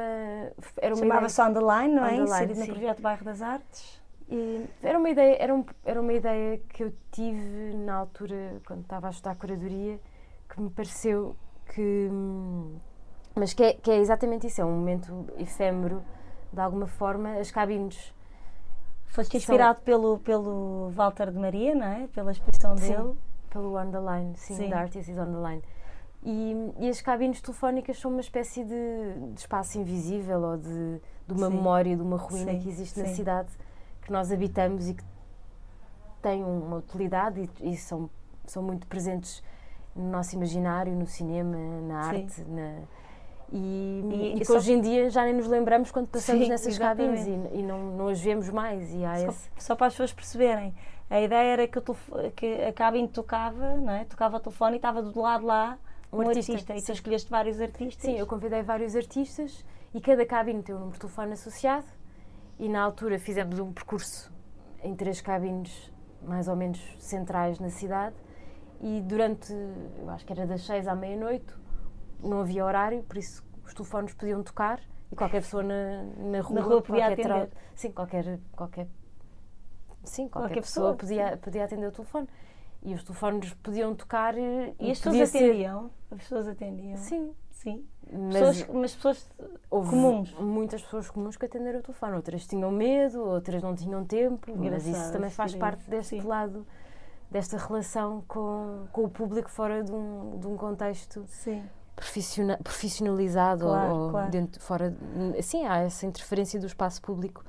Era 0.77 0.95
uma 0.95 0.97
Chamava-se 0.97 1.41
Underline, 1.41 1.93
não 1.93 2.05
é? 2.05 2.17
Inserido 2.17 2.59
no 2.59 2.65
projeto 2.67 3.01
Bairro 3.01 3.25
das 3.25 3.41
Artes. 3.41 4.01
E 4.29 4.65
era 4.83 4.97
uma 4.97 5.09
ideia 5.09 5.37
era, 5.39 5.55
um, 5.55 5.65
era 5.85 6.01
uma 6.01 6.11
ideia 6.11 6.57
que 6.69 6.83
eu 6.83 6.93
tive 7.11 7.73
na 7.75 7.95
altura 7.95 8.61
quando 8.65 8.81
estava 8.81 9.07
a 9.07 9.09
estudar 9.09 9.35
curadoria 9.35 9.99
que 10.49 10.59
me 10.59 10.69
pareceu 10.69 11.33
que 11.73 12.09
mas 13.33 13.53
que 13.53 13.63
é, 13.63 13.73
que 13.73 13.89
é 13.89 13.97
exatamente 13.97 14.47
isso 14.47 14.59
é 14.59 14.65
um 14.65 14.71
momento 14.71 15.27
efêmero 15.37 16.03
de 16.51 16.59
alguma 16.59 16.87
forma 16.87 17.37
as 17.37 17.51
cabines 17.51 18.13
foste 19.05 19.37
inspirado 19.37 19.77
são... 19.77 19.85
pelo 19.85 20.19
pelo 20.19 20.89
Walter 20.89 21.31
de 21.31 21.39
Maria 21.39 21.73
não 21.73 21.87
é 21.87 22.07
pela 22.07 22.31
exposição 22.33 22.75
dele 22.75 22.95
sim, 22.95 23.17
pelo 23.49 23.77
Underline 23.79 24.35
sim, 24.35 24.55
sim. 24.55 24.69
da 24.69 24.79
Artists 24.79 25.17
Underline 25.17 25.63
e, 26.23 26.73
e, 26.79 26.89
as 26.89 26.99
cabines 26.99 27.41
telefónicas 27.41 27.99
são 27.99 28.11
uma 28.11 28.21
espécie 28.21 28.63
de, 28.63 29.33
de 29.33 29.39
espaço 29.39 29.77
invisível 29.77 30.41
ou 30.41 30.57
de, 30.57 31.01
de 31.27 31.33
uma 31.33 31.47
sim. 31.47 31.55
memória, 31.55 31.95
de 31.95 32.01
uma 32.01 32.17
ruína 32.17 32.53
sim, 32.53 32.59
que 32.59 32.69
existe 32.69 32.95
sim. 32.95 33.03
na 33.03 33.07
cidade 33.09 33.49
que 34.01 34.11
nós 34.11 34.31
habitamos 34.31 34.89
e 34.89 34.93
que 34.95 35.03
tem 36.21 36.43
uma 36.43 36.77
utilidade 36.77 37.49
e, 37.61 37.71
e, 37.71 37.77
são, 37.77 38.09
são 38.45 38.63
muito 38.63 38.87
presentes 38.87 39.43
no 39.95 40.09
nosso 40.09 40.35
imaginário, 40.35 40.93
no 40.93 41.05
cinema, 41.05 41.57
na 41.87 41.99
arte. 42.07 42.41
Na, 42.43 42.81
e, 43.51 44.03
e, 44.11 44.35
e 44.35 44.45
que 44.45 44.51
hoje 44.51 44.73
em 44.73 44.81
dia 44.81 45.09
já 45.09 45.23
nem 45.23 45.33
nos 45.33 45.47
lembramos 45.47 45.91
quando 45.91 46.07
passamos 46.07 46.47
nessas 46.49 46.77
cabines 46.77 47.25
e, 47.25 47.61
não, 47.61 47.91
não 47.95 48.07
as 48.07 48.19
vemos 48.19 48.49
mais. 48.49 48.93
E 48.93 49.05
há 49.05 49.17
só, 49.17 49.27
esse... 49.29 49.49
só 49.57 49.75
para 49.75 49.87
as 49.87 49.93
pessoas 49.93 50.11
perceberem, 50.11 50.75
a 51.09 51.21
ideia 51.21 51.53
era 51.53 51.67
que, 51.67 51.79
o 51.79 51.83
que 52.35 52.63
a 52.63 52.73
cabine 52.73 53.07
tocava, 53.07 53.75
não 53.75 53.93
é? 53.93 54.03
tocava 54.03 54.37
o 54.37 54.39
telefone 54.39 54.73
e 54.73 54.75
estava 54.77 55.01
do 55.01 55.21
lado 55.21 55.45
lá 55.45 55.77
um, 56.11 56.17
um 56.17 56.29
artista. 56.29 56.53
artista. 56.53 56.75
E 56.75 56.81
tu 56.81 56.91
escolheste 56.91 57.29
vários 57.29 57.59
artistas? 57.59 58.01
Sim, 58.01 58.17
eu 58.17 58.25
convidei 58.25 58.61
vários 58.61 58.95
artistas 58.95 59.65
e 59.93 60.01
cada 60.01 60.25
cabine 60.25 60.63
tem 60.63 60.73
um 60.75 60.79
número 60.79 60.95
de 60.95 60.99
telefone 60.99 61.33
associado. 61.33 61.87
E 62.59 62.67
na 62.67 62.81
altura 62.81 63.19
fizemos 63.19 63.59
um 63.59 63.71
percurso 63.71 64.33
em 64.83 64.95
três 64.95 65.21
cabines 65.21 65.91
mais 66.21 66.47
ou 66.47 66.55
menos 66.55 66.79
centrais 66.99 67.59
na 67.59 67.69
cidade. 67.69 68.15
E 68.81 69.01
durante, 69.01 69.51
eu 69.51 70.09
acho 70.09 70.25
que 70.25 70.33
era 70.33 70.45
das 70.45 70.65
seis 70.65 70.87
à 70.87 70.95
meia-noite, 70.95 71.53
não 72.19 72.41
havia 72.41 72.63
horário, 72.63 73.03
por 73.03 73.17
isso 73.17 73.43
os 73.65 73.73
telefones 73.73 74.13
podiam 74.13 74.43
tocar 74.43 74.79
e 75.11 75.15
qualquer 75.15 75.41
pessoa 75.41 75.63
na, 75.63 76.03
na 76.03 76.41
rua, 76.41 76.59
na 76.59 76.65
rua 76.65 76.81
podia 76.81 77.07
atender. 77.07 77.49
sim, 77.75 77.91
qualquer, 77.91 78.39
qualquer, 78.51 78.87
sim, 80.03 80.27
qualquer, 80.27 80.47
qualquer 80.47 80.61
pessoa, 80.61 80.95
pessoa 80.95 80.95
podia, 80.95 81.37
podia 81.37 81.63
atender 81.65 81.87
o 81.87 81.91
telefone 81.91 82.27
e 82.87 82.93
os 82.93 83.03
telefones 83.03 83.53
podiam 83.55 83.93
tocar 83.93 84.37
e, 84.37 84.73
e 84.79 84.91
as 84.91 84.99
pessoas 84.99 85.35
atendiam. 85.35 85.91
As 86.09 86.17
pessoas 86.19 86.47
atendiam. 86.47 86.95
Sim. 86.95 87.33
Sim. 87.51 87.85
Mas, 88.09 88.33
pessoas, 88.33 88.67
mas 88.73 88.95
pessoas 88.95 89.29
comuns. 89.69 90.33
Muitas 90.35 90.81
pessoas 90.83 91.09
comuns 91.09 91.35
que 91.35 91.45
atenderam 91.45 91.79
o 91.79 91.81
telefone. 91.81 92.15
Outras 92.15 92.47
tinham 92.47 92.71
medo, 92.71 93.21
outras 93.21 93.61
não 93.61 93.75
tinham 93.75 94.05
tempo. 94.05 94.53
mas 94.55 94.87
isso 94.87 95.11
também 95.11 95.29
faz 95.29 95.53
parte 95.53 95.89
deste 95.89 96.21
Sim. 96.21 96.25
lado, 96.25 96.65
desta 97.29 97.57
relação 97.57 98.23
com, 98.25 98.87
com 98.93 99.03
o 99.03 99.09
público 99.09 99.49
fora 99.49 99.83
de 99.83 99.91
um, 99.91 100.39
de 100.39 100.47
um 100.47 100.55
contexto 100.55 101.25
Sim. 101.27 101.61
profissionalizado 102.63 103.65
claro, 103.65 103.95
ou 103.95 104.11
claro. 104.11 104.31
Dentro, 104.31 104.61
fora. 104.61 104.95
Sim, 105.41 105.65
há 105.65 105.79
essa 105.79 106.05
interferência 106.05 106.57
do 106.57 106.67
espaço 106.67 107.01
público 107.01 107.43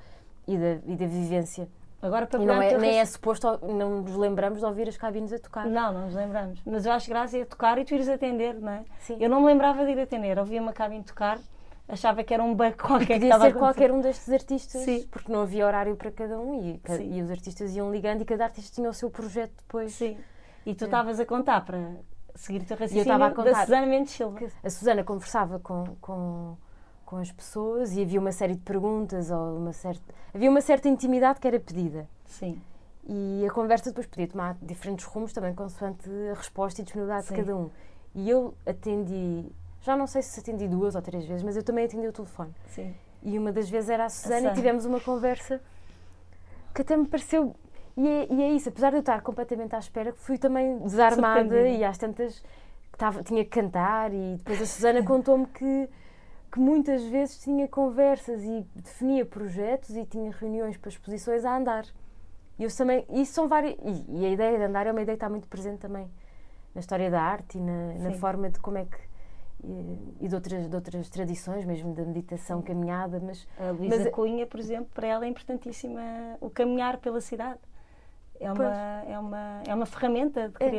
e 0.48 0.58
da, 0.58 0.80
e 0.84 0.96
da 0.96 1.06
vivência. 1.06 1.68
Agora, 2.00 2.26
para 2.26 2.40
e 2.40 2.46
não 2.46 2.62
é, 2.62 2.78
nem 2.78 3.00
é 3.00 3.04
suposto, 3.04 3.58
não 3.62 4.02
nos 4.02 4.16
lembramos 4.16 4.60
de 4.60 4.64
ouvir 4.64 4.88
as 4.88 4.96
cabines 4.96 5.32
a 5.32 5.38
tocar. 5.38 5.66
Não, 5.66 5.92
não 5.92 6.06
nos 6.06 6.14
lembramos. 6.14 6.60
Mas 6.64 6.86
eu 6.86 6.92
acho 6.92 7.08
graça 7.08 7.36
é 7.36 7.44
tocar 7.44 7.76
e 7.78 7.84
tu 7.84 7.94
ires 7.94 8.08
atender, 8.08 8.54
não 8.54 8.70
é? 8.70 8.84
Sim. 9.00 9.16
Eu 9.20 9.28
não 9.28 9.40
me 9.40 9.46
lembrava 9.46 9.84
de 9.84 9.92
ir 9.92 10.00
atender. 10.00 10.38
Ouvia 10.38 10.62
uma 10.62 10.72
cabine 10.72 11.02
tocar, 11.02 11.38
achava 11.88 12.22
que 12.22 12.32
era 12.32 12.42
um 12.42 12.54
bug 12.54 12.74
qualquer 12.78 13.16
e 13.16 13.20
podia 13.20 13.34
que 13.34 13.40
ser 13.40 13.54
qualquer 13.54 13.90
um 13.90 14.00
destes 14.00 14.32
artistas, 14.32 14.82
Sim. 14.82 15.08
porque 15.10 15.32
não 15.32 15.42
havia 15.42 15.66
horário 15.66 15.96
para 15.96 16.12
cada 16.12 16.38
um 16.38 16.54
e, 16.62 16.80
e, 17.00 17.20
os 17.20 17.30
artistas 17.30 17.74
iam 17.74 17.90
ligando 17.90 18.22
e 18.22 18.24
cada 18.24 18.44
artista 18.44 18.76
tinha 18.76 18.88
o 18.88 18.94
seu 18.94 19.10
projeto 19.10 19.54
depois. 19.56 19.92
Sim. 19.92 20.16
E 20.64 20.74
tu 20.74 20.84
estavas 20.84 21.18
a 21.18 21.26
contar 21.26 21.64
para 21.64 21.96
seguir 22.36 22.60
o 22.60 22.64
teu 22.64 22.76
raciocínio 22.76 23.00
eu 23.00 23.02
estava 23.02 23.26
a 23.26 23.30
contar 23.30 23.50
da 23.50 23.60
Susana 23.62 23.86
Mendes 23.86 24.12
Silva. 24.12 24.38
A 24.62 24.70
Susana 24.70 25.02
conversava 25.02 25.58
com, 25.58 25.84
com 26.00 26.56
com 27.08 27.16
as 27.16 27.32
pessoas 27.32 27.96
e 27.96 28.02
havia 28.02 28.20
uma 28.20 28.32
série 28.32 28.54
de 28.54 28.60
perguntas 28.60 29.30
ou 29.30 29.56
uma 29.56 29.72
certa 29.72 30.14
havia 30.34 30.50
uma 30.50 30.60
certa 30.60 30.90
intimidade 30.90 31.40
que 31.40 31.48
era 31.48 31.58
pedida. 31.58 32.06
Sim. 32.26 32.60
E 33.08 33.46
a 33.48 33.50
conversa 33.50 33.88
depois 33.88 34.06
podia 34.06 34.28
tomar 34.28 34.58
diferentes 34.60 35.06
rumos 35.06 35.32
também 35.32 35.54
consoante 35.54 36.06
a 36.30 36.34
resposta 36.34 36.82
e 36.82 36.84
disponibilidade 36.84 37.26
sim. 37.26 37.34
de 37.34 37.40
cada 37.40 37.56
um. 37.56 37.70
E 38.14 38.28
eu 38.28 38.54
atendi 38.66 39.46
já 39.80 39.96
não 39.96 40.06
sei 40.06 40.20
se 40.20 40.38
atendi 40.38 40.68
duas 40.68 40.94
ou 40.94 41.00
três 41.00 41.24
vezes 41.24 41.42
mas 41.42 41.56
eu 41.56 41.62
também 41.62 41.86
atendi 41.86 42.06
o 42.06 42.12
telefone. 42.12 42.54
Sim. 42.66 42.94
E 43.22 43.38
uma 43.38 43.52
das 43.52 43.70
vezes 43.70 43.88
era 43.88 44.04
a 44.04 44.10
Susana 44.10 44.50
e 44.50 44.54
tivemos 44.54 44.84
uma 44.84 45.00
conversa 45.00 45.62
que 46.74 46.82
até 46.82 46.94
me 46.94 47.08
pareceu 47.08 47.56
e 47.96 48.06
é, 48.06 48.26
e 48.30 48.42
é, 48.42 48.50
isso, 48.50 48.68
apesar 48.68 48.90
de 48.90 48.96
eu 48.96 49.00
estar 49.00 49.22
completamente 49.22 49.74
à 49.74 49.78
espera, 49.78 50.12
fui 50.12 50.36
também 50.36 50.76
desarmada 50.80 51.66
e 51.68 51.82
às 51.82 51.96
tantas 51.96 52.44
que 52.92 52.98
tava, 52.98 53.22
tinha 53.22 53.42
que 53.44 53.50
cantar 53.50 54.12
e 54.12 54.36
depois 54.36 54.60
a 54.60 54.66
Susana 54.66 55.02
contou-me 55.02 55.46
que 55.46 55.88
que 56.50 56.58
muitas 56.58 57.04
vezes 57.04 57.38
tinha 57.38 57.68
conversas 57.68 58.42
e 58.42 58.66
definia 58.74 59.24
projetos 59.24 59.96
e 59.96 60.04
tinha 60.04 60.30
reuniões 60.30 60.76
para 60.76 60.88
exposições 60.88 61.44
a 61.44 61.56
andar. 61.56 61.86
E 62.58 62.64
eu 62.64 62.76
também, 62.76 63.06
isso 63.10 63.32
são 63.32 63.46
várias, 63.46 63.76
e, 63.82 64.20
e, 64.20 64.26
a 64.26 64.30
ideia 64.30 64.58
de 64.58 64.64
andar 64.64 64.86
é 64.86 64.90
uma 64.90 65.02
ideia 65.02 65.16
que 65.16 65.24
está 65.24 65.30
muito 65.30 65.46
presente 65.46 65.78
também 65.78 66.10
na 66.74 66.80
história 66.80 67.10
da 67.10 67.22
arte 67.22 67.58
e 67.58 67.60
na, 67.60 67.94
na 67.94 68.12
forma 68.12 68.50
de 68.50 68.58
como 68.58 68.78
é 68.78 68.84
que 68.84 69.08
e, 69.62 70.16
e 70.20 70.28
de, 70.28 70.34
outras, 70.34 70.68
de 70.68 70.74
outras 70.74 71.08
tradições, 71.10 71.64
mesmo 71.64 71.92
da 71.94 72.04
meditação, 72.04 72.62
caminhada, 72.62 73.20
mas... 73.20 73.46
A 73.58 73.70
Luísa 73.70 74.04
mas, 74.04 74.12
Cunha, 74.12 74.46
por 74.46 74.60
exemplo, 74.60 74.88
para 74.94 75.06
ela 75.06 75.24
é 75.24 75.28
importantíssima 75.28 76.00
o 76.40 76.48
caminhar 76.48 76.98
pela 76.98 77.20
cidade. 77.20 77.58
É 78.40 78.52
uma, 78.52 79.02
é 79.06 79.18
uma, 79.18 79.62
é 79.66 79.74
uma 79.74 79.86
ferramenta 79.86 80.48
de 80.48 80.54
é. 80.60 80.70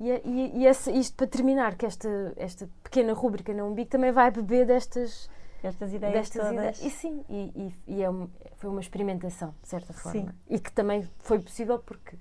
E, 0.00 0.10
e, 0.24 0.58
e 0.58 0.66
esse, 0.66 0.92
isto 0.92 1.16
para 1.16 1.26
terminar, 1.26 1.74
que 1.76 1.84
esta, 1.84 2.08
esta 2.36 2.68
pequena 2.84 3.12
rúbrica 3.12 3.52
na 3.52 3.64
Umbigo 3.64 3.90
também 3.90 4.12
vai 4.12 4.30
beber 4.30 4.64
destas, 4.66 5.28
Estas 5.62 5.92
ideias 5.92 6.14
destas 6.14 6.42
todas. 6.42 6.54
ideias. 6.54 6.82
E 6.84 6.90
sim, 6.90 7.24
e, 7.28 7.74
e, 7.86 8.02
é 8.02 8.08
um- 8.10 8.28
foi 8.56 8.70
uma 8.70 8.80
experimentação, 8.80 9.54
de 9.62 9.68
certa 9.68 9.92
forma. 9.92 10.20
Sim. 10.20 10.28
E 10.48 10.58
que 10.60 10.70
também 10.72 11.02
foi 11.18 11.40
possível 11.40 11.78
porque 11.80 12.16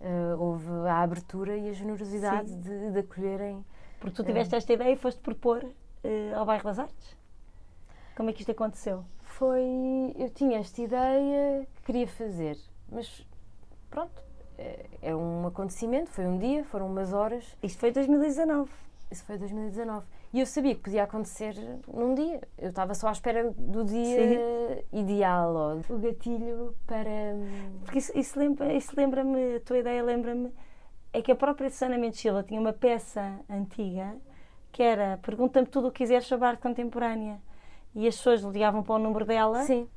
eh, 0.00 0.34
houve 0.38 0.68
a 0.88 1.00
abertura 1.02 1.56
e 1.56 1.68
a 1.70 1.72
generosidade 1.72 2.54
de, 2.56 2.90
de 2.92 2.98
acolherem. 2.98 3.64
Porque 4.00 4.16
tu 4.16 4.24
tiveste 4.24 4.54
esta 4.56 4.72
ideia 4.72 4.92
e 4.92 4.96
foste 4.96 5.20
propor 5.20 5.64
eh, 6.04 6.32
ao 6.34 6.44
Bairro 6.46 6.64
das 6.64 6.78
Artes. 6.80 7.16
Como 8.16 8.30
é 8.30 8.32
que 8.32 8.40
isto 8.42 8.50
aconteceu? 8.50 9.04
Foi. 9.22 9.62
Eu 10.16 10.30
tinha 10.30 10.58
esta 10.58 10.82
ideia 10.82 11.66
que 11.76 11.82
queria 11.82 12.08
fazer, 12.08 12.56
mas 12.90 13.24
pronto, 13.88 14.20
é, 14.58 14.86
é 15.02 15.16
um 15.16 15.46
acontecimento, 15.46 16.10
foi 16.10 16.26
um 16.26 16.36
dia, 16.38 16.64
foram 16.64 16.86
umas 16.86 17.12
horas, 17.12 17.56
Isto 17.62 17.78
foi 17.78 17.90
em 17.90 17.92
2019. 17.92 18.70
isso 19.10 19.24
foi 19.24 19.38
2019. 19.38 20.04
E 20.34 20.40
eu 20.40 20.46
sabia 20.46 20.74
que 20.74 20.82
podia 20.82 21.04
acontecer 21.04 21.54
num 21.90 22.14
dia. 22.14 22.40
Eu 22.58 22.68
estava 22.68 22.92
só 22.94 23.08
à 23.08 23.12
espera 23.12 23.50
do 23.56 23.82
dia 23.82 24.84
ideal, 24.92 25.54
ou 25.88 25.96
o 25.96 25.98
gatilho 25.98 26.74
para. 26.86 27.08
Porque 27.84 27.98
isso, 27.98 28.12
isso 28.14 28.38
lembra- 28.38 28.72
isso 28.74 28.92
lembra-me, 28.94 29.56
a 29.56 29.60
tua 29.60 29.78
ideia 29.78 30.02
lembra-me, 30.02 30.52
é 31.14 31.22
que 31.22 31.32
a 31.32 31.36
própria 31.36 31.70
Susana 31.70 31.96
Mendes 31.96 32.20
Silva 32.20 32.42
tinha 32.42 32.60
uma 32.60 32.74
peça 32.74 33.40
antiga 33.48 34.14
que 34.70 34.82
era 34.82 35.18
Pergunta-me 35.22 35.66
tudo 35.66 35.88
o 35.88 35.90
que 35.90 35.98
quiseres 36.04 36.26
sobre 36.26 36.44
a 36.46 36.50
arte 36.50 36.60
contemporânea. 36.60 37.40
E 37.94 38.06
as 38.06 38.16
pessoas 38.16 38.42
ligavam 38.42 38.82
para 38.82 38.96
o 38.96 38.98
número 38.98 39.24
dela 39.24 39.62
Sim, 39.64 39.88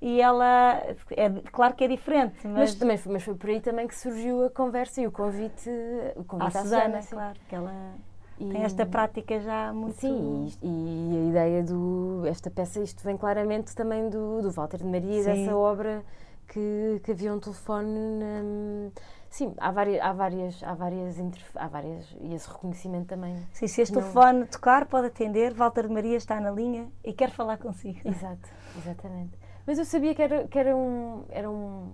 e 0.00 0.20
ela, 0.20 0.82
é, 1.10 1.30
claro 1.50 1.74
que 1.74 1.84
é 1.84 1.88
diferente, 1.88 2.36
mas, 2.44 2.52
mas, 2.52 2.74
também, 2.74 2.96
foi- 2.98 3.12
mas 3.12 3.22
foi 3.22 3.34
por 3.34 3.48
aí 3.50 3.60
também 3.60 3.86
que 3.88 3.94
surgiu 3.96 4.44
a 4.44 4.50
conversa 4.50 5.00
e 5.00 5.06
o 5.06 5.12
convite, 5.12 5.70
o 6.16 6.20
à 6.20 6.24
convite 6.24 6.58
à 6.58 6.62
Susana, 6.62 7.00
claro, 7.08 7.38
que 7.48 7.54
ela 7.54 7.94
E- 8.38 8.50
tem 8.50 8.62
esta 8.64 8.84
prática 8.84 9.40
já 9.40 9.72
muito... 9.72 9.94
Sim, 10.00 10.50
e, 10.62 10.68
e 11.12 11.16
a 11.26 11.30
ideia 11.30 11.62
do. 11.62 12.22
Esta 12.26 12.50
peça, 12.50 12.80
isto 12.80 13.02
vem 13.04 13.16
claramente 13.16 13.74
também 13.74 14.10
do, 14.10 14.42
do 14.42 14.50
Walter 14.50 14.78
de 14.78 14.84
Maria, 14.84 15.22
Sim. 15.22 15.24
dessa 15.24 15.56
obra 15.56 16.02
que, 16.48 17.00
que 17.04 17.12
havia 17.12 17.32
um 17.32 17.38
telefone. 17.40 17.88
na- 17.88 18.90
sim, 19.30 19.54
há 19.58 19.70
várias, 19.70 20.00
há 20.02 20.12
várias, 20.12 20.62
há 20.62 20.74
várias, 20.74 21.16
há 21.54 21.68
várias. 21.68 22.16
E 22.20 22.34
esse 22.34 22.48
reconhecimento 22.48 23.06
também. 23.06 23.36
Sim, 23.52 23.66
se 23.68 23.80
este 23.80 23.94
Não. 23.94 24.02
telefone 24.02 24.44
tocar, 24.46 24.84
pode 24.86 25.06
atender, 25.06 25.54
Walter 25.54 25.86
de 25.88 25.94
Maria 25.94 26.16
está 26.16 26.38
na 26.40 26.50
linha 26.50 26.88
e 27.04 27.12
quer 27.12 27.30
falar 27.30 27.56
consigo. 27.58 28.00
Exato, 28.04 28.48
exatamente. 28.76 29.43
Mas 29.66 29.78
eu 29.78 29.84
sabia 29.84 30.14
que 30.14 30.22
era, 30.22 30.46
que 30.48 30.58
era 30.58 30.76
um. 30.76 31.24
Era 31.30 31.50
um 31.50 31.92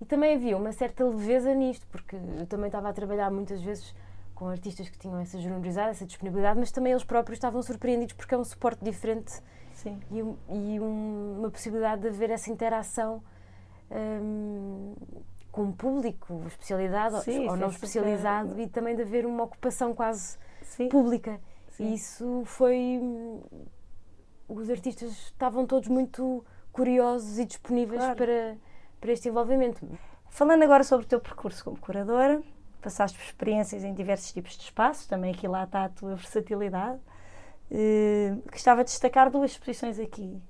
e 0.00 0.04
também 0.04 0.34
havia 0.34 0.56
uma 0.58 0.72
certa 0.72 1.02
leveza 1.04 1.54
nisto, 1.54 1.86
porque 1.86 2.16
eu 2.16 2.46
também 2.46 2.66
estava 2.66 2.88
a 2.90 2.92
trabalhar 2.92 3.30
muitas 3.30 3.62
vezes 3.62 3.94
com 4.34 4.46
artistas 4.48 4.90
que 4.90 4.98
tinham 4.98 5.18
essa 5.18 5.38
generosidade, 5.38 5.90
essa 5.92 6.04
disponibilidade, 6.04 6.60
mas 6.60 6.70
também 6.70 6.92
eles 6.92 7.02
próprios 7.04 7.36
estavam 7.38 7.62
surpreendidos 7.62 8.12
porque 8.14 8.34
é 8.34 8.38
um 8.38 8.44
suporte 8.44 8.84
diferente 8.84 9.32
Sim. 9.72 9.98
e, 10.10 10.22
um- 10.22 10.36
e 10.50 10.78
um- 10.78 11.36
uma 11.38 11.50
possibilidade 11.50 12.02
de 12.02 12.08
haver 12.08 12.28
essa 12.28 12.50
interação 12.50 13.22
hum, 13.90 14.94
com 15.50 15.62
o 15.70 15.72
público, 15.72 16.42
especialidade 16.46 17.14
ou- 17.14 17.20
Sim, 17.22 17.38
ou 17.48 17.56
não 17.56 17.68
é 17.68 17.70
super- 17.70 17.86
especializado, 17.86 18.60
e 18.60 18.66
também 18.68 18.94
de 18.94 19.00
haver 19.02 19.24
uma 19.24 19.44
ocupação 19.44 19.94
quase 19.94 20.36
Sim. 20.62 20.88
pública. 20.90 21.40
E 21.80 21.94
isso 21.94 22.42
foi. 22.44 22.98
hum, 23.02 23.40
Os 24.48 24.68
artistas 24.70 25.10
estavam 25.10 25.66
todos 25.66 25.88
muito 25.88 26.44
curiosos 26.76 27.38
e 27.38 27.44
disponíveis 27.44 28.00
Claro. 28.00 28.16
para, 28.16 28.56
para 29.00 29.12
este 29.12 29.28
envolvimento. 29.28 29.86
Falando 30.28 30.62
agora 30.62 30.84
sobre 30.84 31.06
o 31.06 31.08
teu 31.08 31.20
percurso 31.20 31.64
como 31.64 31.78
curadora, 31.78 32.42
passaste 32.82 33.16
por 33.18 33.24
experiências 33.24 33.82
em 33.82 33.94
diversos 33.94 34.32
tipos 34.32 34.56
de 34.56 34.64
espaços, 34.64 35.06
também 35.06 35.32
aqui 35.32 35.48
lá 35.48 35.64
está 35.64 35.84
a 35.84 35.88
tua 35.88 36.14
versatilidade. 36.14 37.00
Eh, 37.70 38.36
gostava 38.52 38.84
de 38.84 38.90
destacar 38.90 39.30
duas 39.30 39.50
exposições 39.52 39.98
aqui, 39.98 40.40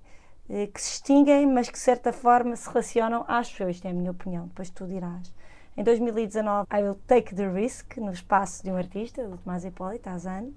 eh, 0.51 0.67
que 0.67 0.81
se 0.83 0.91
distinguem, 0.91 1.47
mas 1.47 1.69
que 1.69 1.75
de 1.75 1.79
certa 1.79 2.13
forma 2.13 2.55
se 2.57 2.69
relacionam, 2.69 3.25
acho 3.29 3.63
eu, 3.63 3.71
isto 3.71 3.87
é 3.87 3.91
a 3.91 3.95
minha 3.95 4.11
opinião, 4.11 4.49
depois 4.49 4.69
tu 4.71 4.87
dirás. 4.87 5.33
Em 5.77 5.83
2019, 5.85 6.67
I 6.73 6.83
Will 6.83 6.99
Take 7.07 7.35
the 7.35 7.49
Risk, 7.49 7.99
no 7.99 8.11
espaço 8.11 8.65
de 8.65 8.71
um 8.71 8.77
artista, 8.77 9.27
do 9.29 9.39
Tomás 9.39 9.65
Hipólito, 9.65 10.09
Azane. 10.09 10.55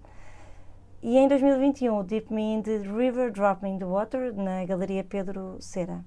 E 1.02 1.18
em 1.18 1.28
2021, 1.28 2.04
Deep 2.04 2.34
Me 2.34 2.54
in 2.54 2.62
the 2.62 2.78
River, 2.80 3.32
Drop 3.32 3.64
Me 3.64 3.70
in 3.70 3.80
the 3.80 3.86
Water, 3.86 4.34
na 4.34 4.66
Galeria 4.66 5.04
Pedro 5.04 5.58
Cera. 5.60 6.04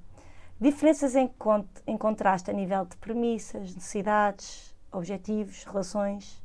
Diferenças 0.60 1.16
em, 1.16 1.26
cont 1.26 1.66
em 1.86 1.96
contraste 1.96 2.50
a 2.50 2.54
nível 2.54 2.84
de 2.84 2.96
premissas, 2.96 3.74
necessidades, 3.74 4.74
objetivos, 4.92 5.64
relações 5.64 6.42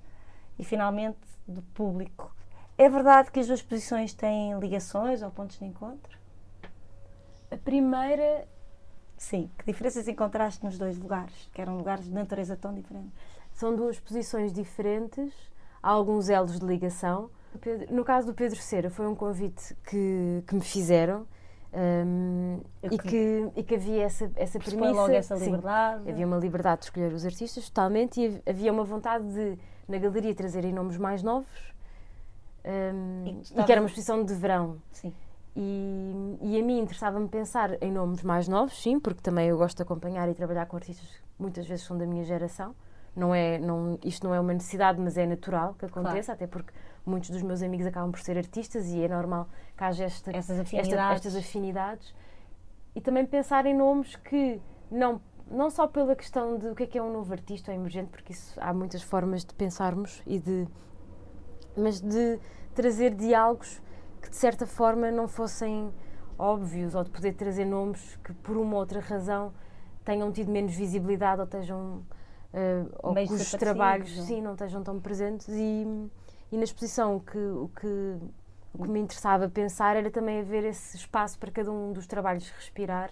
e, 0.58 0.64
finalmente, 0.64 1.20
do 1.48 1.62
público. 1.62 2.34
É 2.78 2.90
verdade 2.90 3.32
que 3.32 3.40
as 3.40 3.48
duas 3.48 3.62
posições 3.62 4.14
têm 4.14 4.58
ligações 4.60 5.22
ou 5.22 5.30
pontos 5.30 5.60
de 5.60 5.66
encontro? 5.66 6.18
A 7.52 7.58
primeira 7.58 8.48
Sim. 9.18 9.50
Que 9.58 9.66
diferenças 9.66 10.08
encontraste 10.08 10.64
nos 10.64 10.78
dois 10.78 10.96
lugares, 10.98 11.50
que 11.52 11.60
eram 11.60 11.76
lugares 11.76 12.06
de 12.06 12.12
natureza 12.12 12.56
tão 12.56 12.74
diferentes? 12.74 13.12
são 13.58 13.76
duas 13.76 14.00
posições 14.00 14.54
diferentes, 14.54 15.34
há 15.82 15.90
alguns 15.90 16.30
elos 16.30 16.60
de 16.60 16.66
ligação. 16.66 17.32
Pedro- 17.60 17.94
no 17.96 18.04
caso 18.04 18.28
do 18.28 18.34
Pedro 18.34 18.58
Cera, 18.60 18.90
foi 18.90 19.08
um 19.08 19.16
convite 19.16 19.76
que, 19.90 20.44
que 20.48 20.56
me 20.56 20.62
fizeram 20.62 21.26
Eu 22.82 22.92
e, 22.92 22.98
que- 22.98 23.08
que, 23.10 23.52
e 23.58 23.64
que 23.64 23.76
havia 23.76 24.04
essa, 24.04 24.32
essa 24.36 24.60
premissa. 24.60 24.92
logo 24.92 25.12
essa 25.12 25.36
sim, 25.38 25.46
liberdade. 25.46 26.10
havia 26.10 26.26
uma 26.26 26.38
liberdade 26.38 26.80
de 26.80 26.86
escolher 26.86 27.12
os 27.14 27.26
artistas 27.26 27.68
totalmente 27.70 28.20
e 28.22 28.26
hav- 28.28 28.42
havia 28.48 28.72
uma 28.72 28.84
vontade 28.84 29.26
de, 29.32 29.58
na 29.88 29.98
galeria, 29.98 30.34
trazerem 30.34 30.74
nomes 30.74 30.98
mais 30.98 31.22
novos 31.24 31.74
hum, 32.66 33.24
E 33.26 33.30
e, 33.30 33.34
gostavas- 33.34 33.66
que 33.66 33.72
era 33.72 33.82
uma 33.82 33.88
exposição 33.88 34.24
de 34.24 34.34
verão. 34.34 34.78
Sim. 34.92 35.14
E, 35.56 36.38
e 36.42 36.60
a 36.60 36.64
mim 36.64 36.80
interessava-me 36.80 37.28
pensar 37.28 37.82
em 37.82 37.92
nomes 37.92 38.22
mais 38.24 38.48
novos, 38.48 38.80
sim, 38.82 39.00
porque 39.00 39.22
também 39.22 39.50
eu 39.50 39.58
gosto 39.58 39.78
de 39.78 39.84
acompanhar 39.84 40.30
e 40.30 40.34
trabalhar 40.36 40.68
com 40.68 40.76
artistas 40.78 41.08
que 41.08 41.22
muitas 41.40 41.66
vezes 41.68 41.84
são 41.86 41.98
da 41.98 42.06
minha 42.06 42.24
geração. 42.24 42.76
Não 43.16 43.34
é, 43.34 43.58
não, 43.58 43.98
isto 44.06 44.28
não 44.28 44.36
é 44.36 44.40
uma 44.40 44.54
necessidade, 44.54 45.00
mas 45.02 45.18
é 45.18 45.26
natural 45.26 45.74
que 45.74 45.86
aconteça, 45.86 46.34
até 46.34 46.46
porque 46.46 46.72
muitos 47.08 47.30
dos 47.30 47.42
meus 47.42 47.62
amigos 47.62 47.86
acabam 47.86 48.12
por 48.12 48.20
ser 48.20 48.38
artistas 48.38 48.88
e 48.88 49.02
é 49.02 49.08
normal 49.08 49.48
que 49.76 49.84
haja 49.84 50.04
esta, 50.06 50.30
Essas 50.32 50.60
esta- 50.60 50.62
afinidades. 50.78 51.16
estas 51.26 51.36
afinidades. 51.36 52.16
E 52.96 53.02
também 53.02 53.26
pensar 53.26 53.66
em 53.66 53.76
nomes 53.76 54.16
que 54.16 54.60
não, 54.92 55.22
não 55.50 55.70
só 55.70 55.88
pela 55.88 56.16
questão 56.16 56.58
de 56.58 56.68
o 56.68 56.76
que 56.76 56.84
é 56.84 56.88
que 56.88 56.98
é 56.98 57.04
um 57.04 57.12
novo 57.14 57.32
artista 57.32 57.72
ou 57.72 57.78
emergente, 57.78 58.10
porque 58.10 58.34
isso 58.34 58.60
há 58.60 58.74
muitas 58.74 59.02
formas 59.04 59.46
de 59.46 59.54
pensarmos 59.54 60.22
e 60.26 60.40
de 60.40 60.68
mas 61.76 62.02
de 62.02 62.40
trazer 62.74 63.14
diálogos 63.14 63.82
que 64.22 64.30
de 64.30 64.36
certa 64.36 64.66
forma 64.66 65.12
não 65.12 65.28
fossem 65.28 65.94
óbvios 66.40 66.96
ou 66.96 67.04
de 67.04 67.10
poder 67.12 67.34
trazer 67.34 67.66
nomes 67.66 68.16
que 68.24 68.34
por 68.34 68.58
uma 68.58 68.74
ou 68.74 68.80
outra 68.80 69.00
razão 69.00 69.54
tenham 70.04 70.32
tido 70.32 70.52
menos 70.52 70.74
visibilidade 70.74 71.40
ou 71.40 71.46
estejam 71.46 72.04
eh, 72.54 72.84
ou 73.04 73.14
cujos 73.14 73.52
trabalhos 73.52 74.18
é? 74.18 74.22
sim 74.24 74.42
não 74.42 74.54
estejam 74.54 74.82
tão 74.84 75.00
presentes 75.00 75.48
e, 75.50 76.10
e 76.52 76.58
na 76.58 76.64
exposição 76.64 77.18
o 77.18 77.20
que, 77.20 77.38
o 77.38 77.70
que 77.80 78.18
o 78.74 78.84
que 78.84 78.90
me 78.90 79.00
interessava 79.00 79.50
pensar 79.50 79.96
era 79.96 80.12
também 80.12 80.40
haver 80.42 80.64
esse 80.64 80.98
espaço 80.98 81.40
para 81.40 81.52
cada 81.52 81.72
um 81.72 81.94
dos 81.94 82.06
trabalhos 82.06 82.48
respirar 82.52 83.12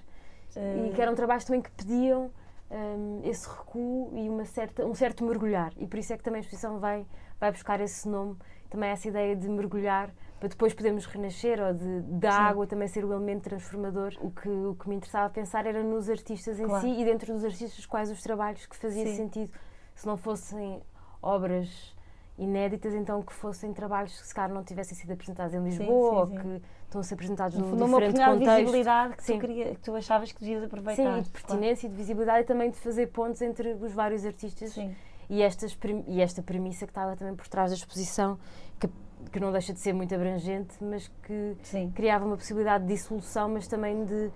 e 0.55 0.93
que 0.93 1.01
eram 1.01 1.15
trabalhos 1.15 1.43
também 1.43 1.61
que 1.61 1.71
pediam 1.71 2.31
hum, 2.69 3.21
esse 3.23 3.47
recuo 3.47 4.11
e 4.13 4.29
uma 4.29 4.45
certa, 4.45 4.85
um 4.85 4.93
certo 4.93 5.23
mergulhar. 5.25 5.73
E 5.77 5.87
por 5.87 5.99
isso 5.99 6.13
é 6.13 6.17
que 6.17 6.23
também 6.23 6.39
a 6.39 6.41
exposição 6.41 6.79
vai, 6.79 7.05
vai 7.39 7.51
buscar 7.51 7.79
esse 7.81 8.07
nome, 8.07 8.37
também 8.69 8.89
essa 8.89 9.07
ideia 9.07 9.35
de 9.35 9.49
mergulhar 9.49 10.13
para 10.39 10.49
depois 10.49 10.73
podermos 10.73 11.05
renascer 11.05 11.59
ou 11.59 11.73
de, 11.73 12.01
da 12.19 12.31
Sim. 12.31 12.37
água 12.37 12.67
também 12.67 12.87
ser 12.87 13.03
o 13.03 13.11
elemento 13.11 13.43
transformador. 13.43 14.13
O 14.21 14.31
que, 14.31 14.49
o 14.49 14.75
que 14.75 14.87
me 14.87 14.95
interessava 14.95 15.29
pensar 15.29 15.65
era 15.65 15.83
nos 15.83 16.09
artistas 16.09 16.59
em 16.59 16.65
Claro. 16.65 16.81
si 16.81 17.01
e 17.01 17.03
dentro 17.03 17.33
dos 17.33 17.43
artistas 17.43 17.85
quais 17.85 18.11
os 18.11 18.21
trabalhos 18.21 18.65
que 18.65 18.75
fazia 18.75 19.05
Sim. 19.07 19.15
sentido. 19.15 19.51
Se 19.93 20.05
não 20.05 20.17
fossem 20.17 20.81
obras 21.21 21.94
inéditas, 22.37 22.93
então 22.93 23.21
que 23.21 23.33
fossem 23.33 23.71
trabalhos 23.73 24.19
que 24.19 24.27
se 24.27 24.33
calhar 24.35 24.51
não 24.53 24.63
tivessem 24.63 24.95
sido 24.97 25.11
apresentados 25.13 25.53
em 25.53 25.57
Sim, 25.59 25.63
Lisboa 25.63 26.09
sim, 26.09 26.15
ou 26.19 26.27
sim. 26.27 26.35
que 26.37 26.61
estão 26.83 26.99
a 27.01 27.03
ser 27.03 27.13
apresentados 27.13 27.57
No 27.57 27.63
num 27.63 27.69
fundo, 27.69 27.85
uma 27.85 27.97
diferente 27.99 28.17
de 28.17 28.25
contexto. 28.25 28.55
visibilidade 28.59 29.11
que 29.15 29.23
tu, 29.23 29.25
Sim. 29.25 29.39
queria, 29.39 29.65
que 29.75 29.79
tu 29.81 29.95
achavas 29.95 30.31
que 30.31 30.39
devias 30.41 30.63
aproveitar. 30.63 31.13
Sim, 31.13 31.19
e 31.19 31.23
de 31.23 31.29
pertinência 31.29 31.87
e 31.87 31.89
de 31.89 31.95
visibilidade 31.95 32.41
e 32.41 32.43
também 32.43 32.69
de 32.71 32.77
fazer 32.77 33.07
pontos 33.07 33.41
entre 33.41 33.73
os 33.73 33.93
vários 33.93 34.25
artistas 34.25 34.71
Sim. 34.71 34.93
e, 35.29 35.41
estas, 35.41 35.77
e 36.07 36.21
esta 36.21 36.41
premissa 36.43 36.85
que 36.85 36.91
estava 36.91 37.15
também 37.15 37.35
por 37.35 37.47
trás 37.47 37.71
da 37.71 37.77
exposição, 37.77 38.37
que, 38.79 38.89
que 39.31 39.39
não 39.39 39.51
deixa 39.53 39.71
de 39.71 39.79
ser 39.79 39.93
muito 39.93 40.13
abrangente, 40.13 40.75
mas 40.81 41.07
que 41.23 41.55
Sim. 41.63 41.89
criava 41.95 42.25
uma 42.25 42.35
possibilidade 42.35 42.85
de 42.85 42.93
dissolução, 42.93 43.47
mas 43.47 43.65
também 43.65 44.03
de, 44.03 44.29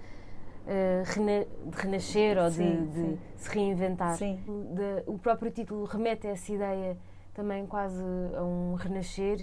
eh, 0.67 1.03
rena- 1.05 1.45
de 1.65 1.77
renascer 1.77 2.37
ou 2.37 2.49
de, 2.49 2.55
Sim, 2.55 2.85
de 2.87 2.93
sim. 2.93 3.19
se 3.35 3.49
reinventar. 3.49 4.15
Sim. 4.15 4.39
De- 4.73 5.03
o 5.05 5.17
próprio 5.19 5.51
título 5.51 5.83
remete 5.83 6.27
a 6.27 6.31
essa 6.31 6.51
ideia 6.53 6.97
também 7.39 7.65
quase 7.65 8.03
a 8.37 8.43
um 8.43 8.73
renascer. 8.75 9.39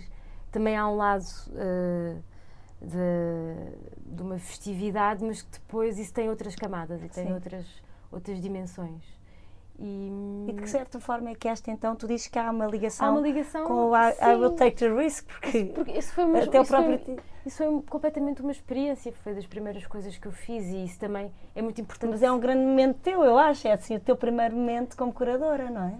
Também 0.53 0.77
há 0.77 0.87
um 0.87 0.97
lado 0.97 1.25
eh, 1.55 2.17
de, 2.83 4.15
de 4.15 4.23
uma 4.23 4.39
festividade, 4.39 5.25
mas 5.25 5.41
que 5.43 5.51
depois 5.53 5.99
isso 5.99 6.13
tem 6.13 6.29
outras 6.29 6.55
camadas 6.55 7.03
e 7.03 7.09
tem 7.09 7.33
outras, 7.33 7.65
outras 8.13 8.39
dimensões. 8.41 9.03
E, 9.79 10.11
E 10.49 10.53
de 10.53 10.69
certa 10.69 10.99
forma 11.01 11.31
é 11.31 11.35
que 11.35 11.49
esta 11.49 11.71
então, 11.71 11.95
tu 11.97 12.07
dizes 12.07 12.29
que 12.29 12.39
há 12.39 12.51
uma 12.51 12.67
ligação, 12.67 13.07
há 13.07 13.11
uma 13.13 13.21
ligação. 13.21 13.67
com 13.67 13.73
o 13.91 13.97
I, 13.97 14.13
I 14.23 14.35
will 14.37 14.51
take 14.57 14.77
the 14.77 14.89
risk, 14.89 15.27
porque, 15.27 15.65
porque 15.75 15.93
isso 15.93 16.13
foi 16.15 16.25
uma, 16.25 16.39
até 16.39 16.59
o 16.59 16.63
isso 16.63 16.75
foi- 16.75 16.85
próprio. 16.99 17.17
ti- 17.17 17.23
Isso 17.47 17.57
foi 17.59 17.83
completamente 17.89 18.43
uma 18.43 18.53
experiência, 18.53 19.13
foi 19.23 19.35
das 19.35 19.47
primeiras 19.47 19.87
coisas 19.87 20.17
que 20.19 20.27
eu 20.29 20.33
fiz 20.33 20.65
e 20.67 20.85
isso 20.85 20.99
também 20.99 21.31
é 21.55 21.61
muito 21.63 21.79
importante. 21.81 22.11
Mas 22.11 22.23
é 22.23 22.31
um 22.33 22.41
grande 22.41 22.65
momento 22.65 22.99
teu, 23.01 23.23
eu 23.23 23.39
acho. 23.39 23.69
É 23.69 23.73
assim 23.73 23.97
o 23.97 24.01
teu 24.01 24.17
primeiro 24.17 24.55
momento 24.57 24.97
como 24.97 25.13
curadora, 25.13 25.71
não 25.71 25.83
é? 25.89 25.95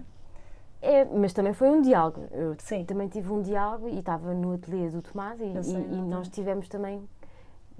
É, 0.81 1.05
mas 1.05 1.33
também 1.33 1.53
foi 1.53 1.69
um 1.69 1.81
diálogo. 1.81 2.27
Eu 2.31 2.55
Sim. 2.59 2.85
também 2.85 3.07
tive 3.07 3.31
um 3.31 3.41
diálogo 3.41 3.89
e 3.89 3.99
estava 3.99 4.33
no 4.33 4.53
ateliê 4.53 4.89
do 4.89 5.01
Tomás 5.01 5.39
e, 5.41 5.63
sei, 5.63 5.75
e- 5.75 5.87
não 5.87 6.07
nós 6.07 6.27
tivemos 6.29 6.67
também 6.67 7.07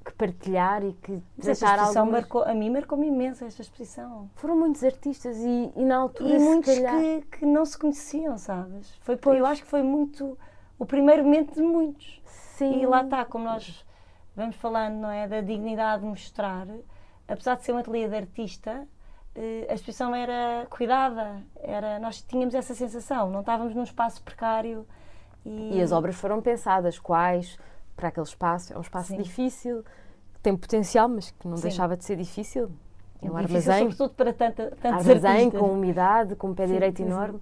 que 0.04 0.14
partilhar 0.14 0.84
e 0.84 0.93
que 0.93 1.22
Mas 1.38 1.48
esta 1.50 1.66
exposição 1.66 2.02
algumas... 2.04 2.22
marcou, 2.22 2.43
a 2.43 2.54
mim 2.54 2.70
marcou-me 2.70 3.08
imenso 3.08 3.43
esta 3.43 3.62
exposição. 3.62 4.30
Foram 4.36 4.58
muitos 4.58 4.84
artistas 4.84 5.38
e, 5.38 5.72
e 5.76 5.84
na 5.84 5.98
altura 5.98 6.30
E 6.30 6.39
muitos 6.39 6.74
calhar... 6.74 6.98
que, 6.98 7.22
que 7.39 7.45
não 7.45 7.66
se 7.66 7.78
conheciam, 7.78 8.38
sabes? 8.38 8.95
Foi, 9.02 9.18
Pois. 9.18 9.38
eu 9.38 9.45
acho 9.45 9.62
que 9.64 9.68
foi 9.68 9.84
muito 9.84 10.38
o 10.80 10.86
primeiro 10.86 11.24
momento 11.24 11.54
de 11.56 11.62
muitos. 11.62 12.22
Sim. 12.26 12.82
E 12.82 12.86
lá 12.86 13.04
está, 13.04 13.26
como 13.26 13.43
nós 13.45 13.86
vamos 14.36 14.56
falando, 14.56 14.95
não 14.95 15.10
é? 15.12 15.28
Da 15.28 15.41
dignidade 15.41 16.02
de 16.04 16.08
mostrar, 16.08 16.68
apesar 17.28 17.56
de 17.56 17.66
ser 17.66 17.74
um 17.74 17.78
ateliê 17.78 18.08
de 18.08 18.16
artista, 18.16 18.88
a 19.70 19.74
exposição 19.74 20.16
era 20.16 20.66
cuidada, 20.70 21.42
era, 21.62 22.00
nós 22.00 22.22
tínhamos 22.22 22.56
essa 22.56 22.74
sensação, 22.74 23.30
não 23.30 23.42
estávamos 23.42 23.76
num 23.76 23.84
espaço 23.84 24.22
precário. 24.24 24.86
E, 25.46 25.78
E 25.78 25.82
as 25.82 25.92
obras 25.92 26.16
foram 26.16 26.42
pensadas, 26.42 27.00
quais, 27.00 27.58
para 27.96 28.10
aquele 28.10 28.26
espaço. 28.26 28.74
É 28.74 28.78
um 28.78 28.82
espaço 28.82 29.10
Sim. 29.10 29.22
difícil, 29.22 29.84
que 30.34 30.40
tem 30.42 30.56
potencial, 30.58 31.08
mas 31.08 31.32
que 31.32 31.48
não 31.48 31.58
Sim. 31.58 31.64
deixava 31.64 31.96
de 31.96 32.04
ser 32.04 32.16
difícil. 32.16 32.72
É 33.22 33.30
um 33.30 33.36
difícil, 33.36 33.72
armazém, 33.72 33.80
sobretudo 33.92 34.14
para 34.16 34.34
tanta, 34.34 34.72
tantos 34.82 35.08
armazém 35.08 35.32
artistas. 35.32 35.60
com 35.60 35.72
umidade, 35.72 36.36
com 36.36 36.50
um 36.50 36.54
pé 36.54 36.68
Sim, 36.68 36.74
direito 36.74 37.02
enorme. 37.02 37.40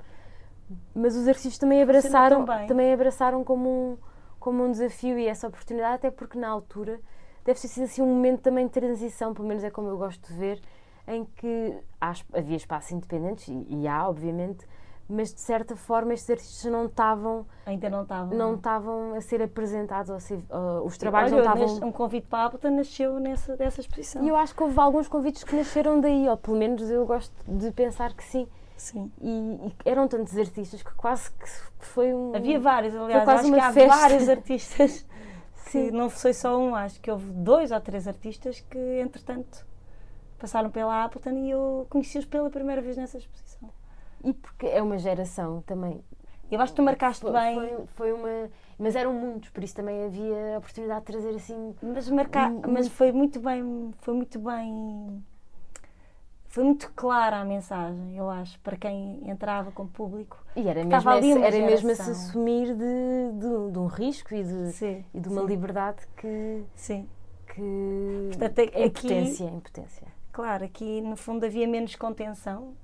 Mas 0.93 1.15
os 1.15 1.27
artistas 1.27 1.57
também 1.57 1.81
abraçaram, 1.81 2.45
também 2.67 2.93
abraçaram 2.93 3.43
como 3.43 3.69
um, 3.69 3.97
como 4.39 4.63
um 4.63 4.71
desafio 4.71 5.17
e 5.19 5.27
essa 5.27 5.47
oportunidade, 5.47 5.95
até 5.95 6.11
porque 6.11 6.37
na 6.39 6.47
altura 6.49 6.99
deve 7.43 7.59
ter 7.59 7.67
sido 7.67 7.83
assim 7.83 8.01
um 8.01 8.07
momento 8.07 8.41
também 8.41 8.65
de 8.65 8.71
transição, 8.71 9.33
pelo 9.33 9.47
menos 9.47 9.63
é 9.63 9.69
como 9.69 9.89
eu 9.89 9.97
gosto 9.97 10.27
de 10.27 10.33
ver, 10.33 10.61
em 11.07 11.25
que 11.25 11.77
há 12.01 12.13
havia 12.33 12.57
espaços 12.57 12.91
independentes, 12.91 13.47
e, 13.47 13.65
e 13.69 13.87
há, 13.87 14.07
obviamente, 14.07 14.65
mas 15.07 15.31
de 15.33 15.39
certa 15.41 15.75
forma 15.75 16.13
estes 16.15 16.29
artistas 16.31 16.71
não 16.71 16.85
estavam 16.87 17.45
Ainda 17.65 17.89
não 17.91 18.01
estavam. 18.01 18.37
não 18.37 18.55
estavam 18.55 19.13
a 19.13 19.21
ser 19.21 19.41
apresentados, 19.41 20.09
ou 20.09 20.19
ser- 20.19 20.39
uh, 20.49 20.83
os 20.83 20.97
trabalhos 20.97 21.31
Olha, 21.31 21.43
não 21.43 21.53
estavam. 21.65 21.87
um 21.89 21.91
convite 21.91 22.25
para 22.27 22.39
a 22.39 22.45
Appleton 22.45 22.71
nasceu 22.71 23.19
nessa, 23.19 23.55
dessa 23.55 23.81
exposição. 23.81 24.23
E 24.23 24.29
eu 24.29 24.35
acho 24.35 24.55
que 24.55 24.63
houve 24.63 24.79
alguns 24.79 25.07
convites 25.07 25.43
que 25.43 25.55
nasceram 25.55 26.01
daí, 26.01 26.27
ou 26.27 26.35
pelo 26.37 26.57
menos 26.57 26.89
eu 26.89 27.05
gosto 27.05 27.31
de 27.47 27.71
pensar 27.71 28.13
que 28.13 28.23
sim. 28.23 28.47
Sim. 28.77 29.11
E, 29.21 29.29
e 29.29 29.75
eram 29.85 30.07
tantos 30.07 30.35
artistas 30.37 30.81
que 30.83 30.93
quase 30.95 31.31
que 31.31 31.45
que 31.79 31.85
foi 31.85 32.11
um. 32.13 32.35
Havia 32.35 32.59
vários, 32.59 32.95
aliás, 32.95 33.23
quase 33.23 33.39
acho 33.41 33.47
uma 33.49 33.57
que 33.57 33.63
há 33.63 33.71
festa. 33.73 33.95
vários 33.99 34.27
artistas 34.29 35.05
que 35.65 35.71
Sim. 35.71 35.91
não 35.91 36.09
foi 36.09 36.33
só 36.33 36.57
um, 36.59 36.73
acho 36.75 36.99
que 36.99 37.11
houve 37.11 37.29
dois 37.31 37.71
ou 37.71 37.79
três 37.79 38.07
artistas 38.07 38.59
que, 38.69 38.77
entretanto, 38.99 39.65
passaram 40.37 40.69
pela 40.69 41.03
Appleton 41.03 41.31
e 41.45 41.49
eu 41.51 41.87
conheci-os 41.89 42.25
pela 42.25 42.49
primeira 42.49 42.81
vez 42.81 42.97
nessa 42.97 43.17
exposição. 43.17 43.69
E 44.23 44.33
porque 44.33 44.65
é 44.67 44.81
uma 44.81 44.97
geração 44.97 45.61
também. 45.61 46.03
Eu 46.51 46.61
acho 46.61 46.73
que 46.73 46.77
tu 46.77 46.83
marcaste 46.83 47.21
Foi, 47.21 47.31
bem, 47.31 47.55
foi, 47.55 47.85
foi 47.87 48.13
uma. 48.13 48.49
Mas 48.77 48.95
eram 48.95 49.13
muitos, 49.13 49.49
por 49.49 49.63
isso 49.63 49.75
também 49.75 50.03
havia 50.05 50.55
a 50.55 50.57
oportunidade 50.59 50.99
de 51.01 51.05
trazer 51.11 51.35
assim. 51.35 51.75
mas, 51.81 52.09
marca, 52.09 52.47
Hum, 52.49 52.61
mas 52.67 52.87
foi 52.87 53.11
muito 53.11 53.39
bem, 53.39 53.91
foi 53.99 54.13
muito 54.13 54.37
bem, 54.39 55.23
foi 56.47 56.63
muito 56.63 56.91
clara 56.93 57.37
a 57.37 57.45
mensagem, 57.45 58.15
eu 58.15 58.29
acho, 58.29 58.59
para 58.61 58.77
quem 58.77 59.27
entrava 59.29 59.71
como 59.71 59.89
público. 59.89 60.43
E 60.55 60.67
era 60.67 60.83
mesmo, 60.85 61.11
esse- 61.11 61.39
era 61.39 61.57
mesmo 61.65 61.91
a 61.91 61.95
se 61.95 62.11
assumir 62.11 62.73
de, 62.75 63.31
de, 63.39 63.71
de 63.71 63.79
um 63.79 63.87
risco 63.87 64.33
e 64.33 64.43
de, 64.43 64.71
Sim, 64.71 65.03
e 65.13 65.19
de 65.19 65.27
uma 65.29 65.41
sim, 65.41 65.47
liberdade 65.47 66.07
que. 66.15 66.63
Sim, 66.75 67.09
que 67.47 68.29
Portanto, 68.31 68.59
é- 68.59 68.83
aqui- 68.85 69.01
potência, 69.01 69.43
em 69.45 69.59
potência. 69.59 70.07
Claro, 70.35 70.65
aqui 70.65 70.99
no 70.99 71.15
fundo 71.15 71.45
havia 71.45 71.65
menos 71.65 71.95
contenção 71.95 72.75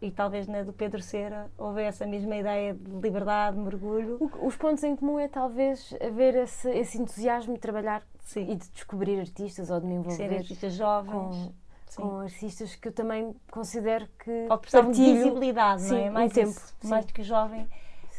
e 0.00 0.10
talvez 0.10 0.46
na 0.46 0.62
do 0.62 0.72
Pedro 0.72 1.02
Cera 1.02 1.50
houvesse 1.58 2.02
a 2.02 2.06
mesma 2.06 2.34
ideia 2.36 2.72
de 2.72 2.90
liberdade, 2.90 3.54
de 3.54 3.62
mergulho. 3.62 4.16
O 4.18 4.46
Os 4.46 4.56
pontos 4.56 4.82
em 4.82 4.96
comum 4.96 5.18
é 5.18 5.28
talvez 5.28 5.94
haver 6.00 6.34
esse, 6.36 6.70
esse 6.70 6.96
entusiasmo 6.96 7.52
de 7.52 7.60
trabalhar 7.60 8.02
Sim, 8.20 8.50
e 8.50 8.54
de 8.54 8.66
descobrir 8.70 9.20
artistas 9.20 9.70
ou 9.70 9.78
de 9.78 9.86
me 9.86 9.92
ser 9.92 10.22
envolver 10.22 10.36
artistas 10.38 10.72
jovens. 10.72 11.52
com, 11.96 12.02
com 12.02 12.20
artistas 12.20 12.74
que 12.74 12.88
eu 12.88 12.92
também 12.92 13.36
considero 13.50 14.08
que 14.18 14.46
Ou 14.48 14.56
que 14.56 14.70
de 14.92 15.12
visibilidade, 15.12 15.82
não 15.82 15.88
Sim, 15.90 16.00
é? 16.00 16.10
um 16.10 16.12
Mais 16.14 16.32
tempo, 16.32 16.48
isso, 16.48 16.74
mais 16.84 17.04
do 17.04 17.12
que 17.12 17.22
jovem, 17.22 17.68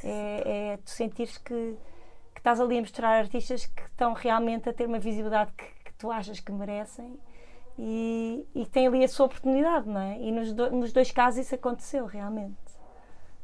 é, 0.03 0.73
é 0.73 0.77
tu 0.77 0.91
sentires 0.91 1.39
que, 1.39 1.75
que 2.31 2.39
estás 2.39 2.61
ali 2.61 2.77
a 2.77 2.81
mostrar 2.81 3.17
artistas 3.17 3.65
que 3.65 3.81
estão 3.81 4.13
realmente 4.13 4.69
a 4.69 4.73
ter 4.73 4.85
uma 4.85 4.99
visibilidade 4.99 5.51
que, 5.53 5.65
que 5.83 5.93
tu 5.97 6.11
achas 6.11 6.39
que 6.39 6.51
merecem 6.51 7.19
e, 7.77 8.45
e 8.55 8.65
têm 8.65 8.87
ali 8.87 9.03
a 9.03 9.07
sua 9.07 9.25
oportunidade, 9.27 9.87
não 9.87 9.99
é? 10.01 10.19
E 10.19 10.31
nos, 10.31 10.53
do- 10.53 10.71
nos 10.71 10.91
dois 10.91 11.11
casos 11.11 11.39
isso 11.45 11.55
aconteceu 11.55 12.05
realmente. 12.05 12.55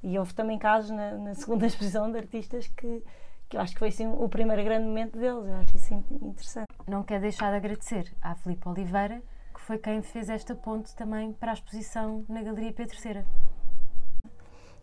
E 0.02 0.18
houve 0.20 0.34
também 0.34 0.58
casos 0.58 0.90
na, 0.92 1.12
na 1.18 1.34
segunda 1.36 1.66
exposição 1.68 2.12
de 2.12 2.18
artistas 2.18 2.68
que, 2.68 3.04
que 3.50 3.58
eu 3.58 3.62
acho 3.62 3.74
que 3.74 3.80
foi 3.80 3.90
assim, 3.90 4.08
o 4.08 4.28
primeiro 4.28 4.64
grande 4.64 4.86
momento 4.88 5.18
deles, 5.18 5.46
eu 5.46 5.56
acho 5.56 5.76
isso 5.78 5.94
in- 5.94 6.06
interessante. 6.22 6.68
Não 6.88 7.04
quero 7.04 7.22
deixar 7.22 7.52
de 7.52 7.58
agradecer 7.58 8.14
à 8.22 8.36
Filipe 8.36 8.68
Oliveira, 8.68 9.22
que 9.54 9.62
foi 9.62 9.78
quem 9.78 10.02
fez 10.02 10.30
esta 10.30 10.56
ponte 10.56 10.94
também 10.96 11.32
para 11.34 11.52
a 11.52 11.54
exposição 11.54 12.26
na 12.28 12.42
Galeria 12.42 12.74
Pedro 12.74 12.98
Cera. 12.98 13.26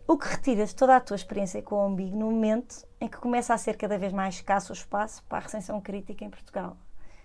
O 0.07 0.17
que 0.17 0.27
retiras 0.27 0.69
de 0.69 0.75
toda 0.75 0.95
a 0.95 0.99
tua 0.99 1.15
experiência 1.15 1.61
com 1.61 1.75
o 1.75 1.87
umbigo 1.87 2.17
no 2.17 2.31
momento 2.31 2.85
em 2.99 3.07
que 3.07 3.17
começa 3.17 3.53
a 3.53 3.57
ser 3.57 3.77
cada 3.77 3.97
vez 3.97 4.11
mais 4.11 4.35
escasso 4.35 4.73
o 4.73 4.75
espaço 4.75 5.23
para 5.25 5.37
a 5.37 5.41
recensão 5.41 5.79
crítica 5.79 6.25
em 6.25 6.29
Portugal? 6.29 6.75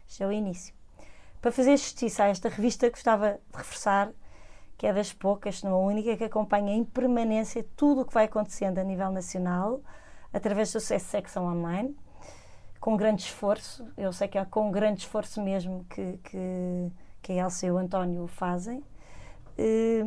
Este 0.06 0.22
é 0.22 0.26
o 0.26 0.30
início. 0.32 0.74
Para 1.40 1.52
fazer 1.52 1.76
justiça 1.76 2.24
a 2.24 2.28
esta 2.28 2.48
revista, 2.48 2.88
gostava 2.90 3.38
de 3.52 3.58
reforçar 3.58 4.12
que 4.76 4.86
é 4.86 4.92
das 4.92 5.12
poucas, 5.12 5.58
se 5.58 5.64
não 5.64 5.74
a 5.74 5.78
única, 5.78 6.16
que 6.16 6.24
acompanha 6.24 6.74
em 6.74 6.84
permanência 6.84 7.64
tudo 7.76 8.02
o 8.02 8.04
que 8.04 8.12
vai 8.12 8.26
acontecendo 8.26 8.78
a 8.78 8.84
nível 8.84 9.10
nacional, 9.10 9.80
através 10.32 10.72
da 10.72 10.80
sua 10.80 10.98
secção 10.98 11.46
online, 11.46 11.96
com 12.78 12.96
grande 12.96 13.22
esforço. 13.22 13.86
Eu 13.96 14.12
sei 14.12 14.28
que 14.28 14.36
é 14.36 14.44
com 14.44 14.70
grande 14.70 15.00
esforço 15.00 15.42
mesmo 15.42 15.84
que, 15.88 16.18
que, 16.18 16.92
que 17.22 17.32
a 17.32 17.44
Elsa 17.44 17.66
e 17.66 17.70
o 17.70 17.78
António 17.78 18.26
fazem. 18.26 18.84
Eh, 19.56 20.04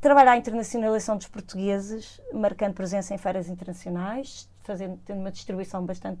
trabalhar 0.00 0.32
a 0.32 0.36
internacionalização 0.36 1.16
dos 1.16 1.28
portugueses, 1.28 2.20
marcando 2.32 2.74
presença 2.74 3.14
em 3.14 3.18
feiras 3.18 3.48
internacionais, 3.48 4.50
fazendo, 4.62 4.98
tendo 5.06 5.20
uma 5.20 5.30
distribuição 5.30 5.84
bastante 5.84 6.20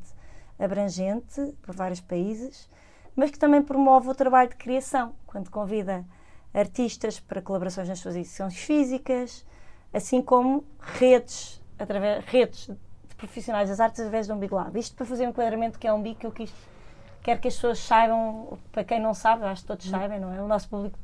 abrangente 0.58 1.54
por 1.62 1.74
vários 1.74 2.00
países, 2.00 2.68
mas 3.20 3.30
que 3.30 3.38
também 3.38 3.60
promove 3.62 4.08
o 4.08 4.14
trabalho 4.14 4.48
de 4.48 4.56
criação, 4.56 5.12
quando 5.26 5.50
convida 5.50 6.06
artistas 6.54 7.20
para 7.20 7.42
colaborações 7.42 7.86
nas 7.86 7.98
suas 7.98 8.16
edições 8.16 8.56
físicas, 8.56 9.44
assim 9.92 10.22
como 10.22 10.64
redes, 10.80 11.62
através, 11.78 12.24
redes 12.24 12.66
de 13.08 13.14
profissionais 13.16 13.68
das 13.68 13.78
artes 13.78 14.00
através 14.00 14.26
do 14.26 14.32
Umbigo 14.32 14.56
Lab. 14.56 14.78
Isto 14.78 14.96
para 14.96 15.04
fazer 15.04 15.26
um 15.26 15.28
enquadramento 15.28 15.78
que 15.78 15.86
é 15.86 15.92
um 15.92 15.96
umbigo 15.96 16.18
que 16.18 16.26
eu 16.26 16.32
quis, 16.32 16.50
quero 17.22 17.38
que 17.40 17.48
as 17.48 17.54
pessoas 17.56 17.78
saibam, 17.80 18.58
para 18.72 18.84
quem 18.84 18.98
não 18.98 19.12
sabe, 19.12 19.44
acho 19.44 19.60
que 19.60 19.68
todos 19.68 19.86
sabem, 19.90 20.18
não 20.18 20.32
é? 20.32 20.40
O 20.40 20.48
nosso 20.48 20.66
público 20.70 20.98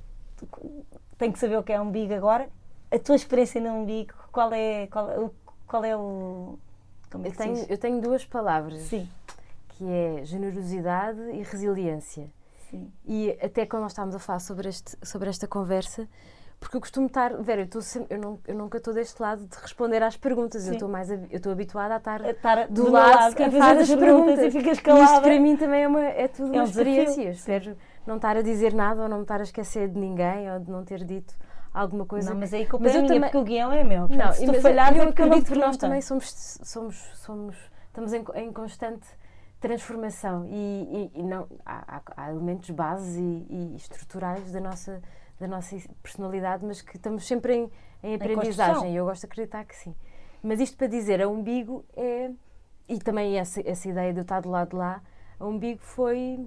tem 1.19 1.31
que 1.31 1.39
saber 1.39 1.59
o 1.59 1.63
que 1.63 1.73
é 1.75 1.79
umbigo 1.79 2.15
agora. 2.15 2.49
A 2.91 2.99
tua 2.99 3.17
experiência 3.17 3.61
no 3.61 3.69
umbigo, 3.83 4.15
qual 4.33 4.51
é, 4.55 4.87
qual, 4.87 5.07
o- 5.21 5.35
qual 5.67 5.85
é 5.85 5.95
o... 5.95 6.59
Como 7.11 7.27
é 7.27 7.29
Eu 7.29 7.33
tenho, 7.35 7.67
eu 7.69 7.79
tenho 7.79 8.01
duas 8.01 8.25
palavras, 8.25 8.81
Sim, 8.85 9.07
que 9.77 9.85
é 9.87 10.25
generosidade 10.25 11.21
e 11.33 11.43
resiliência. 11.43 12.31
sim. 12.71 12.91
E 13.07 13.31
até 13.43 13.67
quando 13.67 13.83
nós 13.83 13.93
estávamos 13.93 14.15
a 14.15 14.19
falar 14.19 14.39
sobre, 14.41 14.69
este, 14.69 14.97
sobre 15.03 15.29
esta 15.29 15.47
conversa, 15.47 16.09
porque 16.59 16.77
eu 16.79 16.81
costumo 16.81 17.07
estar, 17.07 17.37
Vera, 17.43 17.69
eu, 17.73 17.83
sempre, 17.83 18.17
eu, 18.17 18.21
não, 18.21 18.39
eu 18.47 18.55
nunca 18.55 18.79
estou 18.79 18.95
deste 18.95 19.21
lado 19.21 19.45
de 19.47 19.57
responder 19.61 20.03
às 20.03 20.17
perguntas, 20.17 20.63
eu 20.65 20.71
Sim. 20.71 20.77
estou 20.77 20.89
mais, 20.89 21.11
eu 21.11 21.21
estou 21.31 21.53
habituada 21.53 21.93
a 21.95 21.99
estar 21.99 22.23
A 22.25 22.31
Estar 22.31 22.67
do 22.69 22.85
meu 22.85 22.93
lado 22.93 23.31
de 23.31 23.37
quem 23.37 23.47
a 23.47 23.51
fazer 23.51 23.63
faz 23.63 23.79
as 23.83 23.91
as 23.91 23.97
perguntas 23.99 24.39
e 24.45 24.51
ficas 24.51 24.79
E 24.79 24.83
calada. 24.83 25.05
isto 25.05 25.21
para 25.21 25.39
mim 25.39 25.57
também 25.57 25.83
é, 25.83 25.89
uma, 25.89 26.03
é 26.05 26.27
tudo 26.29 26.49
É 26.49 26.53
um 26.53 26.55
uma 26.55 26.65
experiência. 26.65 27.05
desafio. 27.05 27.25
Eu 27.27 27.33
espero 27.33 27.77
não 28.07 28.17
estar 28.17 28.37
a 28.39 28.43
dizer 28.43 28.73
nada 28.73 29.03
ou 29.03 29.09
não 29.09 29.19
me 29.19 29.23
estar 29.25 29.41
a 29.41 29.43
esquecer 29.43 29.89
de 29.91 29.99
ninguém 29.99 30.51
ou 30.51 30.59
de 30.61 30.71
não 30.71 30.83
ter 30.83 31.05
dito 31.05 31.35
alguma 31.75 32.07
coisa. 32.07 32.31
Não, 32.31 32.41
mas 32.41 32.55
aí 32.55 32.65
culpa 32.67 32.85
Mas 32.85 32.95
é 32.95 32.99
eu 32.99 33.03
minha, 33.03 33.13
também- 33.15 33.31
porque 33.31 33.37
o 33.39 33.45
guião 33.45 33.71
é 33.71 33.85
meu. 33.85 34.09
Portanto, 34.09 34.27
Não, 34.27 34.33
se 34.33 34.45
e 34.45 34.47
tu 34.47 34.61
falhares 34.63 34.97
eu 34.97 35.03
é 35.03 35.03
eu 35.03 35.05
não 35.05 35.11
acredito 35.13 35.53
que 35.53 35.59
nós 35.59 35.77
também 35.77 36.01
somos, 36.01 36.59
somos, 36.65 36.97
somos 37.17 37.55
estamos 37.89 38.13
em, 38.15 38.25
em 38.37 38.51
constante 38.53 39.07
transformação 39.69 40.47
e, 40.47 41.11
e- 41.15 41.21
e 41.21 41.23
não 41.23 41.47
há, 41.65 42.01
há- 42.17 42.31
elementos 42.31 42.71
bases 42.71 43.17
e, 43.17 43.47
e 43.51 43.77
estruturais 43.77 44.51
da 44.53 44.61
nossa 44.61 45.03
da 45.39 45.47
nossa 45.47 45.77
personalidade, 46.03 46.65
mas 46.65 46.81
que 46.81 46.97
estamos 46.97 47.27
sempre 47.27 47.55
em, 47.55 47.71
em 48.03 48.15
aprendizagem. 48.33 48.95
E 48.95 48.97
eu 48.97 49.05
gosto 49.05 49.21
de 49.21 49.27
acreditar 49.27 49.65
que 49.67 49.77
sim. 49.77 49.95
Mas 50.43 50.61
isto 50.61 50.79
para 50.79 50.87
dizer, 50.87 51.21
a 51.21 51.29
umbigo 51.29 51.85
é 51.95 52.31
e 52.89 52.99
também 52.99 53.39
essa, 53.39 53.61
essa 53.69 53.87
ideia 53.87 54.13
de 54.15 54.21
eu 54.21 54.23
estar 54.23 54.41
do 54.41 54.49
lado 54.49 54.71
de 54.71 54.77
lá, 54.77 55.03
a 55.39 55.45
umbigo 55.45 55.81
foi 55.83 56.47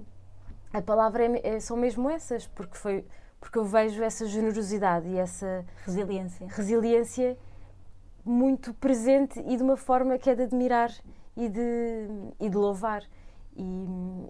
a 0.72 0.82
palavra 0.82 1.24
é, 1.24 1.54
é- 1.56 1.60
são 1.60 1.76
mesmo 1.76 2.10
essas, 2.10 2.48
porque 2.48 2.76
foi 2.76 3.04
porque 3.40 3.58
eu 3.58 3.64
vejo 3.64 4.02
essa 4.02 4.26
generosidade 4.26 5.08
e 5.08 5.16
essa 5.18 5.64
resiliência, 5.86 6.46
resiliência 6.48 7.38
muito 8.24 8.74
presente 8.74 9.40
e 9.46 9.56
de 9.56 9.62
uma 9.62 9.76
forma 9.76 10.18
que 10.18 10.28
é 10.28 10.34
de 10.34 10.42
admirar 10.42 10.90
e 11.40 11.48
de, 11.48 12.08
e 12.38 12.48
de 12.48 12.56
louvar. 12.56 13.02
E, 13.56 13.62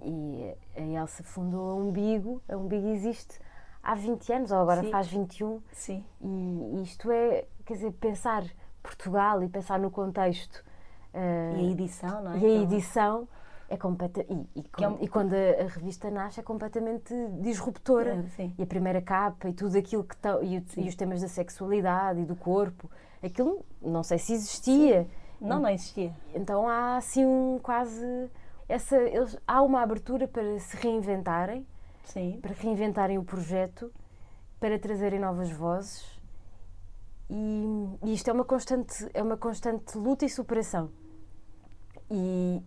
e 0.03 0.55
a 0.77 1.03
Elsa 1.03 1.23
fundou 1.23 1.71
a 1.71 1.75
Umbigo, 1.75 2.41
a 2.49 2.57
Umbigo 2.57 2.89
existe 2.89 3.39
há 3.83 3.95
20 3.95 4.33
anos, 4.33 4.51
ou 4.51 4.59
agora 4.59 4.83
Sim. 4.83 4.91
faz 4.91 5.09
21. 5.09 5.61
Sim. 5.73 6.05
E 6.23 6.83
isto 6.83 7.11
é, 7.11 7.45
quer 7.67 7.75
dizer, 7.75 7.93
pensar 7.93 8.45
Portugal 8.83 9.43
e 9.43 9.49
pensar 9.49 9.79
no 9.79 9.91
contexto. 9.91 10.65
Uh, 11.13 11.59
e 11.59 11.69
a 11.69 11.71
edição, 11.73 12.23
não 12.23 12.33
é? 12.33 12.39
E 12.39 12.45
a 12.45 12.49
então, 12.49 12.63
edição 12.63 13.29
é 13.69 13.77
completa 13.77 14.25
e, 14.29 14.61
e, 14.61 14.63
com, 14.65 14.85
é 14.85 14.89
um... 14.89 14.99
e 15.01 15.09
quando 15.09 15.33
a, 15.33 15.63
a, 15.63 15.67
revista 15.67 16.11
nasce 16.11 16.41
é 16.41 16.43
completamente 16.43 17.15
disruptora 17.41 18.25
é, 18.39 18.51
e 18.59 18.63
a 18.63 18.67
primeira 18.67 19.03
capa 19.03 19.49
e 19.49 19.53
tudo 19.53 19.77
aquilo 19.77 20.05
que 20.05 20.17
tá, 20.17 20.39
e, 20.43 20.63
e, 20.77 20.89
os 20.89 20.95
temas 20.95 21.21
da 21.21 21.29
sexualidade 21.29 22.21
e 22.21 22.25
do 22.25 22.35
corpo 22.35 22.91
aquilo 23.23 23.65
não 23.81 24.03
sei 24.03 24.19
se 24.19 24.35
existia 24.35 25.05
sim. 25.05 25.11
Não 25.41 25.61
não 25.61 25.69
existia. 25.69 26.13
Então 26.35 26.69
há 26.69 26.97
assim 26.97 27.25
um 27.25 27.59
quase 27.63 28.31
essa 28.69 28.97
eles, 28.97 29.37
há 29.47 29.63
uma 29.63 29.83
abertura 29.83 30.29
para 30.29 30.59
se 30.59 30.77
reinventarem 30.77 31.67
sim. 32.05 32.39
para 32.41 32.53
reinventarem 32.53 33.19
o 33.19 33.25
projeto 33.25 33.93
para 34.59 34.79
trazerem 34.79 35.19
novas 35.19 35.51
vozes. 35.51 36.21
E, 37.29 37.65
e 38.05 38.13
isto 38.13 38.29
é 38.29 38.33
uma 38.33 38.45
constante 38.45 39.09
é 39.15 39.23
uma 39.23 39.37
constante 39.37 39.97
luta 39.97 40.25
e 40.25 40.29
superação. 40.29 40.91
E 42.11 42.63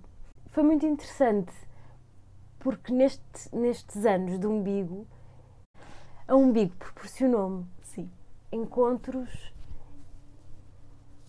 foi 0.49 0.63
muito 0.63 0.85
interessante 0.85 1.53
porque 2.59 2.93
neste, 2.93 3.53
nestes 3.53 4.05
anos 4.05 4.39
de 4.39 4.47
umbigo, 4.47 5.05
a 6.25 6.35
umbigo 6.35 6.73
proporcionou-me 6.77 7.65
encontros 8.53 9.52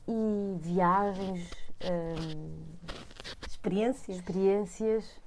e 0.07 0.57
viagens, 0.59 1.50
hum, 1.82 2.57
experiências. 3.46 4.16
experiências 4.16 5.24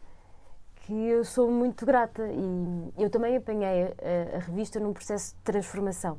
que 0.76 0.94
eu 0.94 1.26
sou 1.26 1.52
muito 1.52 1.86
grata 1.86 2.24
e 2.32 2.94
eu 2.98 3.10
também 3.10 3.36
apanhei 3.36 3.84
a, 3.84 4.38
a 4.38 4.40
revista 4.40 4.80
num 4.80 4.94
processo 4.94 5.36
de 5.36 5.42
transformação. 5.42 6.18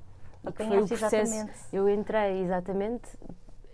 Foi 0.54 0.82
o 0.82 0.86
processo, 0.86 1.16
exatamente. 1.16 1.52
Eu 1.72 1.88
entrei 1.88 2.42
exatamente 2.42 3.08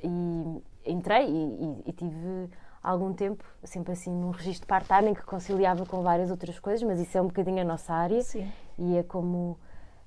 e 0.02 0.62
entrei 0.86 1.26
e, 1.26 1.82
e, 1.86 1.90
e 1.90 1.92
tive 1.92 2.50
algum 2.82 3.12
tempo, 3.12 3.42
sempre 3.64 3.92
assim 3.92 4.10
num 4.10 4.30
registro 4.30 4.66
part-time 4.66 5.10
em 5.10 5.14
que 5.14 5.22
conciliava 5.22 5.86
com 5.86 6.02
várias 6.02 6.30
outras 6.30 6.58
coisas, 6.58 6.82
mas 6.82 7.00
isso 7.00 7.16
é 7.16 7.22
um 7.22 7.26
bocadinho 7.26 7.60
a 7.60 7.64
nossa 7.64 7.92
área 7.94 8.20
Sim. 8.20 8.50
e 8.78 8.96
é 8.96 9.02
como, 9.02 9.58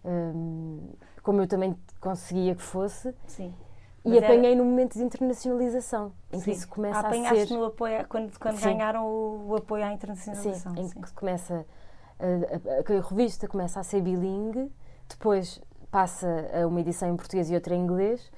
hum, 0.06 0.92
como 1.24 1.42
eu 1.42 1.48
também 1.48 1.76
conseguia 2.00 2.56
que 2.56 2.62
fosse. 2.62 3.14
Sim. 3.26 3.54
E 4.08 4.16
mas 4.16 4.24
apanhei 4.24 4.52
era... 4.52 4.56
no 4.56 4.66
momento 4.66 4.94
de 4.94 5.04
internacionalização, 5.04 6.12
em 6.32 6.40
que 6.40 6.52
isso 6.52 6.68
começa 6.68 7.00
ah, 7.00 7.10
a 7.10 7.36
ser... 7.36 7.54
no 7.54 7.66
apoio, 7.66 8.06
quando, 8.08 8.38
quando 8.40 8.60
ganharam 8.60 9.06
o, 9.06 9.50
o, 9.50 9.56
apoio 9.56 9.84
à 9.84 9.94
internacionalização. 9.94 10.76
Sim, 10.76 10.82
em 10.82 10.90
que 10.90 11.14
começa, 11.14 11.66
a, 12.20 12.94
a, 12.96 12.98
a, 12.98 13.02
revista 13.10 13.48
começa 13.48 13.80
a 13.80 13.84
ser 13.84 14.02
bilingue, 14.02 14.72
depois 15.10 15.62
passa 15.92 16.28
a 16.54 16.68
uma 16.68 16.80
edição 16.82 17.10
em 17.10 17.16
português 17.16 17.50
e 17.50 17.56
outra 17.56 17.76
em 17.76 17.80
inglês, 17.80 18.32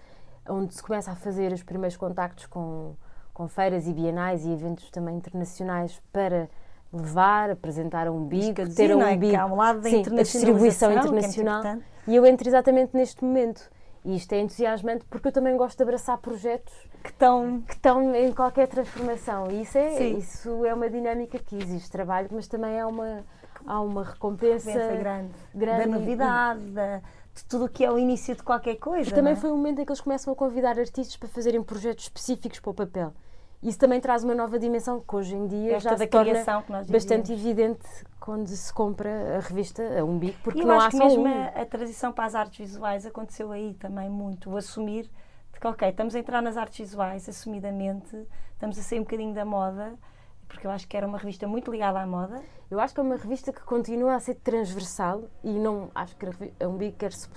onde 0.47 0.73
se 0.73 0.83
começa 0.83 1.11
a 1.11 1.15
fazer 1.15 1.51
os 1.51 1.63
primeiros 1.63 1.97
contactos 1.97 2.45
com 2.45 2.95
com 3.39 3.47
feiras 3.47 3.87
e 3.87 3.93
bienais 3.93 4.43
e 4.43 4.51
eventos 4.51 4.89
também 4.91 5.15
internacionais 5.15 6.01
para 6.11 6.49
levar, 6.91 7.51
apresentar 7.51 8.09
um 8.09 8.25
bico, 8.25 8.67
ter 8.75 8.93
um 8.93 9.17
bico, 9.17 9.33
é? 9.33 9.45
um 9.45 9.55
lado 9.55 9.79
da 9.79 9.89
sim, 9.89 10.03
a 10.05 10.23
distribuição 10.23 10.91
é 10.91 10.95
internacional. 10.95 11.65
É 11.65 11.79
e 12.05 12.17
eu 12.17 12.25
entro 12.25 12.49
exatamente 12.49 12.93
neste 12.93 13.23
momento. 13.23 13.71
E 14.03 14.15
isto 14.15 14.31
é 14.33 14.39
entusiasmante 14.39 15.05
porque 15.09 15.27
eu 15.27 15.31
também 15.31 15.55
gosto 15.57 15.77
de 15.77 15.83
abraçar 15.83 16.17
projetos 16.17 16.73
que 17.03 17.09
estão, 17.09 17.61
que 17.61 17.73
estão 17.73 18.15
em 18.15 18.31
qualquer 18.31 18.67
transformação. 18.67 19.51
E 19.51 19.61
isso 19.61 19.77
é, 19.77 20.07
isso 20.07 20.65
é 20.65 20.73
uma 20.73 20.89
dinâmica 20.89 21.37
que 21.39 21.55
existe 21.55 21.91
trabalho, 21.91 22.29
mas 22.31 22.47
também 22.47 22.79
há 22.79 22.87
uma, 22.87 23.25
há 23.65 23.81
uma 23.81 24.03
recompensa, 24.03 24.71
recompensa 24.71 25.01
grande, 25.01 25.33
grande, 25.53 25.79
da 25.79 25.87
novidade, 25.87 26.61
e, 26.65 26.71
da, 26.71 26.97
de 27.35 27.45
tudo 27.47 27.65
o 27.65 27.69
que 27.69 27.83
é 27.83 27.91
o 27.91 27.97
início 27.97 28.35
de 28.35 28.43
qualquer 28.43 28.75
coisa. 28.75 29.09
E 29.09 29.13
também 29.13 29.33
é? 29.33 29.35
foi 29.35 29.51
o 29.51 29.55
momento 29.55 29.81
em 29.81 29.85
que 29.85 29.91
eles 29.91 30.01
começam 30.01 30.31
a 30.31 30.35
convidar 30.35 30.79
artistas 30.79 31.15
para 31.17 31.27
fazerem 31.29 31.61
projetos 31.61 32.05
específicos 32.05 32.59
para 32.59 32.71
o 32.71 32.73
papel. 32.73 33.13
Isso 33.61 33.77
também 33.77 33.99
traz 33.99 34.23
uma 34.23 34.33
nova 34.33 34.57
dimensão 34.57 35.01
que 35.01 35.15
hoje 35.15 35.35
em 35.35 35.45
dia 35.45 35.75
Esta 35.75 35.89
já 35.89 35.97
se 35.97 36.07
torna 36.07 36.43
bastante 36.89 37.33
evidente 37.33 37.85
quando 38.19 38.47
se 38.47 38.73
compra 38.73 39.37
a 39.37 39.39
revista 39.39 39.83
a 39.99 40.03
um 40.03 40.17
bico, 40.17 40.39
porque 40.43 40.61
e 40.61 40.65
não 40.65 40.79
há 40.79 40.89
só 40.89 40.97
mesmo 40.97 41.23
um. 41.23 41.27
A, 41.27 41.61
a 41.61 41.65
transição 41.65 42.13
para 42.13 42.25
as 42.25 42.35
artes 42.35 42.57
visuais 42.59 43.05
aconteceu 43.05 43.51
aí 43.51 43.73
também 43.73 44.09
muito, 44.09 44.49
o 44.49 44.55
assumir 44.57 45.09
de 45.51 45.59
que, 45.59 45.67
ok, 45.67 45.89
estamos 45.89 46.15
a 46.15 46.19
entrar 46.19 46.41
nas 46.41 46.55
artes 46.55 46.79
visuais 46.79 47.27
assumidamente, 47.27 48.15
estamos 48.53 48.79
a 48.79 48.81
sair 48.81 48.99
um 48.99 49.03
bocadinho 49.03 49.33
da 49.33 49.43
moda, 49.43 49.93
porque 50.47 50.65
eu 50.65 50.71
acho 50.71 50.87
que 50.87 50.95
era 50.95 51.05
uma 51.05 51.17
revista 51.17 51.45
muito 51.45 51.69
ligada 51.69 51.99
à 51.99 52.07
moda. 52.07 52.41
Eu 52.71 52.79
acho 52.79 52.93
que 52.93 52.99
é 52.99 53.03
uma 53.03 53.17
revista 53.17 53.51
que 53.51 53.61
continua 53.61 54.15
a 54.15 54.19
ser 54.19 54.35
transversal 54.35 55.23
e 55.43 55.51
não 55.51 55.91
acho 55.93 56.15
que 56.15 56.25
a 56.63 56.67
Umbigo 56.67 56.95
quer 56.97 57.11
se 57.11 57.27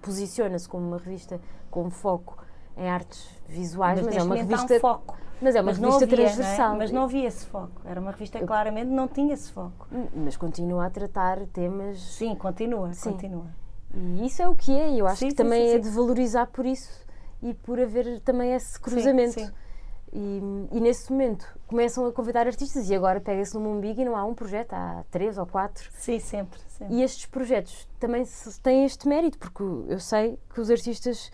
posiciona-se 0.00 0.68
como 0.68 0.86
uma 0.86 0.98
revista 0.98 1.40
com 1.70 1.90
foco 1.90 2.36
em 2.76 2.88
artes 2.88 3.28
visuais, 3.48 4.00
mas, 4.00 4.14
mas 4.14 4.16
é 4.16 4.22
uma 4.22 4.34
revista. 4.34 4.74
Um 4.74 4.80
foco. 4.80 5.16
Mas 5.40 5.54
é 5.54 5.60
uma 5.60 5.72
mas 5.72 5.78
revista 5.78 6.04
havia, 6.04 6.16
transversal. 6.16 6.74
É? 6.74 6.78
Mas 6.78 6.90
não 6.90 7.04
havia 7.04 7.26
esse 7.26 7.46
foco. 7.46 7.80
Era 7.84 8.00
uma 8.00 8.10
revista 8.10 8.38
que 8.38 8.46
claramente 8.46 8.88
não 8.88 9.08
tinha 9.08 9.32
esse 9.32 9.50
foco. 9.50 9.88
Hum, 9.92 10.06
mas 10.24 10.36
continua 10.36 10.86
a 10.86 10.90
tratar 10.90 11.46
temas. 11.46 12.00
Sim, 12.00 12.34
continua, 12.34 12.92
sim. 12.92 13.12
continua. 13.12 13.46
E 13.94 14.26
isso 14.26 14.42
é 14.42 14.48
o 14.48 14.54
que 14.54 14.72
é, 14.72 14.90
e 14.90 14.98
eu 14.98 15.06
acho 15.06 15.16
sim, 15.16 15.26
que 15.26 15.30
sim, 15.32 15.36
também 15.36 15.72
é 15.72 15.78
de 15.78 15.88
valorizar 15.90 16.46
por 16.46 16.64
isso 16.64 17.04
e 17.42 17.54
por 17.54 17.80
haver 17.80 18.20
também 18.20 18.52
esse 18.52 18.78
cruzamento. 18.78 19.40
E, 20.12 20.42
e, 20.72 20.80
nesse 20.80 21.10
momento 21.12 21.46
começam 21.68 22.04
a 22.04 22.12
convidar 22.12 22.44
artistas 22.44 22.90
e 22.90 22.94
agora 22.94 23.20
pega-se 23.20 23.54
no 23.54 23.60
Mumbigo 23.60 24.00
e 24.00 24.04
não 24.04 24.16
há 24.16 24.24
um 24.24 24.34
projeto, 24.34 24.72
há 24.72 25.04
três 25.08 25.38
ou 25.38 25.46
quatro. 25.46 25.88
Sim, 25.92 26.18
sempre, 26.18 26.58
sempre. 26.68 26.96
E 26.96 27.02
estes 27.02 27.26
projetos 27.26 27.88
também 28.00 28.24
têm 28.60 28.84
este 28.84 29.06
mérito, 29.06 29.38
porque 29.38 29.62
eu 29.62 30.00
sei 30.00 30.36
que 30.52 30.60
os 30.60 30.68
artistas 30.68 31.30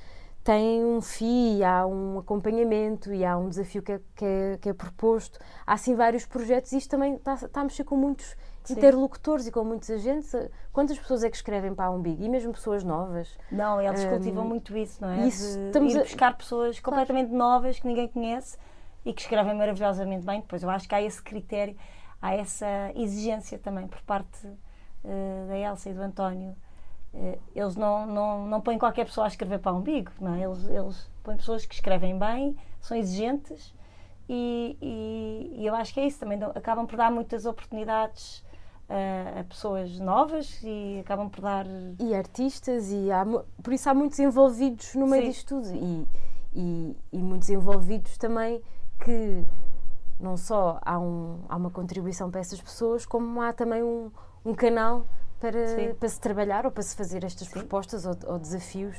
tem 0.47 0.85
um 0.85 1.01
FII, 1.01 1.65
há 1.65 1.85
um 1.85 2.21
acompanhamento 2.21 3.13
e 3.13 3.25
há 3.25 3.37
um 3.37 3.49
desafio 3.49 3.83
que 3.83 3.91
é, 3.91 4.01
que 4.15 4.25
é, 4.25 4.59
que 4.63 4.69
é 4.69 4.73
proposto. 4.73 5.41
Há 5.67 5.73
assim 5.73 5.97
vários 5.97 6.25
projetos 6.25 6.71
e 6.71 6.79
isto 6.79 6.89
também 6.89 7.17
está, 7.17 7.35
está 7.35 7.63
a 7.63 7.65
mexer 7.65 7.83
com 7.83 7.97
muitos 7.97 8.37
Sim. 8.63 8.75
interlocutores 8.75 9.49
e 9.49 9.51
com 9.51 9.65
muitos 9.65 9.91
agentes. 9.91 10.33
Quantas 10.73 10.97
pessoas 10.97 11.25
é 11.25 11.31
que 11.31 11.37
escrevem 11.37 11.75
para 11.75 11.87
a 11.87 11.91
Umbigo? 11.91 12.23
E 12.23 12.29
mesmo 12.29 12.53
pessoas 12.53 12.85
novas? 12.85 13.37
Não, 13.51 13.83
eles 13.83 14.05
um, 14.05 14.09
cultivam 14.09 14.45
muito 14.45 14.77
isso, 14.77 15.03
não 15.03 15.11
é? 15.11 15.27
Isso, 15.27 15.59
de 15.59 15.67
estamos 15.67 15.93
ir 15.93 15.99
a... 15.99 16.03
buscar 16.05 16.37
pessoas 16.37 16.79
claro. 16.79 17.01
completamente 17.01 17.35
novas 17.35 17.81
que 17.81 17.87
ninguém 17.89 18.07
conhece 18.07 18.57
e 19.05 19.13
que 19.13 19.23
escrevem 19.23 19.53
maravilhosamente 19.53 20.25
bem. 20.25 20.43
Depois 20.43 20.63
eu 20.63 20.71
acho 20.71 20.89
que 20.89 20.95
há 20.95 21.03
esse 21.03 21.21
critério, 21.21 21.77
há 22.23 22.37
essa 22.37 22.93
exigência 22.95 23.59
também 23.59 23.89
por 23.89 24.01
parte 24.03 24.47
uh, 24.47 25.49
da 25.49 25.59
Elsa 25.59 25.91
e 25.91 25.93
do 25.93 26.03
António 26.03 26.55
eles 27.55 27.77
não, 27.77 28.07
não, 28.07 28.47
não 28.47 28.61
põem 28.61 28.79
qualquer 28.79 29.07
pessoa 29.07 29.27
a 29.27 29.29
escrever 29.29 29.59
para 29.59 29.73
o 29.73 29.79
umbigo, 29.79 30.11
não 30.21 30.35
é? 30.35 30.43
eles, 30.43 30.65
eles 30.69 31.11
põem 31.23 31.37
pessoas 31.37 31.65
que 31.65 31.75
escrevem 31.75 32.19
bem, 32.19 32.57
são 32.81 32.97
exigentes 32.97 33.75
e, 34.29 34.77
e, 34.81 35.63
e 35.63 35.67
eu 35.67 35.75
acho 35.75 35.95
que 35.95 36.01
é 36.01 36.07
isso 36.07 36.19
também, 36.19 36.39
acabam 36.55 36.87
por 36.87 36.97
dar 36.97 37.11
muitas 37.11 37.47
oportunidades 37.47 38.45
a, 38.89 39.41
a 39.41 39.45
pessoas 39.45 39.99
novas 39.99 40.61
e 40.63 41.01
acabam 41.01 41.29
por 41.29 41.41
dar... 41.41 41.67
E 41.99 42.15
artistas, 42.15 42.91
e 42.93 43.11
há, 43.11 43.25
por 43.63 43.73
isso 43.73 43.89
há 43.89 43.95
muitos 43.95 44.19
envolvidos 44.19 44.95
no 44.95 45.07
meio 45.07 45.23
Sim. 45.23 45.31
disto 45.31 45.63
tudo 45.63 45.75
e, 45.75 46.07
e, 46.55 46.97
e 47.13 47.19
muitos 47.19 47.49
envolvidos 47.49 48.19
também 48.19 48.61
que 49.03 49.45
não 50.19 50.37
só 50.37 50.79
há, 50.83 50.99
um, 50.99 51.41
há 51.49 51.57
uma 51.57 51.71
contribuição 51.71 52.31
para 52.31 52.41
essas 52.41 52.61
pessoas, 52.61 53.05
como 53.05 53.41
há 53.41 53.53
também 53.53 53.83
um, 53.83 54.11
um 54.45 54.55
canal 54.55 55.05
para, 55.41 55.95
para 55.99 56.09
se 56.09 56.21
trabalhar 56.21 56.65
ou 56.65 56.73
para 56.73 56.83
se 56.83 56.97
fazer 56.97 57.25
estas 57.25 57.49
Sim. 57.49 57.55
propostas 57.55 58.07
ou, 58.07 58.17
ou 58.27 58.39
desafios. 58.39 58.97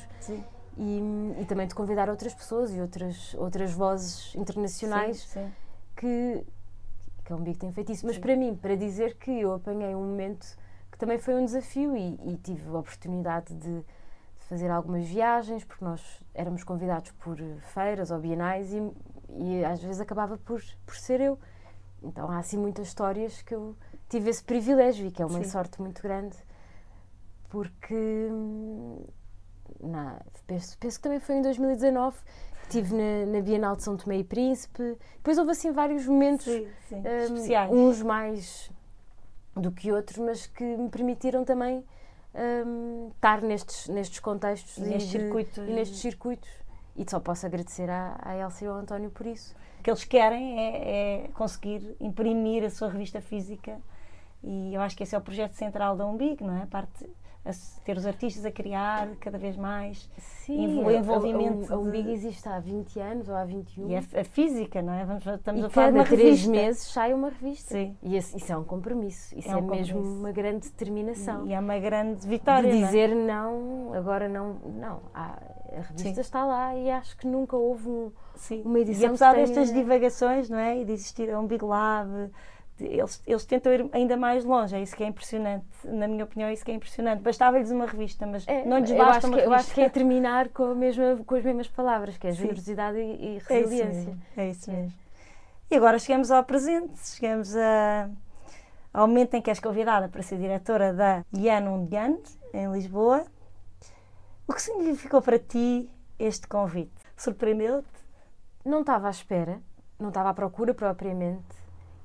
E, 0.79 1.01
e, 1.41 1.45
também 1.45 1.65
de 1.65 1.73
convidar 1.73 2.07
outras 2.07 2.35
pessoas 2.35 2.71
e 2.71 2.79
outras, 2.79 3.33
outras 3.33 3.71
vozes 3.71 4.35
internacionais 4.35 5.21
sim, 5.21 5.39
sim. 5.41 5.51
que, 5.95 6.45
que 7.25 7.33
a 7.33 7.35
Umbigo 7.35 7.57
tem 7.57 7.71
feito 7.71 7.91
isso. 7.91 8.05
Mas 8.05 8.19
para 8.19 8.35
mim, 8.35 8.55
para 8.55 8.75
dizer 8.75 9.15
que 9.15 9.31
eu 9.31 9.55
apanhei 9.55 9.95
um 9.95 10.03
momento 10.03 10.55
que 10.91 10.97
também 10.99 11.17
foi 11.17 11.33
um 11.33 11.45
desafio 11.45 11.97
e, 11.97 12.19
e 12.25 12.37
tive 12.37 12.69
a 12.69 12.77
oportunidade 12.77 13.55
de, 13.55 13.79
de, 13.79 13.85
fazer 14.47 14.69
algumas 14.69 15.05
viagens, 15.07 15.63
porque 15.63 15.83
nós 15.83 16.21
éramos 16.33 16.63
convidados 16.63 17.11
por 17.11 17.37
feiras 17.73 18.11
ou 18.11 18.19
bienais 18.19 18.71
e, 18.71 18.81
e 19.29 19.65
às 19.65 19.81
vezes 19.81 19.99
acabava 19.99 20.37
por, 20.37 20.63
por 20.85 20.95
ser 20.95 21.21
eu. 21.21 21.39
Então 22.03 22.29
há 22.29 22.37
assim 22.37 22.57
muitas 22.57 22.87
histórias 22.87 23.41
que 23.41 23.55
eu 23.55 23.75
tive 24.09 24.29
esse 24.29 24.43
privilégio 24.43 25.07
e 25.07 25.11
que 25.11 25.21
é 25.21 25.25
uma 25.25 25.43
Sim. 25.43 25.49
sorte 25.49 25.81
muito 25.81 26.01
grande 26.01 26.35
porque 27.49 28.27
não, 29.79 30.19
penso, 30.45 30.77
penso 30.77 30.97
que 30.97 31.03
também 31.03 31.19
foi 31.19 31.35
em 31.35 31.41
2019 31.41 32.17
que 32.17 32.77
estive 32.77 32.95
na, 32.95 33.31
na, 33.31 33.41
Bienal 33.41 33.75
de 33.75 33.83
São 33.83 33.95
Tomé 33.95 34.17
e 34.17 34.23
Príncipe 34.23 34.97
depois 35.15 35.37
houve 35.37 35.51
assim 35.51 35.71
vários 35.71 36.05
momentos 36.05 36.45
sim, 36.45 36.67
sim. 36.89 37.03
Um, 37.71 37.87
uns 37.87 38.01
mais 38.01 38.71
do 39.55 39.71
que 39.71 39.91
outros 39.91 40.17
mas 40.17 40.47
que 40.47 40.63
me 40.63 40.89
permitiram 40.89 41.43
também 41.45 41.83
um, 42.37 43.09
estar 43.15 43.41
nestes, 43.41 43.87
nestes 43.87 44.19
contextos 44.19 44.77
e, 44.77 44.81
nestes 44.81 45.11
de, 45.11 45.19
circuitos. 45.19 45.57
e 45.57 45.71
nestes 45.71 45.99
circuitos. 45.99 46.49
E 46.95 47.05
só 47.09 47.19
posso 47.19 47.45
agradecer 47.45 47.89
à, 47.89 48.17
à 48.21 48.35
Elsa 48.35 48.65
e 48.65 48.67
ao 48.67 48.75
António 48.75 49.11
por 49.11 49.25
isso. 49.25 49.55
O 49.79 49.83
que 49.83 49.89
eles 49.89 50.03
querem 50.03 50.59
é, 50.59 51.25
é 51.25 51.27
conseguir 51.29 51.95
imprimir 51.99 52.63
a 52.63 52.69
sua 52.69 52.89
revista 52.89 53.21
física 53.21 53.79
e 54.47 54.73
eu 54.73 54.81
acho 54.81 54.95
que 54.95 55.03
esse 55.03 55.13
é 55.15 55.17
o 55.17 55.21
projeto 55.21 55.53
central 55.53 55.95
da 55.95 56.05
Umbig, 56.05 56.43
não 56.43 56.55
é? 56.57 56.63
A 56.63 56.67
parte 56.67 57.05
a 57.45 57.51
ter 57.85 57.95
os 57.95 58.05
artistas 58.05 58.43
a 58.45 58.51
criar 58.51 59.07
cada 59.21 59.37
vez 59.37 59.55
mais. 59.55 60.09
Sim, 60.17 60.83
o 60.83 60.91
envolvimento. 60.91 61.71
A, 61.71 61.75
a, 61.75 61.79
a 61.79 61.81
Umbig 61.81 62.11
existe 62.11 62.47
há 62.49 62.59
20 62.59 62.99
anos 62.99 63.29
ou 63.29 63.35
há 63.35 63.45
21. 63.45 63.87
E 63.89 63.95
a, 63.95 63.99
a 63.99 64.23
física, 64.25 64.81
não 64.81 64.91
é? 64.91 65.05
Vamos, 65.05 65.25
estamos 65.25 65.61
e 65.61 65.65
a 65.65 65.69
falar 65.69 65.91
de 65.91 65.97
uma 65.97 66.03
três 66.03 66.21
revista. 66.41 66.51
meses 66.51 66.81
sai 66.91 67.13
uma 67.13 67.29
revista. 67.29 67.69
Sim. 67.73 67.95
E 68.03 68.17
esse, 68.17 68.35
isso 68.35 68.51
é 68.51 68.57
um 68.57 68.65
compromisso. 68.65 69.33
Isso 69.37 69.47
É 69.47 69.53
é, 69.53 69.55
um 69.55 69.61
mesmo 69.61 69.93
compromisso. 69.95 70.19
uma 70.19 70.31
grande 70.33 70.69
determinação. 70.69 71.47
E 71.47 71.53
é 71.53 71.59
uma 71.59 71.79
grande 71.79 72.27
vitória. 72.27 72.69
de 72.69 72.75
não 72.79 72.83
é? 72.83 72.85
dizer 72.87 73.15
não, 73.15 73.93
agora 73.93 74.27
não. 74.27 74.55
Não, 74.65 74.99
há- 75.13 75.39
a 75.69 75.81
revista 75.81 76.15
Sim. 76.15 76.21
está 76.21 76.43
lá 76.45 76.75
e 76.75 76.89
acho 76.91 77.15
que 77.17 77.25
nunca 77.27 77.55
houve 77.55 77.87
um. 77.87 78.11
Sim. 78.35 78.61
uma 78.65 78.79
e 78.79 78.81
edição 78.81 79.07
apesar 79.09 79.29
que 79.35 79.43
tenha- 79.43 79.47
destas 79.47 79.73
divagações, 79.73 80.49
não 80.49 80.57
é? 80.57 80.79
E 80.81 80.83
de 80.85 80.91
existir 80.91 81.33
um 81.37 81.45
Big 81.47 81.63
Lab, 81.63 82.09
eles, 82.79 83.21
eles 83.25 83.45
tentam 83.45 83.73
ir 83.73 83.89
ainda 83.91 84.15
mais 84.17 84.43
longe. 84.45 84.75
É 84.75 84.81
isso 84.81 84.95
que 84.95 85.03
é 85.03 85.07
impressionante. 85.07 85.65
Na 85.83 86.07
minha 86.07 86.23
opinião, 86.23 86.49
é 86.49 86.53
isso 86.53 86.63
que 86.65 86.71
é 86.71 86.73
impressionante. 86.73 87.21
Bastava-lhes 87.21 87.71
uma 87.71 87.85
revista, 87.85 88.25
mas 88.27 88.47
É, 88.47 88.63
não 88.65 88.79
lhes 88.79 88.91
eu 88.91 88.97
basta 88.97 89.17
acho 89.17 89.27
uma 89.27 89.37
que, 89.37 89.43
Eu 89.43 89.49
revista. 89.49 89.67
acho 89.71 89.73
que 89.75 89.81
é 89.81 89.89
terminar 89.89 90.49
com, 90.49 90.65
a 90.71 90.75
mesma, 90.75 91.17
com 91.25 91.35
as 91.35 91.43
mesmas 91.43 91.67
palavras, 91.67 92.17
que 92.17 92.27
é 92.27 92.31
Sim. 92.31 92.43
generosidade 92.43 92.97
e, 92.97 93.01
e 93.01 93.27
É 93.27 93.37
isso 93.37 93.53
resiliência. 93.53 93.93
mesmo. 94.05 94.21
É 94.37 94.49
isso 94.49 94.71
É. 94.71 94.73
mesmo. 94.73 94.93
E 95.69 95.75
agora 95.75 95.99
chegamos 95.99 96.31
ao 96.31 96.43
presente, 96.43 96.97
chegamos 97.03 97.55
a- 97.55 98.09
ao 98.93 99.07
momento 99.07 99.33
em 99.33 99.41
que 99.41 99.49
és 99.49 99.59
convidada 99.59 100.07
para 100.07 100.21
ser 100.23 100.37
diretora 100.37 100.93
da 100.93 101.25
Yan 101.35 101.69
Undian, 101.69 102.17
em 102.53 102.71
Lisboa. 102.71 103.25
O 104.47 104.53
que 104.53 104.61
significou 104.61 105.21
para 105.21 105.37
ti 105.37 105.89
este 106.17 106.47
convite? 106.47 106.93
Surpreendeu-te? 107.17 107.87
Não 108.63 108.79
estava 108.81 109.07
à 109.07 109.09
espera, 109.09 109.59
não 109.99 110.07
estava 110.09 110.29
à 110.29 110.33
procura 110.33 110.73
propriamente. 110.73 111.43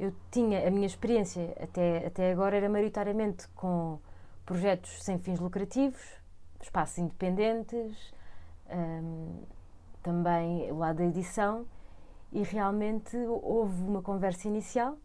Eu 0.03 0.13
tinha, 0.33 0.67
a 0.67 0.71
minha 0.73 0.87
experiência 0.89 1.57
até, 1.63 2.05
até 2.05 2.33
agora 2.33 2.57
era 2.57 2.69
maioritariamente 2.69 3.47
com 3.51 4.01
projetos 4.45 5.01
sem 5.05 5.17
fins 5.17 5.39
lucrativos, 5.39 6.03
espaços 6.61 6.99
independentes, 6.99 8.13
hum, 8.69 9.45
também 10.03 10.73
o 10.73 10.79
lado 10.79 10.97
da 10.97 11.05
edição, 11.05 11.65
e 12.33 12.43
realmente 12.43 13.17
houve 13.17 13.81
uma 13.85 14.03
conversa 14.03 14.49
inicial 14.49 14.99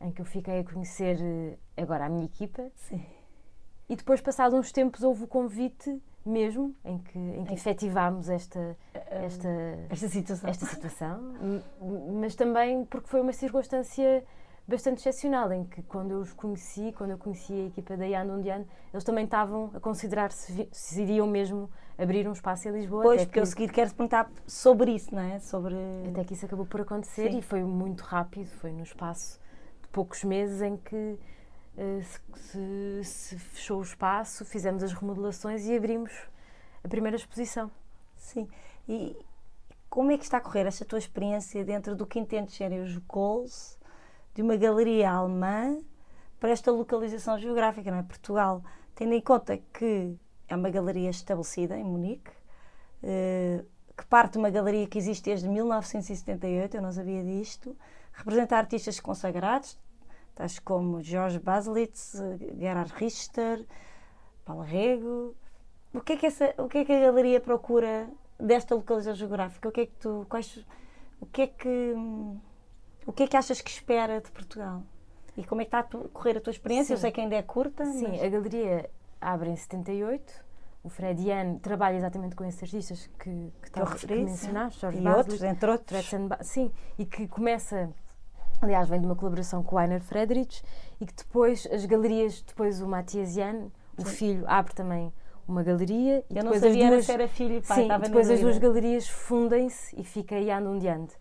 em 0.00 0.10
que 0.10 0.22
eu 0.22 0.24
fiquei 0.24 0.60
a 0.60 0.64
conhecer 0.64 1.18
eh, 1.20 1.58
agora 1.76 2.06
a 2.06 2.08
minha 2.08 2.24
equipa 2.24 2.70
Sim. 2.74 3.04
e 3.86 3.96
depois, 3.96 4.22
passados 4.22 4.58
uns 4.58 4.72
tempos, 4.72 5.02
houve 5.02 5.24
o 5.24 5.28
convite 5.28 6.00
mesmo 6.24 6.74
em 6.84 6.96
que, 6.98 7.18
em 7.18 7.44
que 7.44 7.52
efetivámos 7.52 8.30
esta, 8.30 8.74
esta, 8.94 9.48
Esta 9.90 10.08
situação. 10.08 10.48
esta 10.48 10.64
situação, 10.64 11.20
mas 12.18 12.34
também 12.34 12.86
porque 12.86 13.08
foi 13.08 13.20
uma 13.20 13.32
circunstância 13.34 14.24
bastante 14.68 14.98
excepcional 14.98 15.50
em 15.50 15.64
que 15.64 15.82
quando 15.82 16.10
eu 16.10 16.18
os 16.20 16.34
conheci, 16.34 16.92
quando 16.92 17.12
eu 17.12 17.18
conheci 17.18 17.54
a 17.54 17.66
equipa 17.68 17.96
da 17.96 18.04
Yan 18.04 18.24
Undian, 18.24 18.66
eles 18.92 19.02
também 19.02 19.24
estavam 19.24 19.70
a 19.74 19.80
considerar 19.80 20.30
se, 20.30 20.68
se 20.70 21.02
iriam 21.02 21.26
mesmo 21.26 21.70
abrir 21.96 22.28
um 22.28 22.32
espaço 22.32 22.68
em 22.68 22.72
Lisboa. 22.72 23.02
Pois, 23.02 23.22
porque 23.22 23.32
que, 23.32 23.40
eu 23.40 23.46
seguir 23.46 23.72
quero-te 23.72 23.96
perguntar 23.96 24.30
sobre 24.46 24.92
isso, 24.92 25.14
não 25.14 25.22
é? 25.22 25.38
Sobre... 25.38 25.74
até 26.10 26.22
que 26.22 26.34
isso 26.34 26.44
acabou 26.44 26.66
por 26.66 26.82
acontecer 26.82 27.30
Sim. 27.32 27.38
e 27.38 27.42
foi 27.42 27.62
muito 27.64 28.02
rápido, 28.02 28.46
foi 28.46 28.70
no 28.70 28.82
espaço 28.82 29.40
de 29.82 29.88
poucos 29.88 30.22
meses 30.22 30.60
em 30.60 30.76
que 30.76 31.18
eh, 31.78 32.02
se, 32.02 32.20
se- 32.36 33.04
se 33.04 33.38
fechou 33.38 33.78
o 33.78 33.82
espaço, 33.82 34.44
fizemos 34.44 34.82
as 34.82 34.92
remodelações 34.92 35.66
e 35.66 35.74
abrimos 35.74 36.12
a 36.84 36.88
primeira 36.88 37.16
exposição. 37.16 37.70
Sim. 38.16 38.46
E 38.86 39.16
como 39.88 40.12
é 40.12 40.18
que 40.18 40.24
está 40.24 40.36
a 40.36 40.40
correr 40.42 40.66
esta 40.66 40.84
tua 40.84 40.98
experiência 40.98 41.64
dentro 41.64 41.96
do 41.96 42.06
serem 42.48 42.82
os 42.82 42.98
goals 42.98 43.77
de 44.38 44.42
uma 44.42 44.56
galeria 44.56 45.10
alemã 45.10 45.80
para 46.38 46.50
esta 46.50 46.70
localização 46.70 47.36
geográfica, 47.36 47.90
não 47.90 47.98
é? 47.98 48.04
Portugal, 48.04 48.62
tendo 48.94 49.12
em 49.12 49.20
conta 49.20 49.58
que 49.72 50.16
é 50.46 50.54
uma 50.54 50.70
galeria 50.70 51.10
estabelecida 51.10 51.76
em 51.76 51.82
Munique, 51.82 52.30
eh, 53.02 53.64
que 53.96 54.06
parte 54.06 54.34
de 54.34 54.38
uma 54.38 54.48
galeria 54.48 54.86
que 54.86 54.96
existe 54.96 55.24
desde 55.24 55.48
1978, 55.48 56.76
eu 56.76 56.80
não 56.80 56.92
sabia 56.92 57.24
disto, 57.24 57.76
representa 58.12 58.56
artistas 58.56 59.00
consagrados, 59.00 59.76
tais 60.36 60.60
como 60.60 61.02
Jorge 61.02 61.40
Baselitz, 61.40 62.14
eh, 62.14 62.38
Gerhard 62.60 62.92
Richter, 62.94 63.66
Paulo 64.44 64.62
Rego. 64.62 65.34
O 65.92 66.00
que, 66.00 66.12
é 66.12 66.16
que 66.16 66.26
essa, 66.26 66.54
o 66.58 66.68
que 66.68 66.78
é 66.78 66.84
que 66.84 66.92
a 66.92 67.00
galeria 67.00 67.40
procura 67.40 68.08
desta 68.38 68.76
localização 68.76 69.16
geográfica? 69.16 69.68
O 69.68 69.72
que 69.72 69.80
é 69.80 69.86
que 69.86 69.96
tu, 69.98 70.24
quais, 70.28 70.64
o 71.20 71.26
que 71.26 71.42
é 71.42 71.46
que, 71.48 71.68
hum, 71.68 72.38
o 73.08 73.12
que 73.12 73.22
é 73.22 73.26
que 73.26 73.38
achas 73.38 73.62
que 73.62 73.70
espera 73.70 74.20
de 74.20 74.30
Portugal? 74.30 74.82
E 75.34 75.42
como 75.42 75.62
é 75.62 75.64
que 75.64 75.74
está 75.74 75.78
a 75.78 76.08
correr 76.12 76.36
a 76.36 76.40
tua 76.42 76.50
experiência? 76.50 76.92
Eu 76.92 76.98
Sim. 76.98 77.00
sei 77.00 77.10
que 77.10 77.20
ainda 77.22 77.36
é 77.36 77.42
curta, 77.42 77.86
Sim, 77.86 78.08
mas... 78.08 78.22
a 78.22 78.28
galeria 78.28 78.90
abre 79.18 79.48
em 79.48 79.56
78. 79.56 80.44
O 80.84 80.90
Fred 80.90 81.22
Ian 81.22 81.54
trabalha 81.56 81.96
exatamente 81.96 82.36
com 82.36 82.44
esses 82.44 82.62
artistas 82.62 83.08
que, 83.18 83.50
que, 83.72 83.80
eu 83.80 83.84
referi, 83.86 84.18
que 84.18 84.24
mencionaste, 84.24 84.80
Jorge 84.80 84.98
e 84.98 85.00
Basley, 85.00 85.18
outros, 85.20 85.42
entre 85.42 85.70
outros. 85.70 86.10
Sim, 86.42 86.70
e 86.98 87.06
que 87.06 87.26
começa, 87.26 87.88
aliás, 88.60 88.90
vem 88.90 89.00
de 89.00 89.06
uma 89.06 89.16
colaboração 89.16 89.62
com 89.62 89.76
o 89.76 89.80
Einer 89.80 90.02
Friedrich 90.02 90.62
e 91.00 91.06
que 91.06 91.14
depois 91.14 91.66
as 91.72 91.86
galerias, 91.86 92.42
depois 92.42 92.82
o 92.82 92.86
Matias 92.86 93.32
Jan, 93.32 93.70
o 93.96 94.04
Sim. 94.04 94.16
filho, 94.16 94.44
abre 94.46 94.74
também 94.74 95.10
uma 95.46 95.62
galeria 95.62 96.22
e 96.28 96.36
Eu 96.36 96.44
não 96.44 96.52
depois 96.52 96.60
sabia 96.60 96.84
as 96.84 96.90
duas, 96.90 97.06
se 97.06 97.12
era 97.12 97.26
filho 97.26 97.54
e 97.56 97.62
pai, 97.62 97.82
sim, 97.82 97.88
depois 98.02 98.28
as 98.28 98.40
duas 98.40 98.58
galerias 98.58 99.08
fundem-se 99.08 99.98
e 99.98 100.04
fica 100.04 100.40
Jan 100.42 100.68
Undiante. 100.68 101.16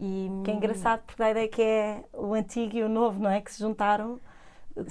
E, 0.00 0.30
Que 0.44 0.50
é 0.50 0.54
engraçado 0.54 1.02
porque 1.06 1.22
a 1.22 1.30
ideia 1.30 1.48
que 1.48 1.62
é 1.62 2.04
o 2.12 2.34
antigo 2.34 2.76
e 2.76 2.82
o 2.82 2.88
novo, 2.88 3.20
não 3.20 3.30
é? 3.30 3.40
Que 3.40 3.52
se 3.52 3.58
juntaram 3.60 4.20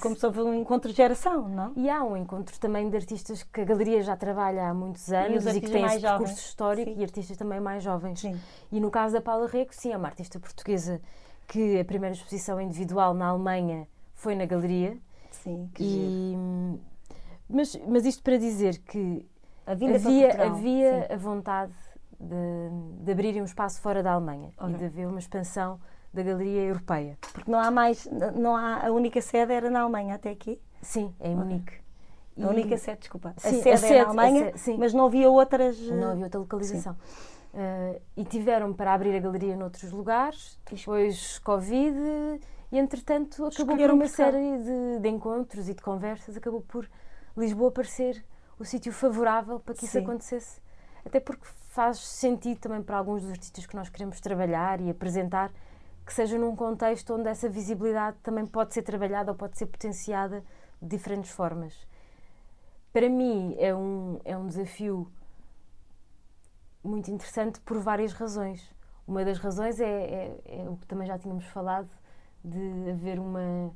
como 0.00 0.16
se 0.16 0.26
houve 0.26 0.40
um 0.42 0.52
encontro 0.54 0.90
de 0.90 0.96
geração, 0.96 1.48
não? 1.48 1.72
E 1.74 1.88
há 1.88 2.02
um 2.04 2.16
encontro 2.16 2.58
também 2.60 2.88
de 2.90 2.96
artistas 2.96 3.42
que 3.42 3.60
a 3.60 3.64
galeria 3.64 4.02
já 4.02 4.16
trabalha 4.16 4.68
há 4.68 4.74
muitos 4.74 5.10
anos 5.10 5.46
e, 5.46 5.60
que 5.60 5.66
artistas 5.66 5.70
têm 5.70 5.84
esse 5.84 6.00
percurso 6.00 6.34
jovens. 6.34 6.38
histórico 6.46 6.90
Sim. 6.92 7.00
e 7.00 7.02
artistas 7.02 7.36
também 7.36 7.60
mais 7.60 7.82
jovens. 7.82 8.20
Sim. 8.20 8.38
E 8.70 8.80
no 8.80 8.90
caso 8.90 9.14
da 9.14 9.20
Paula 9.20 9.46
Rego, 9.46 9.70
sim, 9.72 9.92
é 9.92 9.96
uma 9.96 10.08
artista 10.08 10.38
portuguesa 10.38 11.00
que 11.46 11.80
a 11.80 11.84
primeira 11.84 12.14
exposição 12.14 12.60
individual 12.60 13.14
na 13.14 13.28
Alemanha 13.28 13.88
foi 14.14 14.34
na 14.34 14.44
galeria. 14.44 14.98
Sim, 15.30 15.70
que 15.74 15.82
giro. 15.84 16.04
E, 16.04 16.36
mas, 17.48 17.74
mas 17.86 18.04
isto 18.04 18.22
para 18.22 18.36
dizer 18.36 18.78
que 18.78 19.24
A 19.66 19.72
havia, 19.72 19.90
Portugal, 19.90 20.46
havia 20.46 21.06
sim. 21.06 21.14
a 21.14 21.16
vontade 21.16 21.72
de, 22.20 23.04
de 23.04 23.12
abrirem 23.12 23.42
um 23.42 23.44
espaço 23.44 23.80
fora 23.80 24.02
da 24.02 24.12
Alemanha 24.12 24.52
Ok. 24.58 24.74
e 24.74 24.78
de 24.78 24.84
haver 24.84 25.06
uma 25.06 25.18
expansão 25.18 25.80
da 26.12 26.22
galeria 26.22 26.62
europeia. 26.62 27.18
Porque 27.32 27.50
não 27.50 27.58
há 27.60 27.70
mais, 27.70 28.06
não 28.34 28.56
há, 28.56 28.86
a 28.86 28.90
única 28.90 29.20
sede 29.20 29.52
era 29.52 29.70
na 29.70 29.80
Alemanha 29.82 30.14
até 30.14 30.30
aqui. 30.30 30.60
Sim, 30.82 31.14
é 31.20 31.28
em 31.28 31.34
Ok. 31.34 31.44
Munique. 31.44 31.72
A 32.40 32.46
única 32.46 32.76
sede, 32.76 33.00
desculpa. 33.00 33.34
Sim, 33.36 33.48
a 33.48 33.50
a 33.50 33.52
sede 33.52 33.68
era 33.68 33.76
sede- 33.78 33.98
na 33.98 34.04
Alemanha, 34.06 34.56
sede, 34.56 34.78
mas 34.78 34.94
não 34.94 35.06
havia 35.06 35.28
outras. 35.28 35.78
Não 35.80 36.10
havia 36.12 36.24
outra 36.24 36.38
localização. 36.40 36.96
Eh, 37.52 38.00
e 38.16 38.24
tiveram 38.24 38.72
para 38.72 38.94
abrir 38.94 39.16
a 39.16 39.18
galeria 39.20 39.56
noutros 39.56 39.90
lugares, 39.90 40.58
depois 40.70 41.38
Covid, 41.40 41.96
e 42.70 42.78
entretanto 42.78 43.46
acabou 43.46 43.76
por 43.76 43.90
uma 43.90 44.06
série 44.06 44.58
de, 44.58 45.00
de 45.00 45.08
encontros 45.08 45.68
e 45.68 45.74
de 45.74 45.82
conversas, 45.82 46.36
acabou 46.36 46.60
por 46.60 46.88
Lisboa 47.36 47.72
parecer 47.72 48.24
o 48.58 48.64
sítio 48.64 48.92
favorável 48.92 49.58
para 49.58 49.74
que 49.74 49.84
isso 49.84 49.92
Sim. 49.98 50.04
acontecesse. 50.04 50.60
Até 51.04 51.18
porque 51.20 51.44
faz 51.78 51.98
sentido 51.98 52.58
também 52.58 52.82
para 52.82 52.96
alguns 52.96 53.22
dos 53.22 53.30
artistas 53.30 53.64
que 53.64 53.76
nós 53.76 53.88
queremos 53.88 54.18
trabalhar 54.20 54.80
e 54.80 54.90
apresentar 54.90 55.52
que 56.04 56.12
seja 56.12 56.36
num 56.36 56.56
contexto 56.56 57.14
onde 57.14 57.28
essa 57.28 57.48
visibilidade 57.48 58.16
também 58.20 58.44
pode 58.44 58.74
ser 58.74 58.82
trabalhada 58.82 59.30
ou 59.30 59.38
pode 59.38 59.56
ser 59.56 59.66
potenciada 59.66 60.42
de 60.82 60.88
diferentes 60.88 61.30
formas. 61.30 61.86
Para 62.92 63.08
mim 63.08 63.54
é 63.60 63.72
um, 63.72 64.18
é 64.24 64.36
um 64.36 64.48
desafio 64.48 65.08
muito 66.82 67.12
interessante 67.12 67.60
por 67.60 67.78
várias 67.78 68.12
razões. 68.12 68.74
Uma 69.06 69.24
das 69.24 69.38
razões 69.38 69.78
é, 69.78 69.86
é- 69.86 70.40
é 70.62 70.68
o 70.68 70.76
que 70.78 70.86
também 70.88 71.06
já 71.06 71.16
tínhamos 71.16 71.44
falado, 71.44 71.88
de 72.44 72.90
haver 72.90 73.20
uma, 73.20 73.70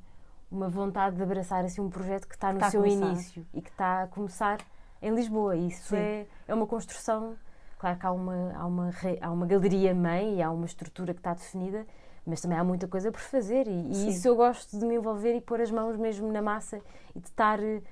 uma 0.50 0.68
vontade 0.68 1.14
de 1.14 1.22
abraçar 1.22 1.64
assim, 1.64 1.80
um 1.80 1.88
projeto 1.88 2.26
que 2.26 2.34
está 2.34 2.48
no 2.52 2.58
está 2.58 2.68
seu 2.68 2.84
início 2.84 3.46
e 3.54 3.62
que 3.62 3.70
está 3.70 4.02
a 4.02 4.06
começar 4.08 4.58
em 5.00 5.14
Lisboa. 5.14 5.54
Isso 5.54 5.90
Sim. 5.90 5.96
é, 5.98 6.26
é 6.48 6.52
uma 6.52 6.66
construção. 6.66 7.36
Claro 7.82 7.98
que 7.98 8.06
há 8.06 8.12
uma, 8.12 8.52
há, 8.54 8.64
uma, 8.64 8.90
há 9.20 9.30
uma 9.32 9.44
galeria 9.44 9.92
mãe 9.92 10.36
e 10.36 10.42
há 10.42 10.52
uma 10.52 10.66
estrutura 10.66 11.12
que 11.12 11.18
está 11.18 11.34
definida, 11.34 11.84
mas 12.24 12.40
também 12.40 12.56
há 12.56 12.62
muita 12.62 12.86
coisa 12.86 13.10
por 13.10 13.20
fazer. 13.20 13.66
E, 13.66 13.70
e 13.70 14.08
isso 14.10 14.28
eu 14.28 14.36
gosto 14.36 14.78
de 14.78 14.86
me 14.86 14.94
envolver 14.94 15.34
e 15.34 15.40
pôr 15.40 15.60
as 15.60 15.68
mãos 15.68 15.96
mesmo 15.96 16.30
na 16.30 16.40
massa 16.40 16.80
e 17.12 17.18
de 17.18 17.26
estar 17.26 17.60
eh, 17.60 17.82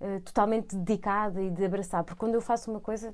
eh, 0.00 0.20
totalmente 0.20 0.76
dedicada 0.76 1.42
e 1.42 1.50
de 1.50 1.64
abraçar. 1.64 2.04
Porque 2.04 2.20
quando 2.20 2.34
eu 2.34 2.40
faço 2.40 2.70
uma 2.70 2.78
coisa 2.78 3.12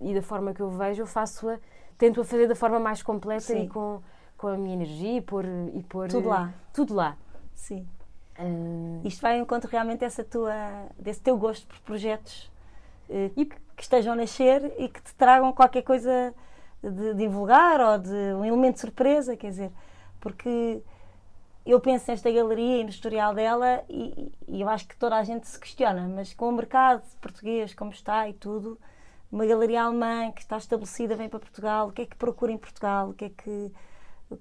e 0.00 0.14
da 0.14 0.22
forma 0.22 0.54
que 0.54 0.62
eu 0.62 0.70
vejo, 0.70 1.02
eu 1.02 1.06
faço-a, 1.06 1.58
tento-a 1.98 2.24
fazer 2.24 2.46
da 2.46 2.54
forma 2.54 2.80
mais 2.80 3.02
completa 3.02 3.52
Sim. 3.52 3.64
e 3.64 3.68
com, 3.68 4.00
com 4.38 4.48
a 4.48 4.56
minha 4.56 4.72
energia 4.72 5.18
e 5.18 5.20
pôr, 5.20 5.44
e 5.74 5.82
pôr 5.82 6.08
Tudo 6.08 6.28
eh, 6.28 6.30
lá. 6.30 6.54
Tudo 6.72 6.94
lá. 6.94 7.14
Sim. 7.52 7.86
Uh, 8.38 9.06
Isto 9.06 9.20
vai 9.20 9.36
em 9.36 9.42
encontro 9.42 9.70
realmente 9.70 10.00
dessa 10.00 10.24
tua, 10.24 10.54
desse 10.98 11.20
teu 11.20 11.36
gosto 11.36 11.66
por 11.66 11.78
projetos 11.80 12.50
uh, 13.10 13.30
e 13.36 13.44
que 13.78 13.84
estejam 13.84 14.12
a 14.12 14.16
nascer 14.16 14.74
e 14.76 14.88
que 14.88 15.00
te 15.00 15.14
tragam 15.14 15.52
qualquer 15.52 15.82
coisa 15.82 16.34
de 16.82 17.14
divulgar 17.14 17.80
ou 17.80 17.96
de 17.96 18.34
um 18.34 18.44
elemento 18.44 18.74
de 18.74 18.80
surpresa, 18.80 19.36
quer 19.36 19.50
dizer, 19.50 19.70
porque 20.20 20.82
eu 21.64 21.78
penso 21.78 22.10
nesta 22.10 22.28
galeria 22.28 22.80
e 22.80 22.82
no 22.82 22.90
historial 22.90 23.32
dela 23.32 23.84
e, 23.88 24.32
e, 24.48 24.60
eu 24.60 24.68
acho 24.68 24.88
que 24.88 24.96
toda 24.96 25.14
a 25.14 25.22
gente 25.22 25.46
se 25.46 25.58
questiona, 25.60 26.08
mas 26.08 26.34
com 26.34 26.48
o 26.48 26.52
mercado 26.52 27.02
português 27.20 27.72
como 27.72 27.92
está 27.92 28.28
e 28.28 28.32
tudo, 28.32 28.76
uma 29.30 29.46
galeria 29.46 29.84
alemã 29.84 30.32
que 30.32 30.40
está 30.40 30.56
estabelecida 30.56 31.14
vem 31.14 31.28
para 31.28 31.38
Portugal, 31.38 31.88
o 31.88 31.92
que 31.92 32.02
é 32.02 32.06
que 32.06 32.16
procura 32.16 32.50
em 32.50 32.58
Portugal, 32.58 33.10
o 33.10 33.14
que 33.14 33.26
é 33.26 33.30
que 33.30 33.72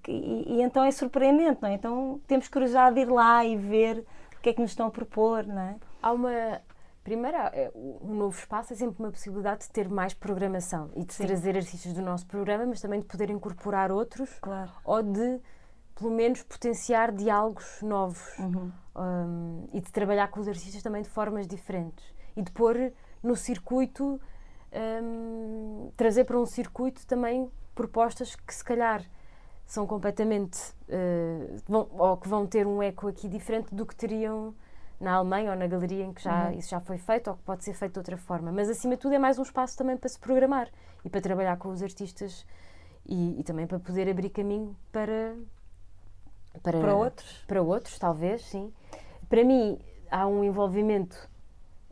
e, 0.08 0.58
e, 0.58 0.62
então 0.64 0.84
é 0.84 0.90
surpreendente, 0.92 1.62
não 1.62 1.70
é? 1.70 1.74
Então 1.76 2.20
temos 2.28 2.48
curiosidade 2.48 2.96
de 2.96 3.02
ir 3.02 3.10
lá 3.10 3.46
e 3.46 3.56
ver 3.56 4.04
o 4.36 4.42
que 4.42 4.50
é 4.50 4.54
que 4.54 4.62
nos 4.62 4.72
estão 4.72 4.88
a 4.88 4.92
propor, 4.92 5.46
não 5.46 5.62
é? 5.62 5.76
Há 6.02 6.12
uma, 6.12 6.62
Primeiro, 7.08 7.38
é, 7.38 7.72
um 7.74 8.16
novo 8.16 8.38
espaço 8.38 8.74
é 8.74 8.76
sempre 8.76 9.01
uma 9.01 9.10
possibilidade 9.10 9.62
de 9.62 9.70
ter 9.70 9.88
mais 9.88 10.14
programação 10.14 10.91
e 10.93 11.05
de 11.05 11.14
Sim. 11.14 11.26
trazer 11.26 11.55
artistas 11.55 11.93
do 11.93 12.01
nosso 12.01 12.26
programa, 12.26 12.66
mas 12.66 12.82
também 12.82 12.99
de 12.99 13.05
poder 13.05 13.30
incorporar 13.30 13.93
outros 13.93 14.30
claro. 14.41 14.70
ou 14.84 15.01
de, 15.01 15.39
pelo 15.95 16.12
menos, 16.12 16.43
potenciar 16.43 17.14
diálogos 17.14 17.82
novos 17.82 18.38
uhum. 18.38 18.70
um, 18.93 19.70
e 19.72 19.80
de 19.80 19.89
trabalhar 19.89 20.28
com 20.28 20.41
os 20.41 20.49
artistas 20.49 20.84
também 20.84 21.01
de 21.01 21.08
formas 21.08 21.47
diferentes 21.47 22.03
e 22.36 22.41
de 22.41 22.51
pôr 22.51 22.91
no 23.24 23.38
circuito, 23.38 24.20
um, 25.01 25.89
trazer 25.95 26.26
para 26.26 26.38
um 26.38 26.45
circuito 26.45 27.08
também 27.08 27.49
propostas 27.74 28.36
que 28.36 28.53
se 28.53 28.66
calhar 28.66 29.01
são 29.66 29.88
completamente 29.88 30.60
uh, 30.89 31.55
vão, 31.66 31.88
ou 31.89 32.18
que 32.18 32.28
vão 32.28 32.45
ter 32.45 32.68
um 32.68 32.84
eco 32.84 33.08
aqui 33.08 33.30
diferente 33.30 33.74
do 33.74 33.86
que 33.86 33.95
teriam 33.95 34.53
na 35.00 35.14
Alemanha 35.14 35.52
ou 35.52 35.58
na 35.58 35.68
galeria 35.68 36.04
em 36.04 36.14
que 36.14 36.22
já, 36.22 36.48
uhum. 36.48 36.58
isso 36.58 36.70
já 36.70 36.80
foi 36.80 36.98
feito 36.98 37.30
ou 37.30 37.36
que 37.36 37.43
pode 37.43 37.64
ser 37.64 37.74
feito 37.74 37.93
de 37.93 38.00
outra 38.00 38.18
forma. 38.18 38.52
Mas, 38.52 38.70
acima 38.70 38.95
de 38.95 39.02
tudo, 39.02 39.14
é 39.14 39.20
mais 39.20 39.38
um 39.38 39.43
espaço 39.43 39.78
também 39.78 39.95
para 39.95 40.10
se 40.10 40.20
programar 40.20 40.70
e 41.06 41.10
para 41.10 41.22
trabalhar 41.22 41.58
com 41.58 41.70
os 41.70 41.84
artistas 41.84 42.45
e, 43.06 43.39
e 43.39 43.43
também 43.43 43.68
para 43.68 43.80
poder 43.80 44.10
abrir 44.10 44.30
caminho 44.30 44.76
para, 44.91 45.36
para, 46.64 46.80
para 46.80 46.95
outros. 46.95 47.43
Para 47.48 47.62
outros, 47.62 48.00
talvez, 48.00 48.43
sim. 48.45 48.74
Para 49.30 49.43
mim, 49.43 49.80
há 50.10 50.26
um 50.28 50.43
envolvimento 50.43 51.30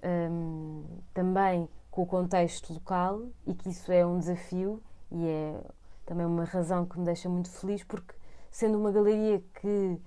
um, 0.04 0.84
também 1.14 1.70
com 1.92 2.04
o 2.04 2.06
contexto 2.06 2.74
local 2.74 3.24
e 3.46 3.54
que 3.54 3.70
isso 3.70 3.92
é 3.92 4.06
um 4.06 4.20
desafio 4.20 4.82
e 5.12 5.28
é 5.28 5.62
também 6.06 6.26
uma 6.26 6.44
razão 6.44 6.86
que 6.86 7.00
me 7.00 7.06
deixa 7.06 7.30
muito 7.30 7.50
feliz 7.50 7.84
porque 7.84 8.14
sendo 8.52 8.78
uma 8.78 8.92
galeria 8.92 9.42
que 9.60 10.00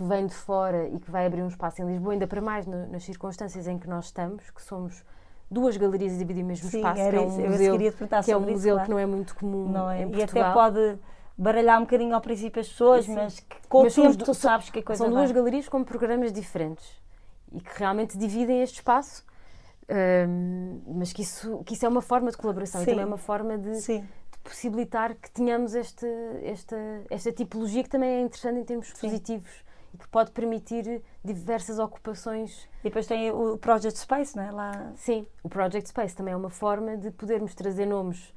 que 0.00 0.04
vem 0.04 0.26
de 0.26 0.34
fora 0.34 0.88
e 0.88 0.98
que 0.98 1.10
vai 1.10 1.26
abrir 1.26 1.42
um 1.42 1.48
espaço 1.48 1.82
em 1.82 1.86
Lisboa, 1.86 2.14
ainda 2.14 2.26
para 2.26 2.40
mais 2.40 2.66
no, 2.66 2.86
nas 2.86 3.04
circunstâncias 3.04 3.68
em 3.68 3.78
que 3.78 3.86
nós 3.86 4.06
estamos, 4.06 4.50
que 4.50 4.62
somos 4.62 5.04
duas 5.50 5.76
galerias 5.76 6.16
divididas 6.16 6.42
no 6.42 6.48
mesmo 6.48 6.70
Sim, 6.70 6.78
espaço, 6.78 6.94
que 6.94 7.16
é 7.16 7.20
um 7.20 7.26
isso, 7.26 7.40
museu, 7.40 7.78
que 8.24 8.32
é 8.32 8.36
um 8.36 8.40
museu 8.40 8.76
isso, 8.76 8.84
que 8.84 8.90
não 8.90 8.98
é 8.98 9.04
muito 9.04 9.34
comum 9.34 9.90
é? 9.90 10.02
em 10.02 10.08
Portugal. 10.10 10.20
E 10.20 10.22
até 10.22 10.52
pode 10.54 10.98
baralhar 11.36 11.78
um 11.78 11.82
bocadinho 11.82 12.14
ao 12.14 12.20
princípio 12.22 12.60
as 12.60 12.68
pessoas, 12.68 13.04
Sim. 13.04 13.14
mas 13.14 13.40
que, 13.40 13.56
com 13.68 13.82
mas 13.82 13.98
o 13.98 14.02
tempo 14.02 14.24
tu 14.24 14.32
sabes 14.32 14.70
que 14.70 14.78
a 14.78 14.82
coisa 14.82 15.04
São 15.04 15.12
vai. 15.12 15.22
duas 15.22 15.32
galerias 15.32 15.68
com 15.68 15.84
programas 15.84 16.32
diferentes 16.32 16.88
e 17.52 17.60
que 17.60 17.78
realmente 17.78 18.16
dividem 18.16 18.62
este 18.62 18.76
espaço, 18.76 19.22
hum, 20.26 20.80
mas 20.94 21.12
que 21.12 21.20
isso, 21.20 21.62
que 21.66 21.74
isso 21.74 21.84
é 21.84 21.88
uma 21.90 22.02
forma 22.02 22.30
de 22.30 22.38
colaboração 22.38 22.80
Sim. 22.80 22.86
e 22.86 22.90
também 22.90 23.02
é 23.02 23.06
uma 23.06 23.18
forma 23.18 23.58
de, 23.58 23.82
de 23.82 24.02
possibilitar 24.42 25.14
que 25.14 25.30
tenhamos 25.30 25.74
este, 25.74 26.06
esta, 26.42 26.76
esta 27.10 27.32
tipologia 27.32 27.82
que 27.82 27.90
também 27.90 28.08
é 28.08 28.20
interessante 28.22 28.60
em 28.60 28.64
termos 28.64 28.88
Sim. 28.88 29.08
positivos 29.08 29.69
e 29.92 29.98
que 29.98 30.08
pode 30.08 30.30
permitir 30.30 31.02
diversas 31.24 31.78
ocupações. 31.78 32.68
E 32.80 32.84
depois 32.84 33.06
tem 33.06 33.30
o 33.30 33.58
Project 33.58 33.98
Space, 33.98 34.36
não 34.36 34.42
é? 34.42 34.50
Lá... 34.50 34.92
Sim, 34.94 35.26
o 35.42 35.48
Project 35.48 35.88
Space 35.88 36.14
também 36.14 36.32
é 36.32 36.36
uma 36.36 36.50
forma 36.50 36.96
de 36.96 37.10
podermos 37.10 37.54
trazer 37.54 37.86
nomes 37.86 38.32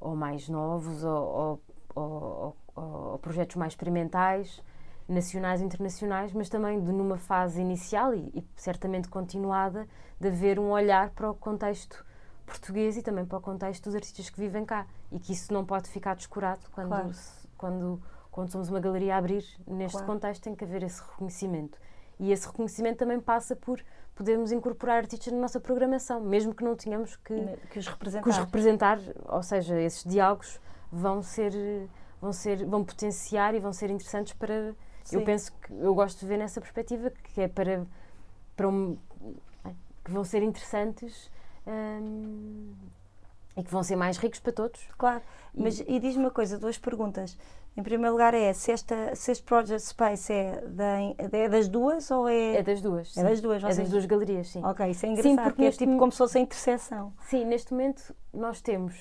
ou 0.00 0.14
mais 0.14 0.48
novos 0.48 1.02
ou, 1.02 1.12
ou, 1.12 1.62
ou, 1.94 2.56
ou 2.76 3.18
projetos 3.18 3.56
mais 3.56 3.72
experimentais, 3.72 4.62
nacionais 5.08 5.60
e 5.60 5.64
internacionais, 5.64 6.32
mas 6.32 6.48
também 6.48 6.80
de 6.80 6.92
numa 6.92 7.16
fase 7.18 7.60
inicial 7.60 8.14
e, 8.14 8.28
e 8.34 8.44
certamente 8.56 9.08
continuada 9.08 9.88
de 10.20 10.28
haver 10.28 10.58
um 10.58 10.70
olhar 10.70 11.10
para 11.10 11.30
o 11.30 11.34
contexto 11.34 12.04
português 12.46 12.96
e 12.96 13.02
também 13.02 13.26
para 13.26 13.38
o 13.38 13.40
contexto 13.40 13.84
dos 13.84 13.94
artistas 13.94 14.30
que 14.30 14.38
vivem 14.38 14.64
cá 14.64 14.86
e 15.12 15.18
que 15.18 15.32
isso 15.32 15.52
não 15.52 15.64
pode 15.64 15.88
ficar 15.88 16.14
descurado 16.14 16.60
quando, 16.72 16.88
Claro. 16.88 17.10
quando, 17.56 18.02
quando 18.38 18.52
somos 18.52 18.68
uma 18.68 18.78
galeria 18.78 19.16
a 19.16 19.18
abrir 19.18 19.44
neste 19.66 19.98
Claro. 19.98 20.06
contexto 20.12 20.44
tem 20.44 20.54
que 20.54 20.62
haver 20.62 20.84
esse 20.84 21.02
reconhecimento 21.02 21.76
e 22.20 22.30
esse 22.30 22.46
reconhecimento 22.46 22.98
também 22.98 23.18
passa 23.18 23.56
por 23.56 23.82
podermos 24.14 24.52
incorporar 24.52 24.98
artistas 24.98 25.32
na 25.32 25.40
nossa 25.40 25.58
programação 25.58 26.20
mesmo 26.20 26.54
que 26.54 26.62
não 26.62 26.76
tenhamos 26.76 27.16
que, 27.16 27.34
Que 27.68 27.80
os 27.80 27.86
que 27.86 27.90
representar. 27.90 28.30
os 28.30 28.36
representar 28.38 29.00
ou 29.24 29.42
seja 29.42 29.80
esses 29.80 30.04
diálogos 30.04 30.60
vão 30.92 31.20
ser 31.20 31.52
vão 32.20 32.32
ser 32.32 32.64
vão 32.64 32.84
potenciar 32.84 33.56
e 33.56 33.58
vão 33.58 33.72
ser 33.72 33.90
interessantes 33.90 34.34
para 34.34 34.54
eu 34.54 34.74
Sim. 35.02 35.24
penso 35.24 35.52
que 35.54 35.72
eu 35.72 35.92
gosto 35.92 36.20
de 36.20 36.26
ver 36.26 36.36
nessa 36.38 36.60
perspectiva 36.60 37.10
que 37.10 37.40
é 37.40 37.48
para 37.48 37.84
para 38.56 38.68
um, 38.68 38.96
que 40.04 40.12
vão 40.12 40.22
ser 40.22 40.44
interessantes 40.44 41.28
hum, 41.66 42.72
e 43.56 43.64
que 43.64 43.70
vão 43.72 43.82
ser 43.82 43.96
mais 43.96 44.16
ricos 44.16 44.38
para 44.38 44.52
todos 44.52 44.86
Claro. 44.96 45.22
Mas, 45.52 45.80
e 45.80 45.98
diz-me 45.98 46.24
uma 46.26 46.30
coisa, 46.30 46.56
duas 46.56 46.78
perguntas. 46.78 47.36
Em 47.78 47.82
primeiro 47.84 48.10
lugar 48.12 48.34
é 48.34 48.52
se, 48.52 48.72
esta, 48.72 49.14
se 49.14 49.30
este 49.30 49.44
Project 49.44 49.80
Space 49.86 50.32
é, 50.32 50.62
da, 50.66 50.96
é 51.38 51.48
das 51.48 51.68
duas 51.68 52.10
ou 52.10 52.28
é... 52.28 52.56
é 52.56 52.62
das 52.64 52.80
duas 52.82 53.16
É 53.16 53.20
sim. 53.20 53.22
das 53.22 53.40
duas, 53.40 53.62
é 53.62 53.68
das 53.72 53.88
duas 53.88 54.04
galerias 54.04 54.48
sim 54.48 54.64
Ok, 54.64 54.90
isso 54.90 55.06
é 55.06 55.08
Sim, 55.08 55.12
engraçado, 55.12 55.34
porque 55.36 55.50
porque 55.52 55.64
é 55.64 55.70
tipo 55.70 55.92
mo- 55.92 55.98
como 56.00 56.10
se 56.10 56.18
fosse 56.18 56.38
a 56.38 56.40
interseção. 56.40 57.12
Sim, 57.28 57.44
neste 57.44 57.70
momento 57.72 58.12
nós 58.34 58.60
temos 58.60 58.96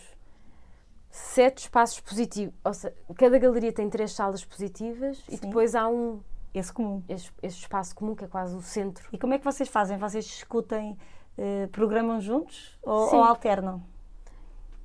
sete 1.10 1.58
espaços 1.64 2.00
positivos. 2.02 2.54
Ou 2.64 2.72
seja, 2.72 2.94
cada 3.16 3.40
galeria 3.40 3.74
tem 3.74 3.90
três 3.90 4.12
salas 4.14 4.46
positivas 4.46 5.24
e 5.28 5.38
Sim. 5.38 5.48
depois 5.48 5.74
há 5.74 5.88
um 5.88 6.20
Esse 6.54 6.72
comum. 6.72 7.02
este, 7.10 7.34
este 7.42 7.62
espaço 7.64 7.96
comum 7.96 8.14
que 8.14 8.26
é 8.26 8.28
quase 8.28 8.56
o 8.56 8.62
centro. 8.62 9.10
E 9.12 9.18
como 9.18 9.34
é 9.34 9.40
que 9.40 9.44
vocês 9.44 9.68
fazem? 9.68 9.98
Vocês 9.98 10.24
discutem, 10.24 10.96
eh, 11.36 11.68
programam 11.72 12.22
juntos 12.22 12.78
ou, 12.84 13.10
Sim. 13.10 13.16
ou 13.16 13.24
alternam? 13.24 13.82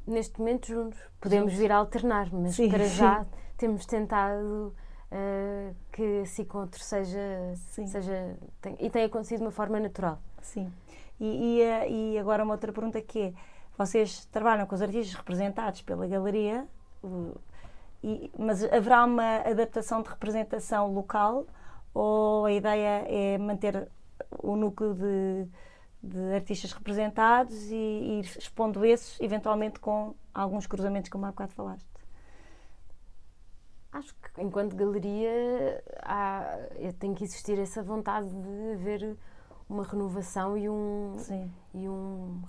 Neste 0.07 0.39
momento 0.41 0.67
juntos. 0.67 0.99
Podemos 1.21 1.53
vir 1.53 1.71
a 1.71 1.77
alternar, 1.77 2.29
mas 2.33 2.55
Sim, 2.57 2.71
para 2.71 2.89
sim. 2.89 2.95
já 2.97 3.27
temos 3.63 3.87
tentado 3.87 4.75
eh, 5.11 5.73
que 5.93 6.21
assim 6.23 6.43
encontro 6.43 6.83
seja. 6.83 7.21
Sim. 7.75 7.87
seja 7.87 8.37
tem- 8.61 8.77
e 8.81 8.91
tem 8.91 9.05
acontecido 9.05 9.39
de 9.39 9.45
uma 9.45 9.51
forma 9.61 9.79
natural. 9.79 10.19
Sim. 10.41 10.67
E, 11.21 11.27
e, 11.59 11.63
eh, 11.63 11.91
e 11.91 12.19
agora 12.19 12.43
uma 12.45 12.55
outra 12.55 12.73
pergunta 12.73 13.01
que 13.01 13.21
é, 13.21 13.33
vocês 13.79 14.25
trabalham 14.27 14.67
com 14.67 14.75
os 14.75 14.83
artistas 14.83 15.15
representados 15.15 15.81
pela 15.83 16.07
galeria, 16.07 16.67
o- 17.03 17.35
e- 18.03 18.31
mas 18.39 18.65
haverá 18.65 19.05
uma 19.05 19.37
adaptação 19.53 20.03
de 20.03 20.09
representação 20.09 20.93
local 20.93 21.47
ou 21.95 22.47
a 22.47 22.53
ideia 22.53 23.05
é 23.09 23.39
manter 23.39 23.89
o 24.43 24.57
núcleo 24.57 24.95
de, 24.95 25.47
de 26.03 26.35
artistas 26.35 26.73
representados 26.73 27.71
e 27.71 27.75
ir 28.21 28.25
expondo 28.25 28.85
esses, 28.85 29.21
eventualmente 29.21 29.79
com 29.79 30.15
alguns 30.35 30.67
cruzamentos, 30.67 31.11
como 31.11 31.27
há 31.27 31.31
bocado 31.31 31.53
falaste? 31.53 31.92
Acho 33.93 34.15
que 34.15 34.41
enquanto 34.41 34.75
galeria 34.75 35.83
há, 36.03 36.57
tem 36.99 37.15
que 37.15 37.25
existir 37.25 37.59
essa 37.59 37.83
vontade 37.83 38.29
de 38.31 38.73
haver 38.73 39.17
uma 39.69 39.85
renovação 39.85 40.57
e 40.57 40.69
um, 40.69 41.15
Sim. 41.19 41.53
e 41.75 41.89
um, 41.89 42.41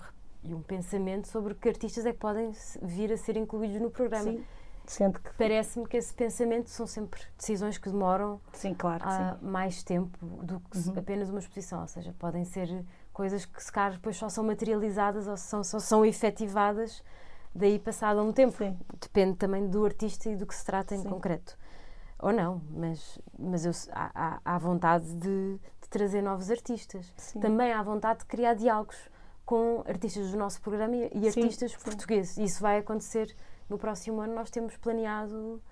e 0.42 0.54
um 0.54 0.62
pensamento 0.62 1.28
sobre 1.28 1.54
que 1.54 1.68
artistas 1.68 2.06
é 2.06 2.12
que 2.12 2.18
podem 2.18 2.50
vir 2.82 3.12
a 3.12 3.16
ser 3.16 3.36
incluídos 3.36 3.80
no 3.80 3.90
programa. 3.90 4.24
Sim. 4.30 4.44
Sendo 4.86 5.18
que. 5.18 5.32
Parece-me 5.38 5.86
que 5.88 5.96
esse 5.96 6.12
pensamento 6.12 6.68
são 6.68 6.86
sempre 6.86 7.20
decisões 7.38 7.78
que 7.78 7.88
demoram 7.90 8.38
Sim, 8.52 8.74
claro 8.74 9.02
que 9.02 9.08
há 9.08 9.36
sim. 9.38 9.46
mais 9.46 9.82
tempo 9.82 10.26
do 10.26 10.60
que 10.60 10.76
Uhum. 10.78 10.98
apenas 10.98 11.30
uma 11.30 11.38
exposição, 11.38 11.80
ou 11.80 11.88
seja, 11.88 12.14
podem 12.18 12.44
ser 12.44 12.84
coisas 13.12 13.46
que 13.46 13.62
se 13.62 13.72
calhar 13.72 13.92
depois 13.92 14.16
só 14.16 14.28
são 14.28 14.44
materializadas 14.44 15.26
ou 15.26 15.36
são, 15.38 15.64
só 15.64 15.78
são 15.78 16.04
efetivadas 16.04 17.02
daí 17.54 17.78
passado 17.78 18.20
um 18.20 18.32
tempo. 18.32 18.56
Sim. 18.56 18.76
Depende 19.00 19.36
também 19.36 19.68
do 19.68 19.84
artista 19.84 20.28
e 20.28 20.36
do 20.36 20.46
que 20.46 20.54
se 20.54 20.64
trata 20.64 20.94
em 20.94 21.02
Sim. 21.02 21.08
concreto. 21.08 21.56
Ou 22.18 22.32
não, 22.32 22.62
mas, 22.70 23.18
mas 23.38 23.66
eu, 23.66 23.72
há, 23.92 24.10
há, 24.14 24.40
há 24.44 24.58
vontade 24.58 25.14
de, 25.16 25.58
de 25.82 25.88
trazer 25.90 26.22
novos 26.22 26.50
artistas. 26.50 27.12
Sim. 27.16 27.40
Também 27.40 27.72
há 27.72 27.82
vontade 27.82 28.20
de 28.20 28.26
criar 28.26 28.54
diálogos 28.54 28.96
com 29.44 29.84
artistas 29.86 30.30
do 30.30 30.36
nosso 30.38 30.60
programa 30.60 30.96
e, 30.96 31.10
e 31.12 31.26
artistas 31.28 31.76
portugueses. 31.76 32.38
Isso 32.38 32.60
vai 32.60 32.78
acontecer 32.78 33.34
no 33.68 33.78
próximo 33.78 34.20
ano. 34.20 34.34
Nós 34.34 34.50
temos 34.50 34.76
planeado, 34.76 35.62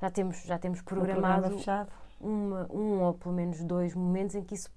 já 0.00 0.10
temos, 0.10 0.42
já 0.42 0.58
temos 0.58 0.82
programado 0.82 1.56
fechado. 1.56 1.90
uma, 2.20 2.66
um 2.70 3.02
ou 3.02 3.14
pelo 3.14 3.34
menos 3.34 3.62
dois 3.62 3.94
momentos 3.94 4.34
em 4.34 4.42
que 4.42 4.54
isso 4.54 4.70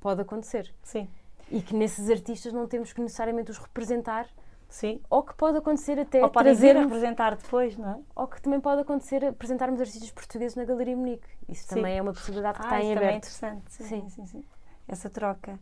pode 0.00 0.20
acontecer. 0.20 0.74
Sim. 0.82 1.08
E 1.50 1.62
que 1.62 1.74
nesses 1.74 2.10
artistas 2.10 2.52
não 2.52 2.66
temos 2.66 2.92
que 2.92 3.00
necessariamente 3.00 3.50
os 3.50 3.58
representar 3.58 4.28
Sim. 4.72 5.00
ou 5.10 5.22
que 5.22 5.34
pode 5.34 5.58
acontecer 5.58 5.98
até 5.98 6.22
Ou 6.22 6.30
podem 6.30 6.56
vir 6.56 6.76
a 6.76 6.80
trazermos, 6.80 6.92
representar 6.92 7.36
depois, 7.36 7.76
não 7.76 7.90
é? 7.90 7.98
ou 8.16 8.26
que 8.26 8.40
também 8.40 8.60
pode 8.60 8.80
acontecer 8.80 9.24
apresentarmos 9.24 9.80
artistas 9.80 10.10
portugueses 10.10 10.56
na 10.56 10.64
Galeria 10.64 10.96
Munique. 10.96 11.28
Isso 11.48 11.68
Sim. 11.68 11.74
também 11.76 11.98
é 11.98 12.02
uma 12.02 12.12
possibilidade 12.14 12.58
que 12.58 12.64
Ah, 12.64 12.68
está 12.68 12.80
em 12.80 12.86
isso 12.86 12.94
também 12.94 13.12
é 13.12 13.16
aberto. 13.16 13.24
interessante. 13.26 13.72
Sim, 13.72 13.84
Sim. 13.84 14.08
sim, 14.08 14.26
sim. 14.26 14.44
Essa 14.88 15.10
troca. 15.10 15.58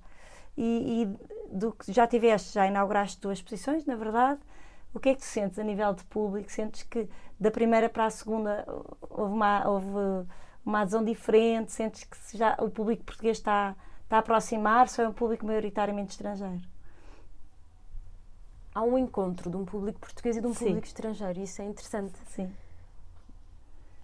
E, 0.56 1.02
e 1.02 1.56
do 1.56 1.72
que 1.72 1.92
já 1.92 2.06
tiveste, 2.06 2.54
já 2.54 2.66
inauguraste 2.66 3.20
duas 3.20 3.38
exposições, 3.38 3.84
na 3.86 3.96
verdade. 3.96 4.40
O 4.94 4.98
que 5.00 5.10
é 5.10 5.14
que 5.14 5.20
tu 5.20 5.26
sentes 5.26 5.58
a 5.58 5.62
nível 5.64 5.92
de 5.94 6.04
público? 6.04 6.50
Sentes 6.50 6.82
que 6.84 7.08
da 7.38 7.50
primeira 7.50 7.88
para 7.88 8.06
a 8.06 8.10
segunda 8.10 8.64
houve 9.10 9.32
uma, 9.34 9.68
houve 9.68 10.28
uma 10.64 10.80
adesão 10.82 11.04
diferente? 11.04 11.72
Sentes 11.72 12.04
que 12.04 12.36
já 12.36 12.56
o 12.60 12.70
público 12.70 13.04
português 13.04 13.38
está, 13.38 13.74
está 14.04 14.16
a 14.16 14.20
aproximar-se 14.20 15.00
ou 15.00 15.06
é 15.06 15.10
um 15.10 15.12
público 15.12 15.46
maioritariamente 15.46 16.12
estrangeiro? 16.12 16.60
Há 18.74 18.82
um 18.82 18.96
encontro 18.96 19.50
de 19.50 19.56
um 19.56 19.64
público 19.64 19.98
português 19.98 20.36
e 20.36 20.40
de 20.40 20.46
um 20.46 20.54
Sim. 20.54 20.66
público 20.66 20.86
estrangeiro, 20.86 21.40
e 21.40 21.42
isso 21.42 21.60
é 21.60 21.64
interessante. 21.64 22.18
Sim. 22.28 22.52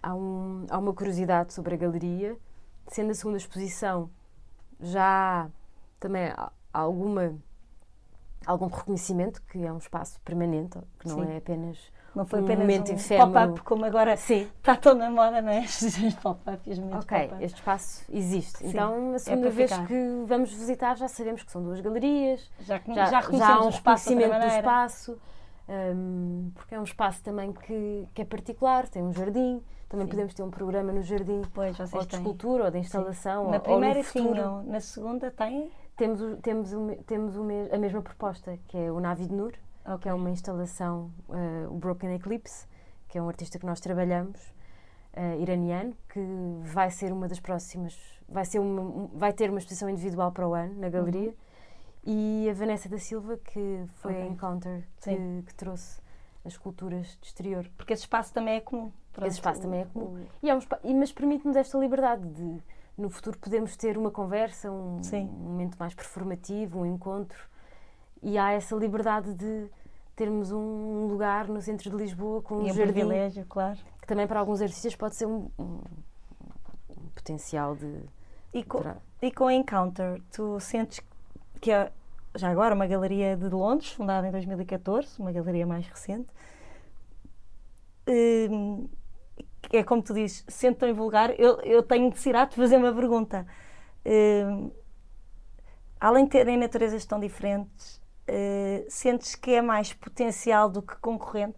Há, 0.03 0.13
um, 0.13 0.65
há 0.69 0.77
uma 0.77 0.93
curiosidade 0.93 1.53
sobre 1.53 1.75
a 1.75 1.77
galeria, 1.77 2.37
sendo 2.87 3.11
a 3.11 3.15
segunda 3.15 3.37
exposição, 3.37 4.09
já 4.79 5.45
há 5.45 5.49
também 5.99 6.27
há 6.27 6.51
alguma, 6.71 7.35
algum 8.45 8.67
reconhecimento 8.67 9.41
que 9.43 9.65
é 9.65 9.71
um 9.71 9.77
espaço 9.77 10.19
permanente, 10.21 10.77
que 10.99 11.07
não 11.07 11.23
Sim. 11.23 11.31
é 11.31 11.37
apenas 11.37 11.91
Não 12.15 12.25
foi 12.25 12.39
Um 12.39 12.43
apenas 12.43 12.61
momento 12.61 12.91
um 12.91 12.95
efêmero. 12.95 13.31
pop-up, 13.31 13.61
como 13.61 13.85
agora 13.85 14.17
Sim. 14.17 14.47
está 14.57 14.75
tão 14.75 14.95
na 14.95 15.09
moda, 15.09 15.41
não 15.41 15.51
é? 15.51 15.59
Exposições 15.65 16.15
pop-up 16.15 16.59
e 16.67 16.73
os 16.73 16.79
momentos 16.79 17.05
Ok, 17.05 17.19
pop-up. 17.27 17.43
este 17.43 17.55
espaço 17.57 18.05
existe. 18.09 18.57
Sim, 18.57 18.69
Então, 18.69 19.11
a 19.11 19.15
é 19.15 19.19
segunda 19.19 19.41
para 19.41 19.49
vez 19.51 19.71
ficar. 19.71 19.87
que 19.87 20.23
vamos 20.25 20.51
visitar, 20.53 20.97
já 20.97 21.07
sabemos 21.07 21.43
que 21.43 21.51
são 21.51 21.61
duas 21.61 21.79
galerias, 21.79 22.49
Já, 22.59 22.79
já, 22.87 22.93
já 23.05 23.21
já 23.21 23.55
há 23.55 23.61
um 23.61 23.65
o 23.67 23.69
espaço 23.69 24.09
de 24.09 24.15
outra 24.15 24.27
reconhecimento 24.39 24.39
do 24.39 24.57
espaço, 24.57 25.17
hum, 25.69 26.51
porque 26.55 26.75
é 26.75 26.79
um 26.79 26.83
espaço 26.83 27.21
também 27.23 27.51
que, 27.53 28.07
que 28.13 28.21
é 28.21 28.25
particular, 28.25 28.87
tem 28.87 29.03
um 29.03 29.13
jardim, 29.13 29.61
também 29.89 30.05
Sim. 30.05 30.11
podemos 30.11 30.33
ter 30.33 30.43
um 30.43 30.49
programa 30.49 30.91
no 30.91 31.01
jardim, 31.03 31.41
Pois, 31.53 31.79
ou 31.79 31.85
de 31.85 31.91
têm. 32.07 32.19
escultura, 32.19 32.65
ou 32.65 32.71
de 32.71 32.79
instalação, 32.79 33.45
ou- 33.45 33.51
Na 33.51 33.57
ou 33.57 33.61
primeira 33.63 34.03
tinham, 34.03 34.63
na 34.63 34.79
segunda 34.79 35.29
têm? 35.31 35.71
Temos, 35.95 36.21
o- 36.21 36.37
temos, 36.37 36.73
o 36.73 36.95
temos 37.05 37.37
o 37.37 37.43
a 37.71 37.77
mesma 37.77 38.01
proposta, 38.01 38.57
que 38.67 38.77
é 38.77 38.91
o 38.91 38.99
Navi 38.99 39.25
de 39.27 39.33
Nur, 39.33 39.53
que 40.01 40.09
é 40.09 40.13
uma 40.13 40.29
instalação, 40.29 41.11
eh, 41.29 41.67
o 41.69 41.75
Broken 41.75 42.13
Eclipse, 42.15 42.67
que 43.07 43.17
é 43.17 43.21
um 43.21 43.27
artista 43.29 43.57
que 43.59 43.65
nós 43.65 43.79
trabalhamos, 43.79 44.53
eh, 45.13 45.37
iraniano, 45.39 45.93
que 46.09 46.19
vai 46.63 46.89
ser 46.91 47.11
uma 47.13 47.27
das 47.27 47.39
próximas, 47.39 47.95
vai, 48.27 48.43
ser 48.45 48.59
uma, 48.59 48.81
um- 48.81 49.07
vai 49.13 49.31
ter 49.31 49.49
uma 49.49 49.59
exposição 49.59 49.89
individual 49.89 50.31
para 50.31 50.47
o 50.47 50.53
ano 50.53 50.73
na 50.79 50.89
galeria, 50.89 51.33
e 52.05 52.47
a 52.49 52.53
Vanessa 52.53 52.87
da 52.89 52.97
Silva, 52.97 53.37
que 53.37 53.83
foi 54.01 54.13
a 54.13 54.17
Uhum. 54.17 54.21
Ok. 54.23 54.33
Encounter, 54.33 54.83
que, 55.01 55.43
que 55.47 55.55
trouxe 55.55 55.99
as 56.45 56.53
esculturas 56.53 57.17
de 57.21 57.27
exterior. 57.27 57.69
Porque 57.77 57.93
esse 57.93 58.03
espaço 58.03 58.33
também 58.33 58.55
é 58.55 58.61
comum. 58.61 58.91
Pronto, 59.11 59.27
Esse 59.27 59.37
espaço 59.37 59.61
também 59.61 59.81
é 59.81 59.85
comum. 59.85 60.25
E 60.41 60.49
é 60.49 60.55
um 60.55 60.59
e- 60.83 60.93
mas 60.93 61.11
permite-nos 61.11 61.55
esta 61.57 61.77
liberdade 61.77 62.25
de, 62.29 62.61
no 62.97 63.09
futuro, 63.09 63.37
podemos 63.39 63.75
ter 63.75 63.97
uma 63.97 64.11
conversa, 64.11 64.71
um, 64.71 65.01
um 65.23 65.25
momento 65.25 65.75
mais 65.77 65.93
performativo, 65.93 66.79
um 66.79 66.85
encontro. 66.85 67.37
E 68.21 68.37
há 68.37 68.51
essa 68.51 68.75
liberdade 68.75 69.33
de 69.33 69.69
termos 70.15 70.51
um 70.51 71.05
lugar 71.07 71.47
no 71.47 71.61
centro 71.61 71.89
de 71.89 71.95
Lisboa 71.95 72.41
com 72.41 72.55
um 72.57 72.65
E 72.65 72.69
é 72.69 72.71
um 72.71 72.75
jardim, 72.75 72.93
privilégio, 72.93 73.45
claro. 73.47 73.77
que 74.01 74.07
também 74.07 74.25
para 74.27 74.39
alguns 74.39 74.61
artistas 74.61 74.95
pode 74.95 75.15
ser 75.15 75.25
um, 75.27 75.49
um- 75.59 75.79
um 76.89 77.09
potencial 77.13 77.75
de. 77.75 78.01
E 78.53 78.63
com, 78.63 78.79
para- 78.81 78.97
e 79.21 79.31
com 79.31 79.45
a 79.47 79.53
Encounter, 79.53 80.21
tu 80.31 80.59
sentes 80.59 80.99
que 81.61 81.71
é, 81.71 81.91
já 82.35 82.49
agora, 82.49 82.73
uma 82.73 82.87
galeria 82.87 83.35
de 83.37 83.47
Londres, 83.49 83.91
fundada 83.91 84.27
em 84.27 84.31
2014, 84.31 85.19
uma 85.19 85.31
galeria 85.31 85.65
mais 85.67 85.85
recente. 85.87 86.27
Hum, 88.07 88.87
é 89.71 89.83
como 89.83 90.01
tu 90.01 90.13
dizes, 90.13 90.45
sendo 90.47 90.77
tão 90.77 90.93
vulgar, 90.93 91.37
eu, 91.39 91.59
eu 91.61 91.83
tenho 91.83 92.09
necessidade 92.09 92.51
de 92.51 92.55
fazer 92.57 92.77
uma 92.77 92.93
pergunta. 92.93 93.45
Hum, 94.05 94.71
além 95.99 96.23
de 96.25 96.31
terem 96.31 96.57
naturezas 96.57 97.05
tão 97.05 97.19
diferentes, 97.19 98.01
eh, 98.27 98.85
sentes 98.89 99.35
que 99.35 99.51
é 99.53 99.61
mais 99.61 99.93
potencial 99.93 100.69
do 100.69 100.81
que 100.81 100.95
concorrente? 100.97 101.57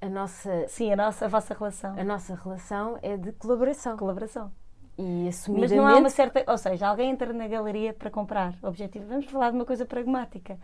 A 0.00 0.08
nossa, 0.08 0.66
Sim, 0.68 0.92
a 0.92 0.96
nossa, 0.96 1.26
a 1.26 1.28
vossa 1.28 1.52
relação. 1.54 1.98
a 1.98 2.04
nossa 2.04 2.34
relação 2.34 2.98
é 3.02 3.16
de 3.16 3.32
colaboração. 3.32 3.96
Colaboração. 3.98 4.50
E 4.96 5.24
Mas 5.26 5.40
assumidamente. 5.40 5.74
não 5.76 5.86
há 5.86 5.96
uma 5.98 6.10
certa. 6.10 6.42
Ou 6.50 6.56
seja, 6.58 6.88
alguém 6.88 7.10
entra 7.10 7.32
na 7.32 7.46
galeria 7.46 7.92
para 7.92 8.10
comprar. 8.10 8.54
Objetivo. 8.62 9.06
Vamos 9.06 9.26
falar 9.26 9.50
de 9.50 9.56
uma 9.56 9.64
coisa 9.66 9.84
pragmática. 9.84 10.58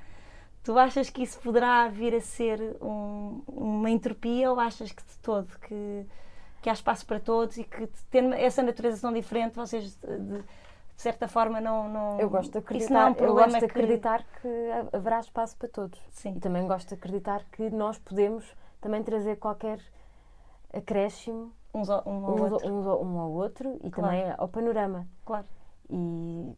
Tu 0.62 0.76
achas 0.78 1.10
que 1.10 1.22
isso 1.22 1.38
poderá 1.40 1.86
vir 1.88 2.14
a 2.14 2.20
ser 2.20 2.76
um- 2.82 3.42
uma 3.46 3.90
entropia 3.90 4.50
ou 4.50 4.58
achas 4.58 4.90
que 4.90 5.02
de 5.04 5.18
todo 5.22 5.46
que, 5.60 6.06
que 6.62 6.68
há 6.68 6.72
espaço 6.72 7.06
para 7.06 7.20
todos 7.20 7.56
e 7.58 7.64
que 7.64 7.86
tendo 8.10 8.34
essa 8.34 8.62
natureza 8.62 9.00
tão 9.02 9.12
diferente, 9.12 9.54
vocês 9.54 9.96
de, 9.96 10.18
de- 10.18 10.44
de 10.96 11.02
certa 11.02 11.28
forma 11.28 11.60
não, 11.60 11.88
não. 11.88 12.18
Eu 12.20 12.30
gosto 12.30 12.50
de 12.60 12.76
Isso 12.78 12.92
não 12.92 13.00
é 13.00 13.04
acreditar, 13.04 13.06
um 13.06 13.10
eu 13.10 13.14
problema 13.14 13.46
gosto 13.52 13.60
de 13.60 13.72
que- 13.72 13.78
acreditar 13.78 14.24
que 14.40 14.48
ha- 14.70 14.96
haverá 14.96 15.20
espaço 15.20 15.56
para 15.56 15.68
todos. 15.68 16.00
Sim. 16.10 16.34
E 16.36 16.40
também 16.40 16.66
gosto 16.66 16.88
de 16.88 16.94
acreditar 16.94 17.44
que 17.52 17.68
nós 17.70 17.98
podemos 17.98 18.54
também 18.80 19.02
trazer 19.02 19.36
qualquer 19.36 19.78
acréscimo 20.72 21.52
Uns 21.74 21.90
ao, 21.90 22.02
um 22.08 22.24
ao 22.26 22.34
uns 22.34 22.52
outro. 22.52 22.72
uns 22.74 22.86
ao- 22.86 23.02
um 23.04 23.18
ao 23.20 23.30
outro 23.30 23.78
e 23.82 23.90
Claro. 23.90 24.16
também 24.16 24.34
ao 24.38 24.48
panorama. 24.48 25.06
Claro. 25.24 25.46
E 25.90 26.56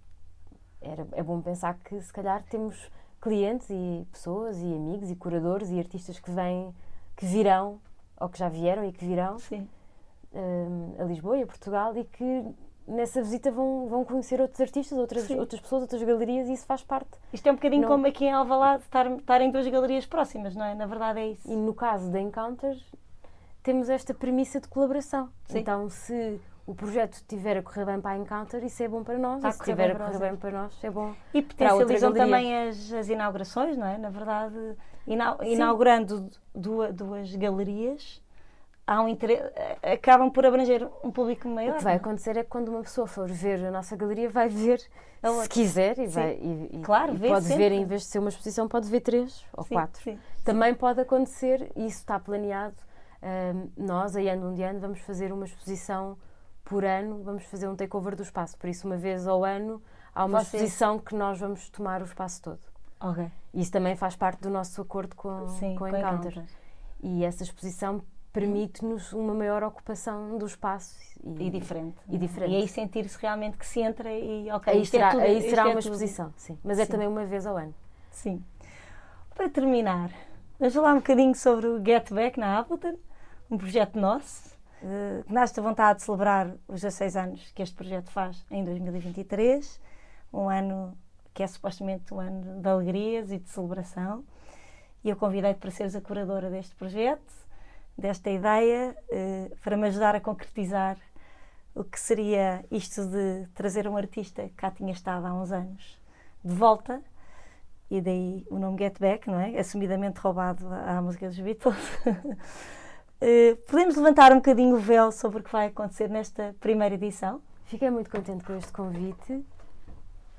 era, 0.80 1.07
é 1.12 1.22
bom 1.22 1.41
pensar 1.43 1.74
que 1.80 2.01
se 2.01 2.12
calhar 2.12 2.43
temos 2.45 2.91
clientes 3.20 3.68
e 3.70 4.07
pessoas 4.12 4.57
e 4.62 4.72
amigos 4.74 5.11
e 5.11 5.16
curadores 5.16 5.70
e 5.70 5.78
artistas 5.78 6.20
que 6.20 6.30
vêm, 6.30 6.72
que 7.16 7.26
virão 7.26 7.80
ou 8.20 8.28
que 8.28 8.39
já 8.39 8.49
vieram 8.49 8.84
e 8.84 8.93
que 8.93 9.05
virão 9.05 9.36
hum, 10.32 10.95
a 10.99 11.03
Lisboa 11.05 11.36
e 11.39 11.43
a 11.43 11.47
Portugal 11.47 11.97
e 11.97 12.05
que 12.05 12.45
nessa 12.89 13.20
visita 13.22 13.51
vão, 13.51 13.86
vão 13.86 14.05
conhecer 14.05 14.41
outros 14.41 14.61
artistas, 14.61 14.99
outras, 14.99 15.22
Sim. 15.24 15.39
outras 15.39 15.61
pessoas, 15.61 15.82
outras 15.82 16.03
galerias 16.03 16.49
e 16.49 16.55
isso 16.55 16.66
faz 16.66 16.82
parte. 16.82 17.11
Isto 17.32 17.47
é 17.49 17.53
um 17.53 17.57
bocadinho 17.57 17.82
Não- 17.82 17.89
como 17.89 18.07
aqui 18.07 18.24
em 18.24 18.32
Alvalade 18.32 18.82
estar, 18.82 19.07
estar 19.12 19.41
em 19.41 19.51
duas 19.51 19.66
galerias 19.68 20.07
próximas, 20.07 20.57
não 20.57 20.64
é? 20.64 20.74
Na 20.74 20.86
verdade 20.86 21.20
é 21.20 21.28
isso. 21.28 21.51
E 21.51 21.55
no 21.55 21.74
caso 21.74 22.11
da 22.11 22.20
Encounter, 22.20 22.76
temos 23.62 23.89
esta 23.89 24.14
premissa 24.14 24.61
de 24.61 24.68
colaboração. 24.68 25.28
Sim. 25.47 25.59
Então, 25.59 25.89
se 25.91 26.41
o 26.66 26.74
projeto 26.74 27.14
estiver 27.14 27.57
a 27.59 27.62
correr 27.62 27.84
bem 27.84 28.01
para 28.01 28.12
a 28.12 28.18
Encounter, 28.18 28.62
isso 28.64 28.82
é 28.82 28.89
bom 28.89 29.03
para 29.03 29.18
nós. 29.18 29.36
Está 29.36 29.49
e 29.49 29.53
se 29.53 29.59
estiver 29.61 29.91
a 29.91 29.95
correr 29.99 30.18
bem 30.18 30.36
para 30.36 30.51
nós, 30.51 30.84
é 30.84 30.91
bom. 30.91 31.14
E 31.34 31.43
potencializam 31.43 32.12
também 32.12 32.68
as, 32.68 32.93
as 32.93 33.09
inaugurações, 33.09 33.76
não 33.76 33.86
é? 33.86 33.97
Na 33.99 34.11
verdade, 34.11 34.57
inau- 35.07 35.43
inaugurando 35.43 36.30
duas, 36.55 36.95
duas 36.95 37.34
galerias, 37.36 38.22
há 38.89 39.03
um 39.03 39.09
interesse, 39.09 39.43
acabam 39.82 40.30
por 40.30 40.47
abranger 40.47 40.89
um 41.05 41.11
público 41.11 41.47
maior. 41.47 41.74
O 41.74 41.78
que 41.78 41.84
vai 41.84 41.93
é? 41.93 41.97
acontecer 41.97 42.36
é 42.39 42.43
que 42.43 42.49
quando 42.49 42.70
uma 42.70 42.80
pessoa 42.80 43.07
for 43.07 43.28
ver 43.30 43.62
a 43.66 43.70
nossa 43.70 43.95
galeria, 43.95 44.30
vai 44.30 44.49
ver, 44.49 44.78
se 45.43 45.49
quiser, 45.51 45.99
e, 45.99 46.07
Sim. 46.09 46.14
vai, 46.14 46.32
e, 46.41 46.80
Claro, 46.82 47.14
e 47.14 47.28
pode 47.28 47.45
sempre. 47.45 47.68
ver, 47.68 47.72
em 47.72 47.84
vez 47.84 48.03
de 48.03 48.07
ser 48.09 48.18
uma 48.18 48.30
exposição, 48.30 48.66
pode 48.66 48.89
ver 48.89 49.01
três 49.03 49.45
ou 49.53 49.62
Sim, 49.64 49.74
quatro. 49.74 50.03
sim. 50.03 50.18
Também 50.43 50.74
pode 50.74 51.01
acontecer, 51.03 51.70
e 51.76 51.86
isso 51.86 51.99
está 51.99 52.18
planeado, 52.18 52.76
hum, 53.22 53.68
nós, 53.76 54.16
a 54.16 54.20
Ano 54.20 54.49
um 54.49 54.55
de 54.55 54.62
Ano, 54.62 54.80
vamos 54.80 55.01
fazer 55.01 55.32
uma 55.34 55.45
exposição 55.45 56.16
por 56.64 56.82
ano, 56.84 57.22
vamos 57.22 57.45
fazer 57.45 57.68
um 57.68 57.76
takeover 57.76 58.16
do 58.16 58.22
espaço. 58.22 58.57
Por 58.57 58.68
isso, 58.70 58.86
uma 58.86 58.97
vez 58.97 59.26
ao 59.28 59.45
ano, 59.45 59.82
há 60.14 60.24
uma 60.24 60.39
Vocês- 60.41 60.62
exposição 60.62 60.99
que 60.99 61.14
nós 61.14 61.39
vamos 61.39 61.68
tomar 61.68 62.01
o 62.01 62.05
espaço 62.05 62.41
todo. 62.43 62.61
Ok. 63.01 63.30
Isso 63.53 63.70
também 63.70 63.95
faz 63.97 64.16
parte 64.16 64.41
do 64.41 64.49
nosso 64.51 64.80
acordo 64.80 65.14
com, 65.14 65.47
Sim, 65.49 65.74
com 65.76 65.89
com. 65.91 65.97
Encounter. 65.97 66.43
E 67.03 67.24
essa 67.24 67.43
exposição 67.43 68.03
permite-nos 68.33 69.12
uma 69.12 69.35
maior 69.35 69.62
ocupação 69.62 70.37
do 70.39 70.47
espaço. 70.47 70.97
E 71.39 71.51
diferente. 71.51 71.97
E 72.09 72.16
diferente. 72.16 72.53
E 72.53 72.57
aí 72.57 72.68
sentir-se 72.68 73.18
realmente 73.20 73.57
que 73.57 73.66
se 73.66 73.81
entra 73.81 74.12
e 74.12 74.51
ok. 74.51 74.72
Aí 74.72 74.83
é 74.83 74.85
será, 74.85 75.11
tudo- 75.11 75.20
aí 75.22 75.43
será 75.43 75.62
é 75.62 75.64
uma 75.66 75.70
tudo. 75.72 75.81
exposição, 75.81 76.33
sim. 76.37 76.59
Mas 76.62 76.79
é 76.79 76.85
Sim. 76.85 76.93
também 76.93 77.09
uma 77.09 77.24
vez 77.24 77.45
ao 77.47 77.57
ano. 77.57 77.74
Sim. 78.12 78.43
Para 79.35 79.49
terminar, 79.49 80.11
vamos 80.59 80.74
falar 80.74 80.93
um 80.93 80.97
bocadinho 80.99 81.35
sobre 81.35 81.66
o 81.66 81.85
Get 81.85 82.12
Back 82.12 82.39
na 82.39 82.59
Appleton, 82.59 82.97
um 83.51 83.57
projeto 83.59 83.99
nosso, 83.99 84.57
eh, 84.83 85.22
que 85.26 85.33
nasce 85.33 85.57
da 85.57 85.62
vontade 85.62 85.99
de 85.99 86.05
celebrar 86.05 86.49
os 86.68 86.81
16 86.83 87.16
anos 87.16 87.51
que 87.53 87.62
este 87.62 87.74
projeto 87.74 88.11
faz 88.11 88.45
em 88.51 88.62
2023, 88.64 89.81
um 90.33 90.49
ano 90.49 90.97
que 91.35 91.43
é 91.43 91.47
supostamente 91.47 92.12
um 92.14 92.20
ano 92.20 92.61
de 92.61 92.68
alegrias 92.68 93.31
e 93.33 93.39
de 93.39 93.49
celebração. 93.49 94.24
E 95.05 95.09
eu 95.11 95.16
convidei-te 95.16 95.59
para 95.59 95.70
seres 95.70 95.95
a 95.97 96.01
curadora 96.01 96.51
deste 96.51 96.74
projeto, 96.74 97.22
desta 97.99 98.30
ideia, 98.30 98.96
eh, 99.11 99.51
para 99.62 99.76
me 99.76 99.88
ajudar 99.88 100.14
a 100.14 100.20
concretizar 100.20 100.96
o 101.74 101.82
que 101.82 101.99
seria 101.99 102.64
isto 102.70 103.05
de 103.07 103.46
trazer 103.55 103.88
um 103.88 103.96
artista 103.96 104.42
que 104.44 104.55
cá 104.55 104.70
tinha 104.70 104.92
estado 104.92 105.26
há 105.26 105.34
uns 105.34 105.51
anos 105.51 106.01
de 106.44 106.55
volta 106.55 107.03
e 107.90 108.01
daí 108.01 108.46
o 108.51 108.59
nome 108.59 108.78
Get 108.78 108.99
Back, 109.01 109.28
não 109.28 109.40
é? 109.40 109.59
Assumidamente 109.59 110.20
roubado 110.20 110.66
à 110.68 111.03
música 111.03 111.26
dos 111.26 111.38
Beatles. 111.38 111.76
Eh, 113.20 113.57
podemos 113.66 113.96
levantar 113.96 114.30
um 114.30 114.36
bocadinho 114.36 114.76
o 114.76 114.78
véu 114.78 115.11
sobre 115.11 115.40
o 115.40 115.42
que 115.42 115.51
vai 115.51 115.66
acontecer 115.66 116.09
nesta 116.09 116.55
primeira 116.61 116.94
edição? 116.94 117.42
Fiquei 117.64 117.90
muito 117.90 118.09
contente 118.09 118.44
com 118.44 118.55
este 118.55 118.70
convite 118.70 119.44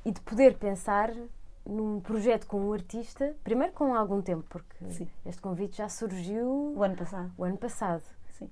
e 0.05 0.11
de 0.13 0.21
poder 0.21 0.55
pensar 0.57 1.11
num 1.69 1.99
projeto 2.01 2.45
com 2.47 2.59
um 2.59 2.73
artista, 2.73 3.35
primeiro 3.43 3.73
com 3.73 3.93
algum 3.93 4.21
tempo, 4.21 4.43
porque 4.49 4.75
Sim. 4.91 5.07
este 5.25 5.41
convite 5.41 5.77
já 5.77 5.87
surgiu 5.89 6.73
O 6.75 6.83
ano 6.83 6.95
passado. 6.95 7.31
o 7.37 7.43
ano 7.43 7.57
passado. 7.57 8.03
Sim. 8.31 8.49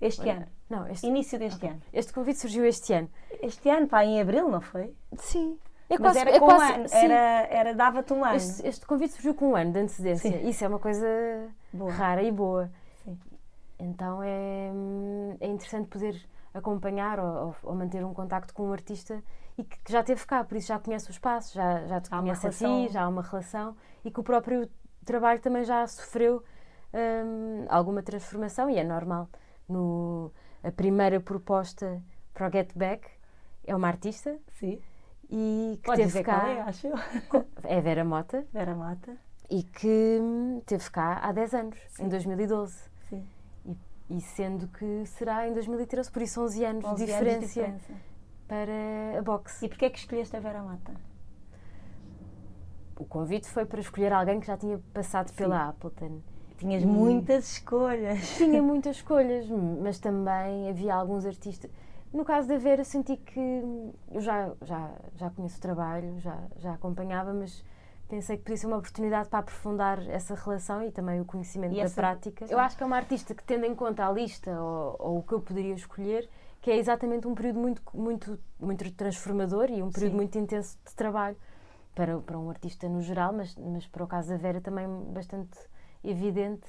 Este 0.00 0.20
Olha, 0.22 0.32
ano. 0.36 0.46
Não, 0.68 0.88
este, 0.88 1.06
Início 1.06 1.38
deste 1.38 1.66
ano. 1.66 1.80
este 1.92 2.12
convite 2.12 2.38
surgiu 2.40 2.64
este 2.66 2.92
ano. 2.92 3.08
Este 3.42 3.68
ano, 3.70 3.86
pá, 3.86 4.04
em 4.04 4.20
abril, 4.20 4.48
não 4.48 4.60
foi? 4.60 4.94
Sim. 5.18 5.58
É 5.88 5.94
Mas 5.94 6.00
quase, 6.00 6.18
era 6.18 6.30
é 6.30 6.40
com 6.40 6.46
quase, 6.46 6.72
um 6.72 6.74
ano. 6.74 6.88
sim. 6.88 6.96
Era, 6.96 7.46
era 7.48 7.74
dava-te 7.74 8.12
um 8.12 8.24
ano. 8.24 8.34
Este, 8.36 8.66
este 8.66 8.84
convite 8.86 9.12
surgiu 9.14 9.34
com 9.34 9.50
um 9.50 9.56
ano 9.56 9.72
de 9.72 9.78
antecedência. 9.78 10.30
Sim. 10.40 10.48
Isso 10.48 10.64
é 10.64 10.68
uma 10.68 10.80
coisa 10.80 11.06
Boa. 11.72 11.92
rara 11.92 12.22
e 12.24 12.32
boa. 12.32 12.68
Sim. 13.04 13.16
Então 13.78 14.20
é, 14.22 14.70
hum, 14.74 15.36
é 15.40 15.46
interessante 15.46 15.86
poder 15.88 16.20
acompanhar 16.52 17.20
ou- 17.20 17.54
ou 17.62 17.74
manter 17.76 18.04
um 18.04 18.12
contacto 18.12 18.52
com 18.52 18.64
um 18.68 18.72
artista 18.72 19.22
e 19.58 19.64
que, 19.64 19.78
que 19.80 19.92
já 19.92 20.00
esteve 20.00 20.24
cá, 20.26 20.44
por 20.44 20.56
isso 20.56 20.68
já 20.68 20.78
conhece 20.78 21.08
o 21.08 21.12
espaço, 21.12 21.54
já, 21.54 21.86
já 21.86 22.00
te 22.00 22.08
Há 22.12 22.18
conhece 22.20 22.46
a 22.46 22.50
ti, 22.50 22.88
já 22.92 23.02
há 23.02 23.08
uma 23.08 23.22
relação 23.22 23.76
e 24.04 24.10
que 24.10 24.20
o 24.20 24.22
próprio 24.22 24.68
trabalho 25.04 25.40
também 25.40 25.64
já 25.64 25.86
sofreu 25.86 26.42
hum, 26.92 27.64
alguma 27.68 28.02
transformação 28.02 28.68
e 28.68 28.76
é 28.76 28.84
normal. 28.84 29.28
No, 29.68 30.30
a 30.62 30.70
primeira 30.70 31.20
proposta 31.20 32.02
para 32.34 32.48
o 32.48 32.52
Get 32.52 32.72
Back 32.76 33.08
é 33.64 33.74
uma 33.74 33.88
artista 33.88 34.38
Sim. 34.58 34.80
e 35.30 35.78
que 35.82 35.86
Pode 35.86 36.02
teve 36.02 36.22
cá. 36.22 36.48
é, 36.48 36.60
acho 36.60 36.86
eu. 36.88 36.94
É 37.64 37.80
Vera 37.80 38.04
Mota 38.04 38.46
Vera 38.52 38.74
Mata. 38.74 39.16
e 39.50 39.62
que 39.62 40.18
hum, 40.20 40.60
teve 40.66 40.88
cá 40.90 41.18
há 41.22 41.32
10 41.32 41.54
anos, 41.54 41.78
em 41.98 42.08
2012. 42.08 42.78
Sim. 43.08 43.26
E 44.08 44.20
sendo 44.20 44.68
que 44.68 45.04
será 45.06 45.48
em 45.48 45.52
2013, 45.52 46.12
por 46.12 46.22
isso 46.22 46.40
11 46.40 46.64
anos 46.64 46.84
11 46.84 47.04
de 47.04 47.12
anos 47.12 47.24
de 47.24 47.24
diferença 47.24 47.46
diferença. 47.46 48.15
Para 48.48 49.18
a 49.18 49.22
boxe. 49.22 49.64
E 49.64 49.68
porquê 49.68 49.86
é 49.86 49.90
que 49.90 49.98
escolheste 49.98 50.36
a 50.36 50.40
Vera 50.40 50.62
Mata? 50.62 50.92
O 52.98 53.04
convite 53.04 53.46
foi 53.48 53.64
para 53.66 53.80
escolher 53.80 54.12
alguém 54.12 54.40
que 54.40 54.46
já 54.46 54.56
tinha 54.56 54.80
passado 54.94 55.32
pela 55.34 55.68
Appleton. 55.68 56.20
Tinhas 56.56 56.82
Hum. 56.82 56.88
muitas 56.88 57.52
escolhas. 57.52 58.36
Tinha 58.36 58.62
muitas 58.62 58.96
escolhas, 58.96 59.46
mas 59.82 59.98
também 59.98 60.70
havia 60.70 60.94
alguns 60.94 61.26
artistas. 61.26 61.70
No 62.12 62.24
caso 62.24 62.48
da 62.48 62.56
Vera, 62.56 62.82
senti 62.84 63.16
que 63.16 63.38
eu 64.10 64.20
já, 64.20 64.50
já, 64.62 64.90
já 65.16 65.28
conheço 65.30 65.58
o 65.58 65.60
trabalho, 65.60 66.18
já, 66.20 66.38
já 66.56 66.72
acompanhava, 66.72 67.34
mas 67.34 67.62
pensei 68.08 68.38
que 68.38 68.44
podia 68.44 68.56
ser 68.56 68.66
uma 68.68 68.78
oportunidade 68.78 69.28
para 69.28 69.40
aprofundar 69.40 69.98
essa 70.08 70.34
relação 70.34 70.82
e 70.82 70.90
também 70.90 71.20
o 71.20 71.24
conhecimento 71.26 71.74
E 71.74 71.76
da 71.76 71.82
essa- 71.82 71.94
prática. 72.00 72.46
Eu 72.48 72.58
acho 72.58 72.74
que 72.78 72.82
é 72.82 72.86
uma 72.86 72.96
artista 72.96 73.34
que, 73.34 73.42
tendo 73.44 73.66
em 73.66 73.74
conta 73.74 74.06
a 74.06 74.10
lista 74.12 74.50
ou, 74.58 74.96
ou 74.98 75.18
o 75.18 75.22
que 75.22 75.34
eu 75.34 75.40
poderia 75.40 75.74
escolher, 75.74 76.26
que 76.66 76.70
é 76.72 76.76
exatamente 76.78 77.28
um 77.28 77.34
período 77.36 77.60
muito, 77.60 77.80
muito, 77.94 78.40
muito 78.58 78.90
transformador 78.94 79.70
e 79.70 79.80
um 79.84 79.88
período 79.92 80.10
Sim. 80.10 80.16
muito 80.16 80.36
intenso 80.36 80.76
de 80.84 80.92
trabalho 80.96 81.36
para, 81.94 82.18
para 82.18 82.36
um 82.36 82.50
artista 82.50 82.88
no 82.88 83.00
geral, 83.00 83.32
mas, 83.32 83.54
mas 83.54 83.86
para 83.86 84.02
o 84.02 84.06
caso 84.08 84.30
da 84.30 84.36
Vera 84.36 84.60
também 84.60 84.84
bastante 85.12 85.56
evidente, 86.02 86.66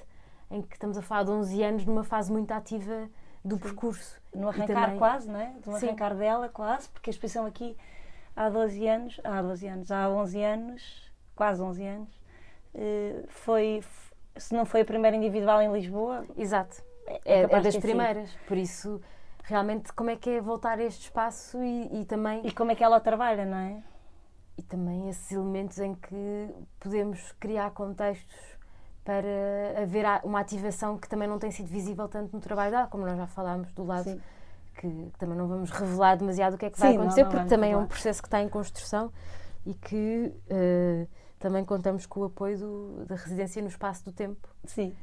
em 0.52 0.62
que 0.62 0.76
estamos 0.76 1.00
a 1.00 1.02
falar 1.02 1.24
de 1.24 1.32
11 1.32 1.64
anos 1.64 1.84
numa 1.86 2.04
fase 2.04 2.32
muito 2.32 2.52
ativa 2.52 3.10
do 3.44 3.58
percurso. 3.58 4.22
No 4.36 4.50
arrancar 4.50 4.68
também- 4.84 5.00
quase, 5.00 5.28
não 5.28 5.40
é? 5.40 5.52
No 5.66 5.80
Sim. 5.80 5.88
arrancar 5.88 6.14
dela 6.14 6.48
quase, 6.48 6.88
porque 6.90 7.10
a 7.10 7.12
exposição 7.12 7.48
aqui 7.48 7.76
há 8.36 8.50
12 8.52 8.88
anos, 8.88 9.20
há 9.24 9.42
12 9.42 9.66
anos, 9.68 9.90
há 9.92 10.08
11 10.10 10.44
anos, 10.44 11.12
quase 11.36 11.60
11 11.60 11.84
anos, 11.84 12.22
eh, 12.76 13.24
foi, 13.30 13.84
se 14.36 14.54
não 14.54 14.64
foi 14.64 14.82
a 14.82 14.86
primeira 14.86 15.18
individual 15.18 15.60
em 15.60 15.74
Lisboa, 15.74 16.24
Exato. 16.38 16.84
é, 17.08 17.20
É, 17.26 17.42
é 17.42 17.62
das 17.62 17.74
sido. 17.74 17.82
primeiras, 17.82 18.30
por 18.48 18.58
isso 18.58 19.02
realmente 19.48 19.94
como 19.94 20.10
é 20.10 20.16
que 20.18 20.30
é 20.30 20.42
voltar 20.42 20.78
a 20.78 20.84
este 20.84 21.04
espaço 21.04 21.64
e, 21.64 22.02
e 22.02 22.06
também 22.06 22.46
E 22.46 22.52
como 22.52 22.72
é 22.72 22.76
que 22.76 22.84
ela 22.84 23.00
trabalha, 23.00 23.46
não 23.46 23.58
é? 23.58 23.84
e 24.58 24.62
também 24.64 25.08
esses 25.08 25.32
elementos 25.32 25.78
em 25.80 25.94
que 25.94 26.50
podemos 26.80 27.32
criar 27.40 27.70
contextos 27.72 28.36
para 29.06 29.82
haver 29.84 30.04
uma 30.24 30.40
ativação 30.42 30.98
que 30.98 31.08
também 31.08 31.28
não 31.30 31.38
tem 31.40 31.52
sido 31.52 31.68
visível 31.68 32.10
tanto 32.10 32.36
no 32.36 32.42
trabalho 32.42 32.72
dela, 32.72 32.88
como 32.88 33.06
nós 33.06 33.16
já 33.16 33.28
falámos 33.28 33.72
do 33.72 33.86
lado 33.86 34.04
Sim. 34.06 34.20
que 34.76 35.12
também 35.20 35.38
não 35.38 35.48
vamos 35.48 35.70
revelar 35.70 36.18
demasiado 36.18 36.56
o 36.56 36.58
que 36.58 36.66
é 36.66 36.70
que 36.72 36.80
vai 36.80 36.90
Sim, 36.92 36.98
não, 36.98 37.04
acontecer, 37.04 37.22
não 37.22 37.30
porque 37.30 37.38
vamos 37.38 37.50
também 37.52 37.72
é 37.72 37.78
um 37.78 37.86
processo 37.88 38.22
que 38.22 38.28
está 38.28 38.42
em 38.42 38.50
construção 38.50 39.14
e 39.66 39.74
que 39.76 40.34
eh, 40.50 41.08
também 41.40 41.64
contamos 41.64 42.06
com 42.08 42.22
o 42.22 42.24
apoio 42.26 42.58
do- 42.58 43.06
da 43.06 43.16
residência 43.16 43.62
no 43.62 43.68
espaço 43.70 44.04
do 44.04 44.12
tempo 44.12 44.50
Sim. 44.66 44.94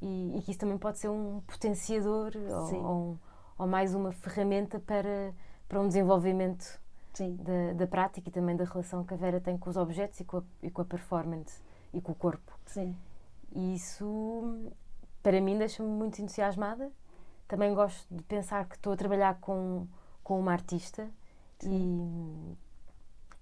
e, 0.00 0.38
e 0.38 0.42
que 0.42 0.50
isso 0.52 0.60
também 0.60 0.78
pode 0.78 0.98
ser 0.98 1.08
um 1.10 1.40
potenciador 1.46 2.32
ou, 2.50 2.66
Sim. 2.66 2.82
ou 2.82 2.96
um- 3.12 3.18
ou 3.62 3.68
mais 3.68 3.94
uma 3.94 4.10
ferramenta 4.10 4.80
para, 4.80 5.32
para 5.68 5.80
um 5.80 5.86
desenvolvimento 5.86 6.80
Sim. 7.12 7.36
da, 7.36 7.74
da 7.74 7.86
prática 7.86 8.28
e 8.28 8.32
também 8.32 8.56
da 8.56 8.64
relação 8.64 9.04
que 9.04 9.14
a 9.14 9.16
Vera 9.16 9.40
tem 9.40 9.56
com 9.56 9.70
os 9.70 9.76
objetos 9.76 10.18
e 10.18 10.24
com 10.24 10.38
a, 10.38 10.42
e 10.60 10.68
com 10.68 10.82
a 10.82 10.84
performance 10.84 11.62
e 11.94 12.00
com 12.00 12.10
o 12.10 12.14
corpo. 12.14 12.58
Sim. 12.66 12.96
E 13.52 13.76
isso, 13.76 14.68
para 15.22 15.40
mim, 15.40 15.56
deixa-me 15.56 15.88
muito 15.88 16.20
entusiasmada. 16.20 16.90
Também 17.46 17.72
gosto 17.72 18.04
de 18.12 18.24
pensar 18.24 18.66
que 18.66 18.74
estou 18.74 18.94
a 18.94 18.96
trabalhar 18.96 19.38
com, 19.40 19.86
com 20.24 20.40
uma 20.40 20.50
artista 20.50 21.08
e, 21.62 22.56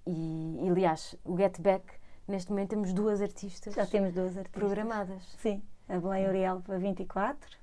e, 0.07 0.59
e, 0.65 0.69
aliás, 0.69 1.17
o 1.25 1.35
Get 1.35 1.59
Back, 1.63 1.95
neste 2.29 2.51
momento 2.51 2.71
temos 2.71 2.93
duas 2.93 3.23
artistas 3.23 3.73
Já 3.73 3.87
temos 3.87 4.13
duas 4.13 4.37
artistas. 4.37 4.53
programadas 4.53 5.23
Sim. 5.39 5.63
A 5.89 5.99
Belém 5.99 6.29
Uriel 6.29 6.61
para 6.61 6.77
24. 6.77 7.59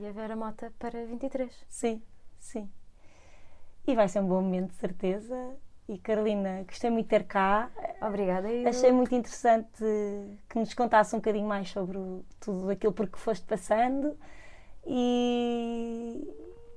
E 0.00 0.06
a 0.06 0.12
Vera 0.12 0.36
Mota 0.36 0.72
para 0.78 1.04
23. 1.06 1.52
Sim, 1.68 2.02
sim. 2.38 2.68
E 3.86 3.94
vai 3.94 4.08
ser 4.08 4.20
um 4.20 4.26
bom 4.26 4.42
momento, 4.42 4.70
de 4.70 4.76
certeza. 4.76 5.56
E 5.88 5.98
Carolina, 5.98 6.64
gostei 6.66 6.90
muito 6.90 7.06
de 7.06 7.10
ter 7.10 7.24
cá. 7.24 7.70
Obrigada. 8.02 8.50
Eu, 8.50 8.68
Achei 8.68 8.90
muito 8.90 9.14
interessante 9.14 9.84
que 10.48 10.58
nos 10.58 10.74
contasse 10.74 11.14
um 11.14 11.18
bocadinho 11.18 11.46
mais 11.46 11.70
sobre 11.70 11.98
tudo 12.40 12.70
aquilo 12.70 12.92
por 12.92 13.08
que 13.08 13.18
foste 13.18 13.46
passando 13.46 14.16
e, 14.84 16.28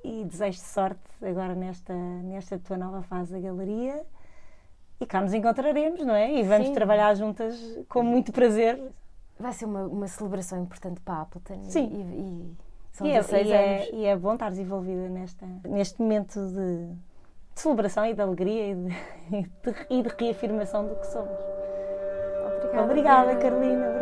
e 0.04 0.24
desejo 0.26 0.60
sorte 0.60 1.02
agora 1.22 1.56
nesta, 1.56 1.94
nesta 1.94 2.60
tua 2.60 2.78
nova 2.78 3.02
fase 3.02 3.32
da 3.32 3.40
galeria. 3.40 4.06
E 5.02 5.06
cá 5.06 5.22
nos 5.22 5.34
encontraremos, 5.34 6.06
não 6.06 6.14
é? 6.14 6.32
E 6.32 6.44
vamos 6.44 6.68
Sim. 6.68 6.74
trabalhar 6.74 7.16
juntas 7.16 7.56
com 7.88 8.04
muito 8.04 8.32
prazer. 8.32 8.80
Vai 9.40 9.54
ser 9.54 9.66
uma, 9.66 9.84
uma 9.86 10.08
celebração 10.08 10.62
importante 10.62 11.00
para 11.02 11.16
a 11.16 11.22
Appleton. 11.22 11.64
Sim. 11.64 11.88
E, 11.88 12.20
e 12.20 12.69
são 13.00 13.08
E 13.08 13.12
é, 13.12 13.20
16 13.22 13.48
e, 13.48 13.52
anos. 13.54 13.66
é, 13.82 13.90
e 13.96 14.06
é 14.06 14.16
bom 14.16 14.34
estares 14.34 14.60
envolvida 14.60 15.10
nesta, 15.10 15.46
neste 15.68 16.02
momento 16.02 16.40
de, 16.48 16.86
de 17.56 17.62
celebração 17.62 18.06
e 18.06 18.14
de 18.14 18.22
alegria 18.22 18.72
e 18.72 18.76
de, 18.76 18.96
e 19.32 19.42
de- 19.44 19.86
e 19.90 20.04
de 20.04 20.10
reafirmação 20.18 20.88
do 20.88 20.96
que 20.96 21.08
somos. 21.08 21.40
Obrigada. 22.58 22.84
Obrigada. 22.86 23.36
Carolina. 23.38 23.99